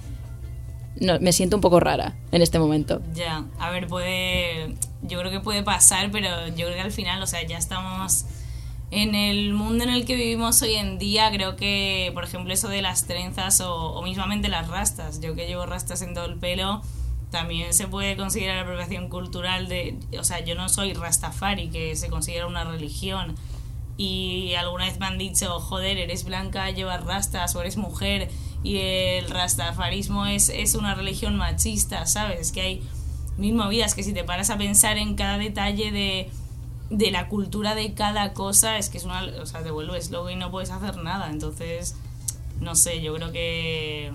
no, 1.00 1.20
me 1.20 1.32
siento 1.32 1.56
un 1.56 1.62
poco 1.62 1.80
rara 1.80 2.16
en 2.32 2.42
este 2.42 2.60
momento. 2.60 3.02
Ya, 3.14 3.46
a 3.60 3.72
ver, 3.72 3.88
puede. 3.88 4.76
Yo 5.04 5.20
creo 5.20 5.32
que 5.32 5.40
puede 5.40 5.64
pasar, 5.64 6.12
pero 6.12 6.48
yo 6.50 6.66
creo 6.66 6.74
que 6.74 6.82
al 6.82 6.92
final, 6.92 7.24
o 7.24 7.28
sea, 7.28 7.42
ya 7.44 7.58
estamos 7.58 8.26
en 8.92 9.16
el 9.16 9.54
mundo 9.54 9.84
en 9.84 9.90
el 9.90 10.06
que 10.06 10.16
vivimos 10.16 10.62
hoy 10.62 10.76
en 10.76 11.00
día. 11.00 11.32
Creo 11.32 11.56
que, 11.56 12.12
por 12.14 12.24
ejemplo, 12.24 12.54
eso 12.54 12.68
de 12.68 12.82
las 12.82 13.08
trenzas 13.08 13.62
o, 13.62 13.94
o 13.94 14.02
mismamente 14.04 14.50
las 14.50 14.68
rastas. 14.68 15.22
Yo 15.22 15.34
que 15.34 15.48
llevo 15.48 15.66
rastas 15.66 16.02
en 16.02 16.14
todo 16.14 16.26
el 16.26 16.38
pelo, 16.38 16.82
también 17.32 17.74
se 17.74 17.88
puede 17.88 18.18
considerar 18.18 18.60
apropiación 18.60 19.08
cultural 19.08 19.68
de. 19.68 19.98
O 20.20 20.24
sea, 20.24 20.42
yo 20.42 20.56
no 20.56 20.70
soy 20.70 20.94
rastafari, 20.94 21.70
que 21.70 21.96
se 21.96 22.10
considera 22.10 22.46
una 22.46 22.64
religión. 22.64 23.36
Y 23.98 24.54
alguna 24.56 24.86
vez 24.86 25.00
me 25.00 25.06
han 25.06 25.18
dicho, 25.18 25.60
joder, 25.60 25.98
eres 25.98 26.24
blanca, 26.24 26.70
llevas 26.72 27.04
rastas 27.04 27.56
o 27.56 27.62
eres 27.62 27.78
mujer 27.78 28.30
y 28.64 28.78
el 28.78 29.30
rastafarismo 29.30 30.26
es, 30.26 30.50
es 30.50 30.76
una 30.76 30.96
religión 30.96 31.36
machista, 31.36 32.06
¿sabes? 32.06 32.52
Que 32.52 32.62
hay 32.62 32.84
mil 33.38 33.54
movidas 33.56 33.94
que 33.94 34.04
si 34.04 34.14
te 34.14 34.24
paras 34.24 34.50
a 34.50 34.58
pensar 34.58 34.98
en 34.98 35.16
cada 35.16 35.38
detalle 35.38 35.92
de, 35.92 36.30
de 36.90 37.12
la 37.12 37.28
cultura 37.28 37.76
de 37.76 37.94
cada 37.94 38.34
cosa, 38.34 38.78
es 38.78 38.90
que 38.90 38.98
es 38.98 39.04
una... 39.04 39.24
O 39.42 39.46
sea, 39.46 39.62
te 39.64 39.72
vuelves 39.72 40.10
loco 40.12 40.30
y 40.30 40.36
no 40.36 40.50
puedes 40.52 40.72
hacer 40.72 40.98
nada. 40.98 41.30
Entonces, 41.30 41.96
no 42.60 42.76
sé, 42.76 43.02
yo 43.02 43.14
creo 43.16 43.32
que, 43.32 44.12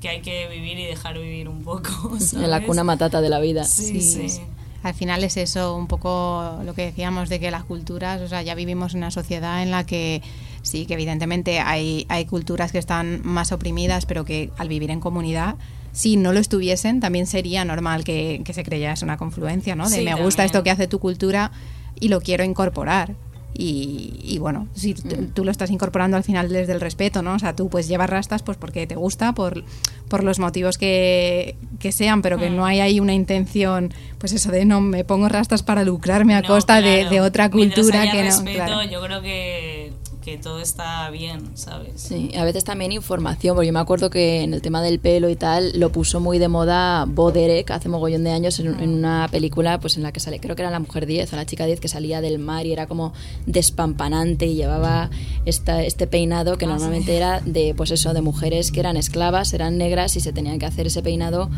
que 0.00 0.08
hay 0.08 0.20
que 0.22 0.48
vivir 0.48 0.78
y 0.78 0.84
dejar 0.84 1.18
vivir 1.18 1.48
un 1.48 1.62
poco. 1.62 1.90
En 2.32 2.42
la 2.42 2.56
¿sabes? 2.56 2.66
cuna 2.66 2.84
matata 2.84 3.20
de 3.20 3.28
la 3.28 3.38
vida. 3.40 3.64
Sí, 3.64 4.00
Sí. 4.00 4.28
sí. 4.28 4.40
Al 4.82 4.94
final 4.94 5.24
es 5.24 5.36
eso, 5.36 5.74
un 5.76 5.88
poco 5.88 6.60
lo 6.64 6.72
que 6.74 6.82
decíamos 6.82 7.28
de 7.28 7.40
que 7.40 7.50
las 7.50 7.64
culturas, 7.64 8.20
o 8.20 8.28
sea, 8.28 8.42
ya 8.42 8.54
vivimos 8.54 8.94
en 8.94 8.98
una 8.98 9.10
sociedad 9.10 9.62
en 9.62 9.70
la 9.72 9.84
que 9.84 10.22
sí, 10.62 10.86
que 10.86 10.94
evidentemente 10.94 11.58
hay, 11.58 12.06
hay 12.08 12.26
culturas 12.26 12.70
que 12.70 12.78
están 12.78 13.20
más 13.24 13.50
oprimidas, 13.50 14.06
pero 14.06 14.24
que 14.24 14.50
al 14.56 14.68
vivir 14.68 14.90
en 14.90 15.00
comunidad, 15.00 15.56
si 15.92 16.16
no 16.16 16.32
lo 16.32 16.38
estuviesen, 16.38 17.00
también 17.00 17.26
sería 17.26 17.64
normal 17.64 18.04
que, 18.04 18.42
que 18.44 18.52
se 18.52 18.62
creyese 18.62 19.04
una 19.04 19.16
confluencia, 19.16 19.74
¿no? 19.74 19.88
De 19.88 19.96
Sí, 19.96 20.04
me 20.04 20.14
gusta 20.14 20.42
también. 20.42 20.46
esto 20.46 20.62
que 20.62 20.70
hace 20.70 20.86
tu 20.86 21.00
cultura 21.00 21.50
y 21.98 22.08
lo 22.08 22.20
quiero 22.20 22.44
incorporar. 22.44 23.16
Y, 23.54 24.20
y 24.22 24.38
bueno, 24.38 24.68
si 24.74 24.94
tú 24.94 25.44
lo 25.44 25.50
estás 25.50 25.70
incorporando 25.70 26.16
al 26.16 26.22
final 26.22 26.48
desde 26.48 26.72
el 26.72 26.80
respeto, 26.80 27.22
¿no? 27.22 27.34
O 27.34 27.38
sea, 27.40 27.56
tú 27.56 27.68
pues 27.68 27.88
llevas 27.88 28.08
rastas 28.08 28.42
pues 28.42 28.56
porque 28.56 28.86
te 28.86 28.94
gusta, 28.94 29.32
por, 29.32 29.64
por 30.08 30.22
los 30.22 30.38
motivos 30.38 30.78
que, 30.78 31.56
que 31.80 31.90
sean, 31.90 32.22
pero 32.22 32.38
que 32.38 32.50
no 32.50 32.64
hay 32.66 32.78
ahí 32.80 33.00
una 33.00 33.14
intención, 33.14 33.92
pues 34.18 34.32
eso 34.32 34.52
de 34.52 34.64
no 34.64 34.80
me 34.80 35.02
pongo 35.04 35.28
rastas 35.28 35.62
para 35.64 35.82
lucrarme 35.82 36.34
a 36.34 36.42
No, 36.42 36.46
costa 36.46 36.76
de- 36.80 37.00
claro. 37.00 37.10
de, 37.10 37.20
otra 37.20 37.50
cultura 37.50 38.02
que 38.12 38.18
no. 38.18 38.24
respeto, 38.24 38.64
claro. 38.64 38.82
yo 38.90 39.00
creo 39.02 39.22
que, 39.22 39.87
que 40.28 40.36
todo 40.36 40.60
está 40.60 41.08
bien, 41.10 41.56
¿sabes? 41.56 42.02
Sí, 42.02 42.32
a 42.36 42.44
veces 42.44 42.62
también 42.62 42.92
información, 42.92 43.54
porque 43.54 43.66
yo 43.66 43.72
me 43.72 43.80
acuerdo 43.80 44.10
que 44.10 44.42
en 44.42 44.52
el 44.52 44.60
tema 44.60 44.82
del 44.82 44.98
pelo 44.98 45.30
y 45.30 45.36
tal 45.36 45.72
lo 45.78 45.90
puso 45.90 46.20
muy 46.20 46.38
de 46.38 46.48
moda 46.48 47.06
Bo 47.06 47.32
Derek 47.32 47.70
hace 47.70 47.88
mogollón 47.88 48.24
de 48.24 48.32
años 48.32 48.60
en, 48.60 48.78
en 48.78 48.90
una 48.90 49.28
película 49.30 49.80
pues 49.80 49.96
en 49.96 50.02
la 50.02 50.12
que 50.12 50.20
sale, 50.20 50.38
creo 50.38 50.54
que 50.54 50.60
era 50.60 50.70
la 50.70 50.80
mujer 50.80 51.06
10 51.06 51.32
o 51.32 51.36
la 51.36 51.46
chica 51.46 51.64
10 51.64 51.80
que 51.80 51.88
salía 51.88 52.20
del 52.20 52.38
mar 52.38 52.66
y 52.66 52.72
era 52.72 52.86
como 52.86 53.14
despampanante 53.46 54.44
y 54.46 54.54
llevaba 54.54 55.08
esta, 55.46 55.82
este 55.82 56.06
peinado 56.06 56.58
que 56.58 56.66
Ah, 56.66 56.68
normalmente 56.68 57.16
era 57.16 57.40
de 57.40 57.72
pues 57.74 57.90
eso, 57.90 58.12
de 58.12 58.20
mujeres 58.20 58.70
que 58.70 58.80
eran 58.80 58.98
esclavas, 58.98 59.54
eran 59.54 59.78
negras 59.78 60.14
y 60.16 60.20
se 60.20 60.34
tenían 60.34 60.58
que 60.58 60.66
hacer 60.66 60.86
ese 60.88 61.02
peinado 61.02 61.48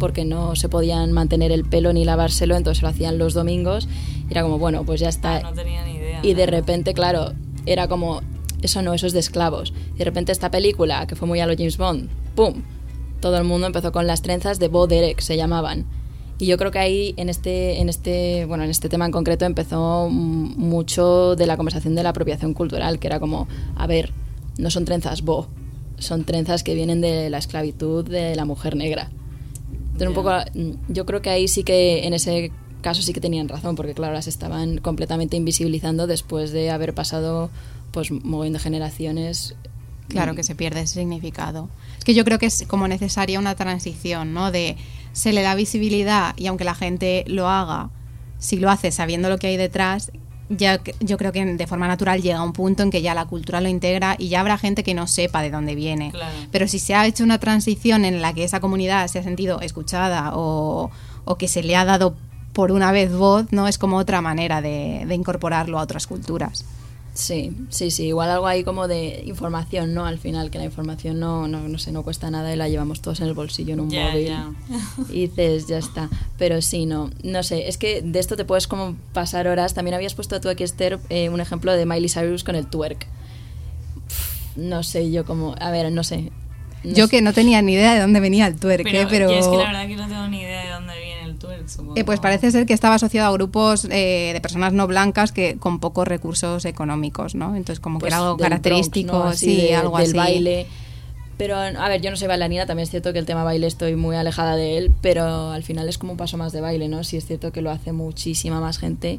porque 0.00 0.24
no 0.24 0.56
se 0.56 0.68
podían 0.68 1.12
mantener 1.12 1.52
el 1.52 1.64
pelo 1.64 1.92
ni 1.92 2.04
lavárselo, 2.04 2.56
entonces 2.56 2.82
lo 2.82 2.88
hacían 2.88 3.18
los 3.18 3.34
domingos 3.34 3.88
y 4.28 4.32
era 4.32 4.42
como, 4.42 4.58
bueno, 4.58 4.84
pues 4.84 5.00
ya 5.00 5.08
está. 5.08 5.36
Ah, 5.36 5.42
no 5.42 5.52
tenía 5.52 5.84
ni 5.86 5.94
idea. 5.94 6.20
Y 6.22 6.34
de 6.34 6.46
repente, 6.46 6.92
claro, 6.92 7.32
era 7.66 7.88
como, 7.88 8.22
eso 8.62 8.82
no, 8.82 8.94
eso 8.94 9.06
es 9.06 9.12
de 9.12 9.20
esclavos. 9.20 9.72
Y 9.94 9.98
de 9.98 10.04
repente 10.04 10.32
esta 10.32 10.50
película, 10.50 11.06
que 11.06 11.16
fue 11.16 11.28
muy 11.28 11.40
a 11.40 11.46
lo 11.46 11.54
James 11.54 11.76
Bond, 11.76 12.08
¡pum! 12.34 12.62
Todo 13.20 13.36
el 13.38 13.44
mundo 13.44 13.66
empezó 13.66 13.92
con 13.92 14.06
las 14.06 14.22
trenzas 14.22 14.58
de 14.58 14.68
Bo 14.68 14.86
Derek, 14.86 15.20
se 15.20 15.36
llamaban. 15.36 15.86
Y 16.38 16.46
yo 16.46 16.58
creo 16.58 16.70
que 16.70 16.78
ahí, 16.78 17.14
en 17.16 17.28
este, 17.28 17.80
en 17.80 17.88
este, 17.88 18.44
bueno, 18.44 18.64
en 18.64 18.70
este 18.70 18.88
tema 18.88 19.06
en 19.06 19.12
concreto, 19.12 19.46
empezó 19.46 20.08
mucho 20.10 21.34
de 21.34 21.46
la 21.46 21.56
conversación 21.56 21.94
de 21.94 22.02
la 22.02 22.10
apropiación 22.10 22.52
cultural, 22.52 22.98
que 22.98 23.06
era 23.06 23.20
como, 23.20 23.48
a 23.74 23.86
ver, 23.86 24.12
no 24.58 24.70
son 24.70 24.84
trenzas 24.84 25.22
Bo, 25.22 25.48
son 25.98 26.24
trenzas 26.24 26.62
que 26.62 26.74
vienen 26.74 27.00
de 27.00 27.30
la 27.30 27.38
esclavitud 27.38 28.04
de 28.04 28.36
la 28.36 28.44
mujer 28.44 28.76
negra. 28.76 29.10
Entonces, 29.92 30.08
un 30.08 30.14
poco, 30.14 30.30
mm, 30.54 30.92
yo 30.92 31.06
creo 31.06 31.22
que 31.22 31.30
ahí 31.30 31.48
sí 31.48 31.64
que, 31.64 32.06
en 32.06 32.12
ese 32.12 32.52
caso 32.86 33.02
sí 33.02 33.12
que 33.12 33.20
tenían 33.20 33.48
razón, 33.48 33.74
porque 33.74 33.94
claro, 33.94 34.14
las 34.14 34.28
estaban 34.28 34.78
completamente 34.78 35.36
invisibilizando 35.36 36.06
después 36.06 36.52
de 36.52 36.70
haber 36.70 36.94
pasado, 36.94 37.50
pues, 37.90 38.12
mogollón 38.12 38.52
de 38.52 38.60
generaciones. 38.60 39.56
Claro 40.06 40.36
que 40.36 40.44
se 40.44 40.54
pierde 40.54 40.82
ese 40.82 41.00
significado. 41.00 41.68
Es 41.98 42.04
que 42.04 42.14
yo 42.14 42.24
creo 42.24 42.38
que 42.38 42.46
es 42.46 42.64
como 42.68 42.86
necesaria 42.86 43.40
una 43.40 43.56
transición, 43.56 44.32
¿no? 44.32 44.52
De 44.52 44.76
se 45.12 45.32
le 45.32 45.42
da 45.42 45.56
visibilidad 45.56 46.32
y 46.36 46.46
aunque 46.46 46.62
la 46.62 46.76
gente 46.76 47.24
lo 47.26 47.48
haga, 47.48 47.90
si 48.38 48.56
lo 48.56 48.70
hace 48.70 48.92
sabiendo 48.92 49.28
lo 49.28 49.38
que 49.38 49.48
hay 49.48 49.56
detrás, 49.56 50.12
ya 50.48 50.80
yo 51.00 51.16
creo 51.16 51.32
que 51.32 51.44
de 51.44 51.66
forma 51.66 51.88
natural 51.88 52.22
llega 52.22 52.40
un 52.40 52.52
punto 52.52 52.84
en 52.84 52.92
que 52.92 53.02
ya 53.02 53.14
la 53.14 53.24
cultura 53.24 53.60
lo 53.60 53.68
integra 53.68 54.14
y 54.16 54.28
ya 54.28 54.38
habrá 54.38 54.58
gente 54.58 54.84
que 54.84 54.94
no 54.94 55.08
sepa 55.08 55.42
de 55.42 55.50
dónde 55.50 55.74
viene. 55.74 56.12
Claro. 56.12 56.36
Pero 56.52 56.68
si 56.68 56.78
se 56.78 56.94
ha 56.94 57.04
hecho 57.04 57.24
una 57.24 57.40
transición 57.40 58.04
en 58.04 58.22
la 58.22 58.32
que 58.32 58.44
esa 58.44 58.60
comunidad 58.60 59.08
se 59.08 59.18
ha 59.18 59.24
sentido 59.24 59.60
escuchada 59.60 60.30
o, 60.36 60.92
o 61.24 61.36
que 61.36 61.48
se 61.48 61.64
le 61.64 61.74
ha 61.74 61.84
dado 61.84 62.14
por 62.56 62.72
una 62.72 62.90
vez 62.90 63.12
voz, 63.12 63.46
¿no? 63.52 63.68
Es 63.68 63.76
como 63.76 63.98
otra 63.98 64.20
manera 64.22 64.62
de, 64.62 65.04
de 65.06 65.14
incorporarlo 65.14 65.78
a 65.78 65.82
otras 65.82 66.06
culturas. 66.06 66.64
Sí, 67.12 67.52
sí, 67.70 67.90
sí, 67.90 68.06
igual 68.08 68.30
algo 68.30 68.46
ahí 68.46 68.62
como 68.64 68.88
de 68.88 69.22
información, 69.26 69.92
¿no? 69.94 70.04
Al 70.06 70.18
final, 70.18 70.50
que 70.50 70.58
la 70.58 70.64
información 70.64 71.18
no, 71.20 71.48
no, 71.48 71.60
no 71.68 71.78
sé, 71.78 71.90
no 71.92 72.02
cuesta 72.02 72.30
nada 72.30 72.52
y 72.52 72.56
la 72.56 72.68
llevamos 72.68 73.00
todos 73.02 73.20
en 73.20 73.26
el 73.28 73.34
bolsillo 73.34 73.72
en 73.74 73.80
un 73.80 73.90
Ya, 73.90 74.08
móvil. 74.08 74.26
ya. 74.26 74.50
Y 75.10 75.28
dices, 75.28 75.66
ya 75.66 75.78
está. 75.78 76.08
Pero 76.38 76.60
sí, 76.62 76.84
no, 76.86 77.10
no 77.22 77.42
sé, 77.42 77.68
es 77.68 77.78
que 77.78 78.00
de 78.02 78.18
esto 78.18 78.36
te 78.36 78.44
puedes 78.44 78.66
como 78.66 78.96
pasar 79.14 79.48
horas. 79.48 79.72
También 79.74 79.94
habías 79.94 80.14
puesto 80.14 80.40
tú 80.40 80.48
aquí, 80.50 80.62
Esther, 80.64 80.98
eh, 81.10 81.28
un 81.30 81.40
ejemplo 81.40 81.72
de 81.72 81.84
Miley 81.86 82.08
Cyrus 82.10 82.42
con 82.44 82.54
el 82.54 82.66
twerk. 82.66 83.06
Pff, 84.08 84.56
No 84.56 84.82
sé, 84.82 85.10
yo 85.10 85.24
como, 85.24 85.54
a 85.58 85.70
ver, 85.70 85.90
no 85.92 86.04
sé. 86.04 86.32
No 86.84 86.92
Yo 86.94 87.06
sé. 87.06 87.10
que 87.12 87.22
no 87.22 87.32
tenía 87.32 87.62
ni 87.62 87.72
idea 87.72 87.94
de 87.94 88.00
dónde 88.00 88.20
venía 88.20 88.46
el 88.46 88.56
twerk, 88.56 88.84
Pero, 88.84 88.98
¿eh? 89.00 89.06
pero... 89.10 89.30
es 89.30 89.46
que 89.48 89.56
la 89.56 89.64
verdad 89.72 89.86
que 89.88 89.96
no 89.96 90.06
tengo 90.06 90.28
ni 90.28 90.40
idea 90.42 90.64
de 90.66 90.70
dónde 90.70 90.92
viene 91.02 91.15
Eh, 91.96 92.04
pues 92.04 92.20
parece 92.20 92.50
ser 92.50 92.66
que 92.66 92.74
estaba 92.74 92.94
asociado 92.96 93.28
a 93.28 93.32
grupos 93.32 93.86
eh, 93.90 94.30
de 94.32 94.40
personas 94.40 94.72
no 94.72 94.86
blancas 94.86 95.32
que 95.32 95.56
con 95.58 95.78
pocos 95.80 96.06
recursos 96.06 96.64
económicos, 96.64 97.34
¿no? 97.34 97.56
Entonces 97.56 97.80
como 97.80 97.98
que 97.98 98.04
Pues 98.04 98.12
era 98.14 98.18
algo 98.22 98.36
característico, 98.36 99.08
Bronx, 99.18 99.24
¿no? 99.24 99.30
Así 99.32 99.46
sí, 99.46 99.56
de- 99.62 99.74
algo 99.76 99.96
del 99.98 100.06
así. 100.08 100.16
baile. 100.16 100.66
Pero, 101.38 101.56
a 101.56 101.88
ver, 101.90 102.00
yo 102.00 102.10
no 102.10 102.16
soy 102.16 102.28
bailarina, 102.28 102.64
también 102.64 102.84
es 102.84 102.90
cierto 102.90 103.12
que 103.12 103.18
el 103.18 103.26
tema 103.26 103.44
baile 103.44 103.66
estoy 103.66 103.94
muy 103.94 104.16
alejada 104.16 104.56
de 104.56 104.78
él, 104.78 104.90
pero 105.02 105.50
al 105.50 105.62
final 105.62 105.86
es 105.88 105.98
como 105.98 106.12
un 106.12 106.18
paso 106.18 106.38
más 106.38 106.52
de 106.52 106.62
baile, 106.62 106.88
¿no? 106.88 107.04
Si 107.04 107.18
es 107.18 107.26
cierto 107.26 107.52
que 107.52 107.60
lo 107.60 107.70
hace 107.70 107.92
muchísima 107.92 108.58
más 108.58 108.78
gente, 108.78 109.18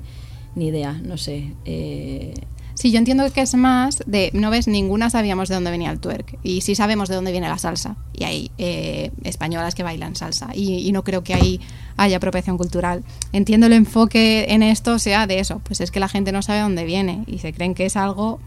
ni 0.56 0.68
idea, 0.70 0.94
no 1.04 1.18
sé. 1.18 1.52
Eh, 1.66 2.34
Sí, 2.78 2.92
yo 2.92 3.00
entiendo 3.00 3.28
que 3.34 3.42
es 3.42 3.56
más 3.56 4.04
de, 4.06 4.30
no 4.34 4.52
ves, 4.52 4.68
ninguna 4.68 5.10
sabíamos 5.10 5.50
de 5.50 5.56
dónde 5.56 5.72
venía 5.72 5.90
el 5.90 6.00
twerk. 6.00 6.38
Y 6.44 6.62
sí 6.62 6.76
sabemos 6.76 7.10
de 7.10 7.16
dónde 7.16 7.32
viene 7.32 7.50
la 7.50 7.58
salsa. 7.58 7.98
Y 8.14 8.24
hay 8.24 8.52
eh, 8.60 9.10
españolas 9.24 9.74
que 9.74 9.82
bailan 9.82 10.16
salsa. 10.16 10.50
Y, 10.54 10.88
y 10.88 10.92
no 10.92 11.04
creo 11.04 11.24
que 11.24 11.34
ahí 11.34 11.60
haya 11.98 12.18
apropiación 12.18 12.56
cultural. 12.56 13.04
Entiendo 13.34 13.66
el 13.66 13.74
enfoque 13.74 14.46
en 14.50 14.62
esto 14.62 15.00
sea 15.00 15.26
de 15.26 15.40
eso. 15.40 15.60
Pues 15.64 15.82
es 15.82 15.90
que 15.90 16.00
la 16.00 16.08
gente 16.08 16.32
no 16.32 16.44
sabe 16.44 16.60
dónde 16.60 16.86
viene. 16.86 17.24
Y 17.26 17.40
se 17.40 17.52
creen 17.52 17.74
que 17.74 17.88
es 17.88 17.98
algo 17.98 18.40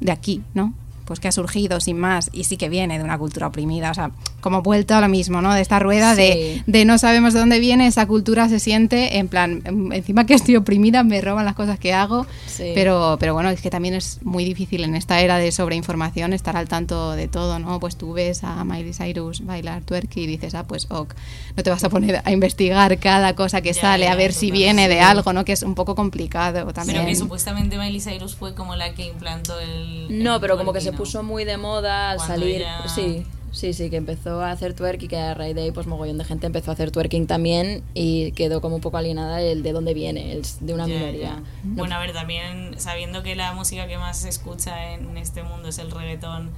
de 0.00 0.12
aquí, 0.12 0.42
¿no? 0.54 0.72
Pues 1.08 1.20
que 1.20 1.28
ha 1.28 1.32
surgido 1.32 1.80
sin 1.80 1.98
más. 1.98 2.28
Y 2.32 2.44
sí 2.44 2.56
que 2.58 2.68
viene 2.68 2.98
de 2.98 3.04
una 3.04 3.18
cultura 3.18 3.46
oprimida. 3.46 3.90
O 3.90 3.94
sea, 3.94 4.10
como 4.40 4.62
vuelto 4.62 4.94
a 4.94 5.00
lo 5.00 5.08
mismo, 5.08 5.40
¿no? 5.42 5.54
De 5.54 5.62
esta 5.62 5.78
rueda 5.78 6.14
de, 6.14 6.28
Sí. 6.58 6.62
de 6.66 6.84
no 6.84 6.98
sabemos 6.98 7.32
de 7.32 7.40
dónde 7.40 7.58
viene, 7.60 7.86
esa 7.86 8.06
cultura 8.06 8.48
se 8.48 8.60
siente 8.60 9.16
en 9.18 9.28
plan, 9.28 9.62
em, 9.64 9.90
encima 9.92 10.26
que 10.26 10.34
estoy 10.34 10.56
oprimida, 10.56 11.02
me 11.02 11.20
roban 11.22 11.46
las 11.46 11.54
cosas 11.54 11.78
que 11.78 11.94
hago. 11.94 12.26
Sí. 12.46 12.72
Pero, 12.74 13.16
pero 13.18 13.32
bueno, 13.32 13.48
es 13.48 13.60
que 13.62 13.70
también 13.70 13.94
es 13.94 14.20
muy 14.22 14.44
difícil 14.44 14.84
en 14.84 14.94
esta 14.94 15.20
era 15.20 15.38
de 15.38 15.50
sobreinformación 15.50 16.34
estar 16.34 16.56
al 16.56 16.68
tanto 16.68 17.12
de 17.12 17.26
todo, 17.26 17.58
¿no? 17.58 17.80
Pues 17.80 17.96
tú 17.96 18.12
ves 18.12 18.44
a 18.44 18.62
Miley 18.64 18.92
Cyrus 18.92 19.44
bailar 19.44 19.82
twerk 19.82 20.14
y 20.18 20.26
dices, 20.26 20.54
ah, 20.54 20.64
pues 20.64 20.86
ok, 20.90 21.14
no 21.56 21.62
te 21.62 21.70
vas 21.70 21.82
a 21.84 21.88
poner 21.88 22.20
a 22.24 22.30
investigar 22.30 22.98
cada 22.98 23.34
cosa 23.34 23.62
que 23.62 23.72
Ya, 23.72 23.80
sale, 23.80 24.04
ya, 24.04 24.12
a 24.12 24.16
ver 24.16 24.32
si 24.34 24.50
viene 24.50 24.88
de 24.88 25.00
algo, 25.00 25.32
¿no? 25.32 25.44
Que 25.44 25.52
es 25.52 25.62
un 25.62 25.74
poco 25.74 25.94
complicado 25.94 26.72
también. 26.72 26.98
Pero 26.98 27.08
que 27.08 27.16
supuestamente 27.16 27.78
Miley 27.78 28.00
Cyrus 28.00 28.36
fue 28.36 28.54
como 28.54 28.76
la 28.76 28.92
que 28.94 29.06
implantó 29.06 29.58
el. 29.58 30.22
no, 30.22 30.34
el 30.34 30.40
pero 30.40 30.58
como 30.58 30.72
que 30.72 30.80
se. 30.80 30.92
Puso 30.98 31.22
muy 31.22 31.44
de 31.44 31.56
moda 31.56 32.10
al 32.10 32.20
salir. 32.20 32.60
ya- 32.60 32.86
Sí, 32.88 33.24
sí, 33.52 33.72
sí, 33.72 33.88
que 33.90 33.96
empezó 33.96 34.42
a 34.42 34.50
hacer 34.50 34.74
twerk 34.74 35.02
y 35.02 35.08
que 35.08 35.16
a 35.18 35.32
raíz 35.34 35.54
de 35.54 35.62
ahí, 35.62 35.70
pues 35.70 35.86
mogollón 35.86 36.18
de 36.18 36.24
gente 36.24 36.46
empezó 36.46 36.70
a 36.70 36.74
hacer 36.74 36.90
twerking 36.90 37.26
también 37.26 37.82
y 37.94 38.32
quedó 38.32 38.60
como 38.60 38.76
un 38.76 38.82
poco 38.82 38.98
alienada 38.98 39.40
el 39.40 39.62
de 39.62 39.72
dónde 39.72 39.94
viene, 39.94 40.32
el 40.32 40.42
de 40.60 40.74
una 40.74 40.86
Ya, 40.86 40.94
minoría. 40.94 41.42
No- 41.64 41.76
Bueno, 41.76 41.94
a 41.94 41.98
ver, 42.00 42.12
también 42.12 42.74
sabiendo 42.78 43.22
que 43.22 43.34
la 43.36 43.52
música 43.54 43.86
que 43.86 43.96
más 43.96 44.18
se 44.18 44.28
escucha 44.28 44.92
en 44.92 45.16
este 45.16 45.42
mundo 45.42 45.68
es 45.68 45.78
el 45.78 45.90
reggaetón, 45.90 46.50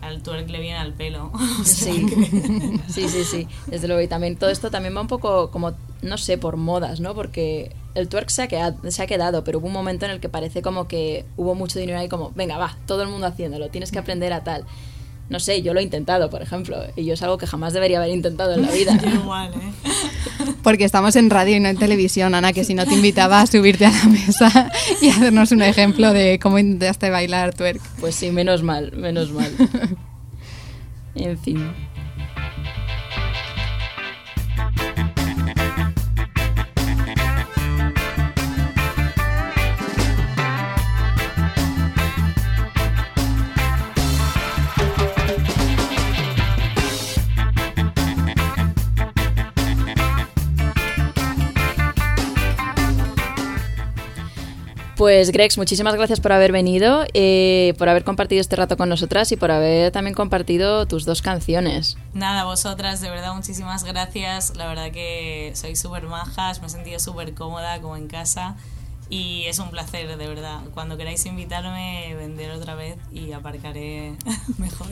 al 0.00 0.22
twerk 0.22 0.48
le 0.48 0.60
viene 0.60 0.78
al 0.78 0.92
pelo. 0.92 1.32
O 1.60 1.64
sea 1.64 1.92
Sí, 1.92 2.06
que- 2.06 2.78
sí, 2.88 3.08
sí, 3.08 3.24
sí, 3.24 3.48
desde 3.66 3.88
luego. 3.88 4.02
Y 4.02 4.06
también 4.08 4.36
todo 4.36 4.50
esto 4.50 4.70
también 4.70 4.94
va 4.96 5.00
un 5.00 5.08
poco 5.08 5.50
como, 5.50 5.72
no 6.02 6.18
sé, 6.18 6.38
por 6.38 6.56
modas, 6.56 7.00
¿no? 7.00 7.14
Porque 7.14 7.74
el 7.98 8.08
twerk 8.08 8.30
se 8.30 8.42
ha, 8.42 8.48
quedado, 8.48 8.90
se 8.90 9.02
ha 9.02 9.06
quedado, 9.06 9.44
pero 9.44 9.58
hubo 9.58 9.66
un 9.66 9.72
momento 9.72 10.04
en 10.04 10.12
el 10.12 10.20
que 10.20 10.28
parece 10.28 10.62
como 10.62 10.88
que 10.88 11.24
hubo 11.36 11.54
mucho 11.54 11.78
dinero 11.78 11.98
ahí 11.98 12.08
como, 12.08 12.30
venga, 12.34 12.56
va, 12.58 12.76
todo 12.86 13.02
el 13.02 13.08
mundo 13.08 13.26
haciéndolo, 13.26 13.68
tienes 13.68 13.90
que 13.90 13.98
aprender 13.98 14.32
a 14.32 14.44
tal. 14.44 14.64
No 15.28 15.40
sé, 15.40 15.60
yo 15.60 15.74
lo 15.74 15.80
he 15.80 15.82
intentado, 15.82 16.30
por 16.30 16.40
ejemplo, 16.40 16.78
y 16.96 17.04
yo 17.04 17.12
es 17.12 17.22
algo 17.22 17.36
que 17.36 17.46
jamás 17.46 17.74
debería 17.74 17.98
haber 17.98 18.10
intentado 18.10 18.54
en 18.54 18.62
la 18.62 18.70
vida. 18.70 18.98
Yo 19.02 19.10
igual, 19.10 19.52
¿eh? 19.52 20.52
Porque 20.62 20.84
estamos 20.84 21.16
en 21.16 21.28
radio 21.28 21.56
y 21.56 21.60
no 21.60 21.68
en 21.68 21.76
televisión, 21.76 22.34
Ana, 22.34 22.54
que 22.54 22.64
si 22.64 22.72
no 22.74 22.86
te 22.86 22.94
invitaba 22.94 23.42
a 23.42 23.46
subirte 23.46 23.84
a 23.84 23.90
la 23.90 24.04
mesa 24.04 24.72
y 25.02 25.10
hacernos 25.10 25.52
un 25.52 25.62
ejemplo 25.62 26.14
de 26.14 26.38
cómo 26.40 26.58
intentaste 26.58 27.10
bailar 27.10 27.54
twerk. 27.54 27.80
Pues 28.00 28.14
sí, 28.14 28.30
menos 28.30 28.62
mal, 28.62 28.92
menos 28.96 29.30
mal. 29.30 29.52
En 31.14 31.36
fin. 31.36 31.72
Pues 54.98 55.30
Grex, 55.30 55.56
muchísimas 55.58 55.94
gracias 55.94 56.18
por 56.18 56.32
haber 56.32 56.50
venido, 56.50 57.06
eh, 57.14 57.72
por 57.78 57.88
haber 57.88 58.02
compartido 58.02 58.40
este 58.40 58.56
rato 58.56 58.76
con 58.76 58.88
nosotras 58.88 59.30
y 59.30 59.36
por 59.36 59.52
haber 59.52 59.92
también 59.92 60.12
compartido 60.12 60.86
tus 60.86 61.04
dos 61.04 61.22
canciones. 61.22 61.96
Nada, 62.14 62.42
vosotras, 62.42 63.00
de 63.00 63.08
verdad, 63.08 63.32
muchísimas 63.32 63.84
gracias. 63.84 64.56
La 64.56 64.66
verdad 64.66 64.90
que 64.90 65.52
sois 65.54 65.80
súper 65.80 66.02
majas, 66.02 66.60
me 66.60 66.66
he 66.66 66.70
sentido 66.70 66.98
súper 66.98 67.32
cómoda 67.34 67.80
como 67.80 67.96
en 67.96 68.08
casa. 68.08 68.56
Y 69.08 69.44
es 69.44 69.60
un 69.60 69.70
placer, 69.70 70.16
de 70.16 70.26
verdad. 70.26 70.62
Cuando 70.74 70.96
queráis 70.96 71.24
invitarme, 71.26 72.16
vender 72.16 72.50
otra 72.50 72.74
vez 72.74 72.96
y 73.12 73.30
aparcaré 73.30 74.16
mejor. 74.58 74.88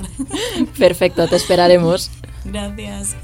Perfecto, 0.78 1.26
te 1.26 1.34
esperaremos. 1.34 2.12
Gracias. 2.44 3.16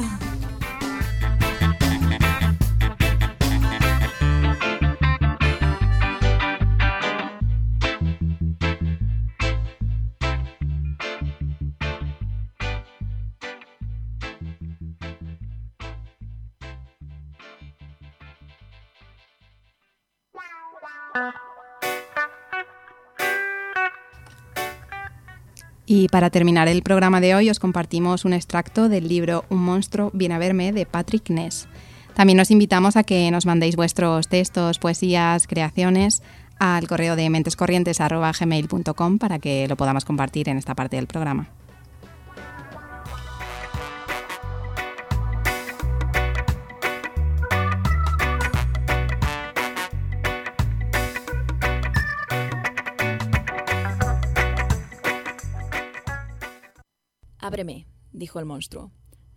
Y 25.94 26.08
para 26.08 26.30
terminar 26.30 26.68
el 26.68 26.82
programa 26.82 27.20
de 27.20 27.34
hoy 27.34 27.50
os 27.50 27.58
compartimos 27.58 28.24
un 28.24 28.32
extracto 28.32 28.88
del 28.88 29.08
libro 29.08 29.44
Un 29.50 29.58
monstruo 29.58 30.10
viene 30.14 30.34
a 30.34 30.38
verme 30.38 30.72
de 30.72 30.86
Patrick 30.86 31.28
Ness. 31.28 31.68
También 32.14 32.40
os 32.40 32.50
invitamos 32.50 32.96
a 32.96 33.02
que 33.02 33.30
nos 33.30 33.44
mandéis 33.44 33.76
vuestros 33.76 34.26
textos, 34.26 34.78
poesías, 34.78 35.46
creaciones 35.46 36.22
al 36.58 36.88
correo 36.88 37.14
de 37.14 37.28
mentescorrientes.gmail.com 37.28 39.18
para 39.18 39.38
que 39.38 39.68
lo 39.68 39.76
podamos 39.76 40.06
compartir 40.06 40.48
en 40.48 40.56
esta 40.56 40.74
parte 40.74 40.96
del 40.96 41.08
programa. 41.08 41.50
Ábreme, 57.52 57.86
dijo 58.14 58.38
el 58.38 58.46
monstruo. 58.46 58.92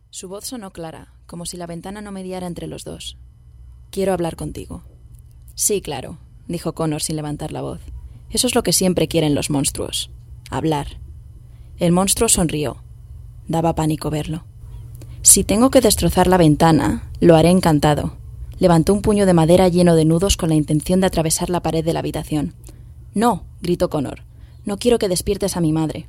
Su 0.10 0.30
voz 0.30 0.46
sonó 0.46 0.72
clara, 0.72 1.12
como 1.26 1.46
si 1.46 1.58
la 1.58 1.68
ventana 1.68 2.00
no 2.00 2.14
mediara 2.14 2.48
entre 2.48 2.66
los 2.66 2.86
dos. 2.86 3.18
Quiero 3.92 4.14
hablar 4.14 4.38
contigo. 4.38 4.84
Sí, 5.54 5.82
claro, 5.82 6.18
dijo 6.48 6.74
Connor 6.74 7.02
sin 7.02 7.18
levantar 7.18 7.52
la 7.52 7.62
voz. 7.62 7.82
Eso 8.30 8.48
es 8.48 8.56
lo 8.56 8.64
que 8.64 8.72
siempre 8.72 9.10
quieren 9.10 9.36
los 9.36 9.50
monstruos. 9.50 10.12
Hablar. 10.50 11.02
El 11.78 11.92
monstruo 11.92 12.30
sonrió. 12.30 12.78
Daba 13.50 13.76
pánico 13.76 14.10
verlo. 14.10 14.46
Si 15.22 15.44
tengo 15.44 15.70
que 15.70 15.82
destrozar 15.82 16.28
la 16.28 16.38
ventana, 16.38 17.12
lo 17.20 17.36
haré 17.36 17.50
encantado. 17.50 18.16
Levantó 18.60 18.94
un 18.94 19.02
puño 19.02 19.26
de 19.26 19.34
madera 19.34 19.68
lleno 19.68 19.94
de 19.94 20.06
nudos 20.06 20.38
con 20.38 20.48
la 20.48 20.56
intención 20.56 21.02
de 21.02 21.08
atravesar 21.08 21.50
la 21.50 21.62
pared 21.62 21.84
de 21.84 21.92
la 21.92 22.00
habitación. 22.00 22.54
No, 23.14 23.44
gritó 23.62 23.90
Connor. 23.90 24.24
No 24.64 24.78
quiero 24.78 25.00
que 25.00 25.10
despiertes 25.10 25.58
a 25.58 25.60
mi 25.60 25.74
madre. 25.74 26.08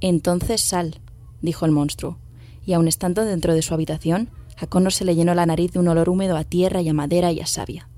Entonces 0.00 0.60
sal, 0.60 1.00
dijo 1.42 1.64
el 1.64 1.72
monstruo, 1.72 2.18
y 2.64 2.72
aun 2.72 2.88
estando 2.88 3.24
dentro 3.24 3.54
de 3.54 3.62
su 3.62 3.74
habitación, 3.74 4.30
a 4.58 4.66
Connor 4.66 4.92
se 4.92 5.04
le 5.04 5.14
llenó 5.14 5.34
la 5.34 5.46
nariz 5.46 5.72
de 5.72 5.78
un 5.78 5.88
olor 5.88 6.08
húmedo 6.08 6.36
a 6.36 6.44
tierra 6.44 6.80
y 6.80 6.88
a 6.88 6.94
madera 6.94 7.32
y 7.32 7.40
a 7.40 7.46
savia. 7.46 7.88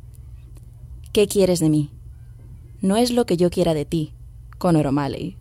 ¿Qué 1.12 1.26
quieres 1.26 1.61
de 1.61 1.68
mí? 1.68 1.90
No 2.80 2.96
es 2.96 3.11
lo 3.11 3.26
que 3.26 3.36
yo 3.36 3.51
quiera 3.51 3.74
de 3.74 3.84
ti, 3.84 4.12
Connor 4.59 4.86
O'Malley. 4.86 5.36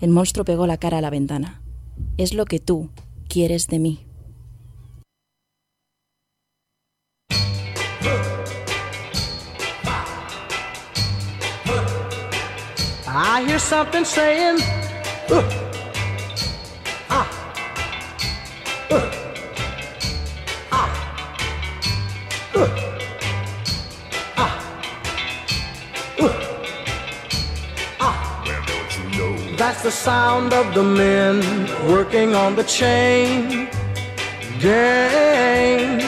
El 0.00 0.10
monstruo 0.10 0.44
pegó 0.44 0.66
la 0.66 0.78
cara 0.78 0.98
a 0.98 1.00
la 1.00 1.10
ventana. 1.10 1.62
Es 2.16 2.34
lo 2.34 2.44
que 2.44 2.58
tú 2.58 2.90
quieres 3.28 3.66
de 3.68 3.78
mí. 3.78 4.06
I 13.14 13.44
hear 13.46 13.60
something 13.60 14.04
saying, 14.04 14.56
"Uh, 15.30 15.42
That's 29.62 29.84
the 29.84 29.92
sound 29.92 30.52
of 30.52 30.74
the 30.74 30.82
men 30.82 31.38
working 31.88 32.34
on 32.34 32.56
the 32.56 32.64
chain 32.64 33.68
gang. 34.58 35.98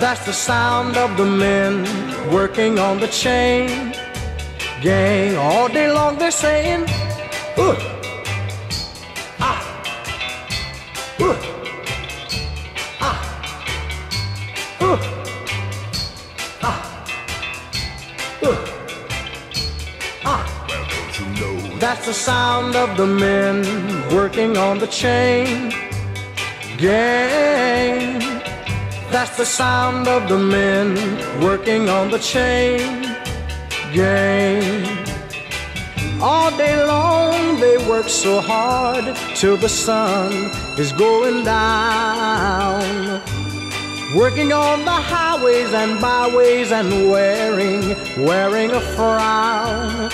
That's 0.00 0.24
the 0.24 0.32
sound 0.32 0.96
of 0.96 1.18
the 1.18 1.26
men 1.26 1.84
working 2.32 2.78
on 2.78 2.98
the 2.98 3.08
chain 3.08 3.92
gang. 4.80 5.36
All 5.36 5.68
day 5.68 5.92
long 5.92 6.16
they're 6.16 6.30
saying, 6.30 6.84
uh, 7.58 7.76
ah, 9.38 9.60
uh, 11.20 11.51
That's 21.92 22.06
the 22.06 22.14
sound 22.14 22.74
of 22.74 22.96
the 22.96 23.06
men 23.06 23.62
working 24.16 24.56
on 24.56 24.78
the 24.78 24.86
chain 24.86 25.68
gang. 26.78 28.18
That's 29.10 29.36
the 29.36 29.44
sound 29.44 30.08
of 30.08 30.26
the 30.26 30.38
men 30.38 30.96
working 31.42 31.90
on 31.90 32.10
the 32.10 32.18
chain 32.18 33.02
gang. 33.92 34.62
All 36.22 36.50
day 36.56 36.82
long 36.82 37.60
they 37.60 37.76
work 37.86 38.08
so 38.08 38.40
hard 38.40 39.14
till 39.36 39.58
the 39.58 39.68
sun 39.68 40.32
is 40.78 40.92
going 40.92 41.44
down. 41.44 43.20
Working 44.16 44.50
on 44.50 44.86
the 44.86 44.98
highways 45.12 45.74
and 45.74 46.00
byways 46.00 46.72
and 46.72 47.10
wearing, 47.10 47.82
wearing 48.26 48.70
a 48.70 48.80
frown. 48.80 50.10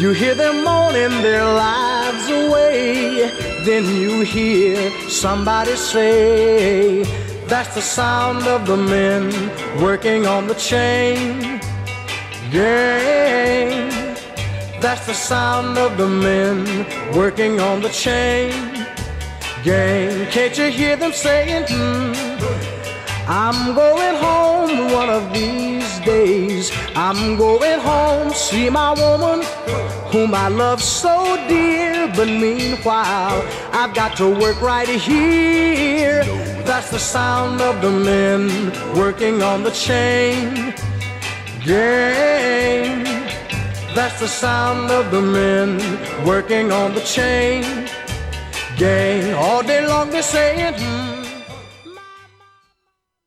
You 0.00 0.12
hear 0.12 0.34
them 0.34 0.64
moaning 0.64 1.20
their 1.20 1.44
lives 1.44 2.26
away. 2.30 3.30
Then 3.66 3.84
you 3.84 4.22
hear 4.22 4.90
somebody 5.10 5.76
say, 5.76 7.02
That's 7.44 7.74
the 7.74 7.82
sound 7.82 8.46
of 8.46 8.66
the 8.66 8.78
men 8.78 9.30
working 9.78 10.24
on 10.26 10.46
the 10.46 10.54
chain 10.54 11.60
gang. 12.50 13.90
That's 14.80 15.04
the 15.04 15.12
sound 15.12 15.76
of 15.76 15.98
the 15.98 16.08
men 16.08 16.64
working 17.14 17.60
on 17.60 17.82
the 17.82 17.90
chain 17.90 18.52
gang. 19.62 20.26
Can't 20.30 20.56
you 20.56 20.70
hear 20.70 20.96
them 20.96 21.12
saying, 21.12 21.66
hmm, 21.68 22.14
I'm 23.28 23.74
going 23.74 24.16
home 24.16 24.92
one 24.92 25.10
of 25.10 25.30
these 25.34 25.79
days. 26.04 26.70
I'm 26.94 27.36
going 27.36 27.80
home, 27.80 28.32
see 28.32 28.70
my 28.70 28.92
woman 28.92 29.44
whom 30.12 30.34
I 30.34 30.48
love 30.48 30.82
so 30.82 31.36
dear. 31.48 32.10
But 32.14 32.28
meanwhile, 32.28 33.46
I've 33.72 33.94
got 33.94 34.16
to 34.18 34.28
work 34.28 34.60
right 34.60 34.88
here. 34.88 36.24
That's 36.64 36.90
the 36.90 36.98
sound 36.98 37.60
of 37.60 37.80
the 37.80 37.90
men 37.90 38.48
working 38.96 39.42
on 39.42 39.62
the 39.62 39.70
chain 39.70 40.74
gang. 41.64 43.04
That's 43.94 44.20
the 44.20 44.28
sound 44.28 44.90
of 44.90 45.10
the 45.10 45.20
men 45.20 45.78
working 46.24 46.72
on 46.72 46.94
the 46.94 47.00
chain 47.00 47.88
gang. 48.76 49.34
All 49.34 49.62
day 49.62 49.86
long 49.86 50.10
they're 50.10 50.22
saying, 50.22 50.74
hmm. 50.78 51.19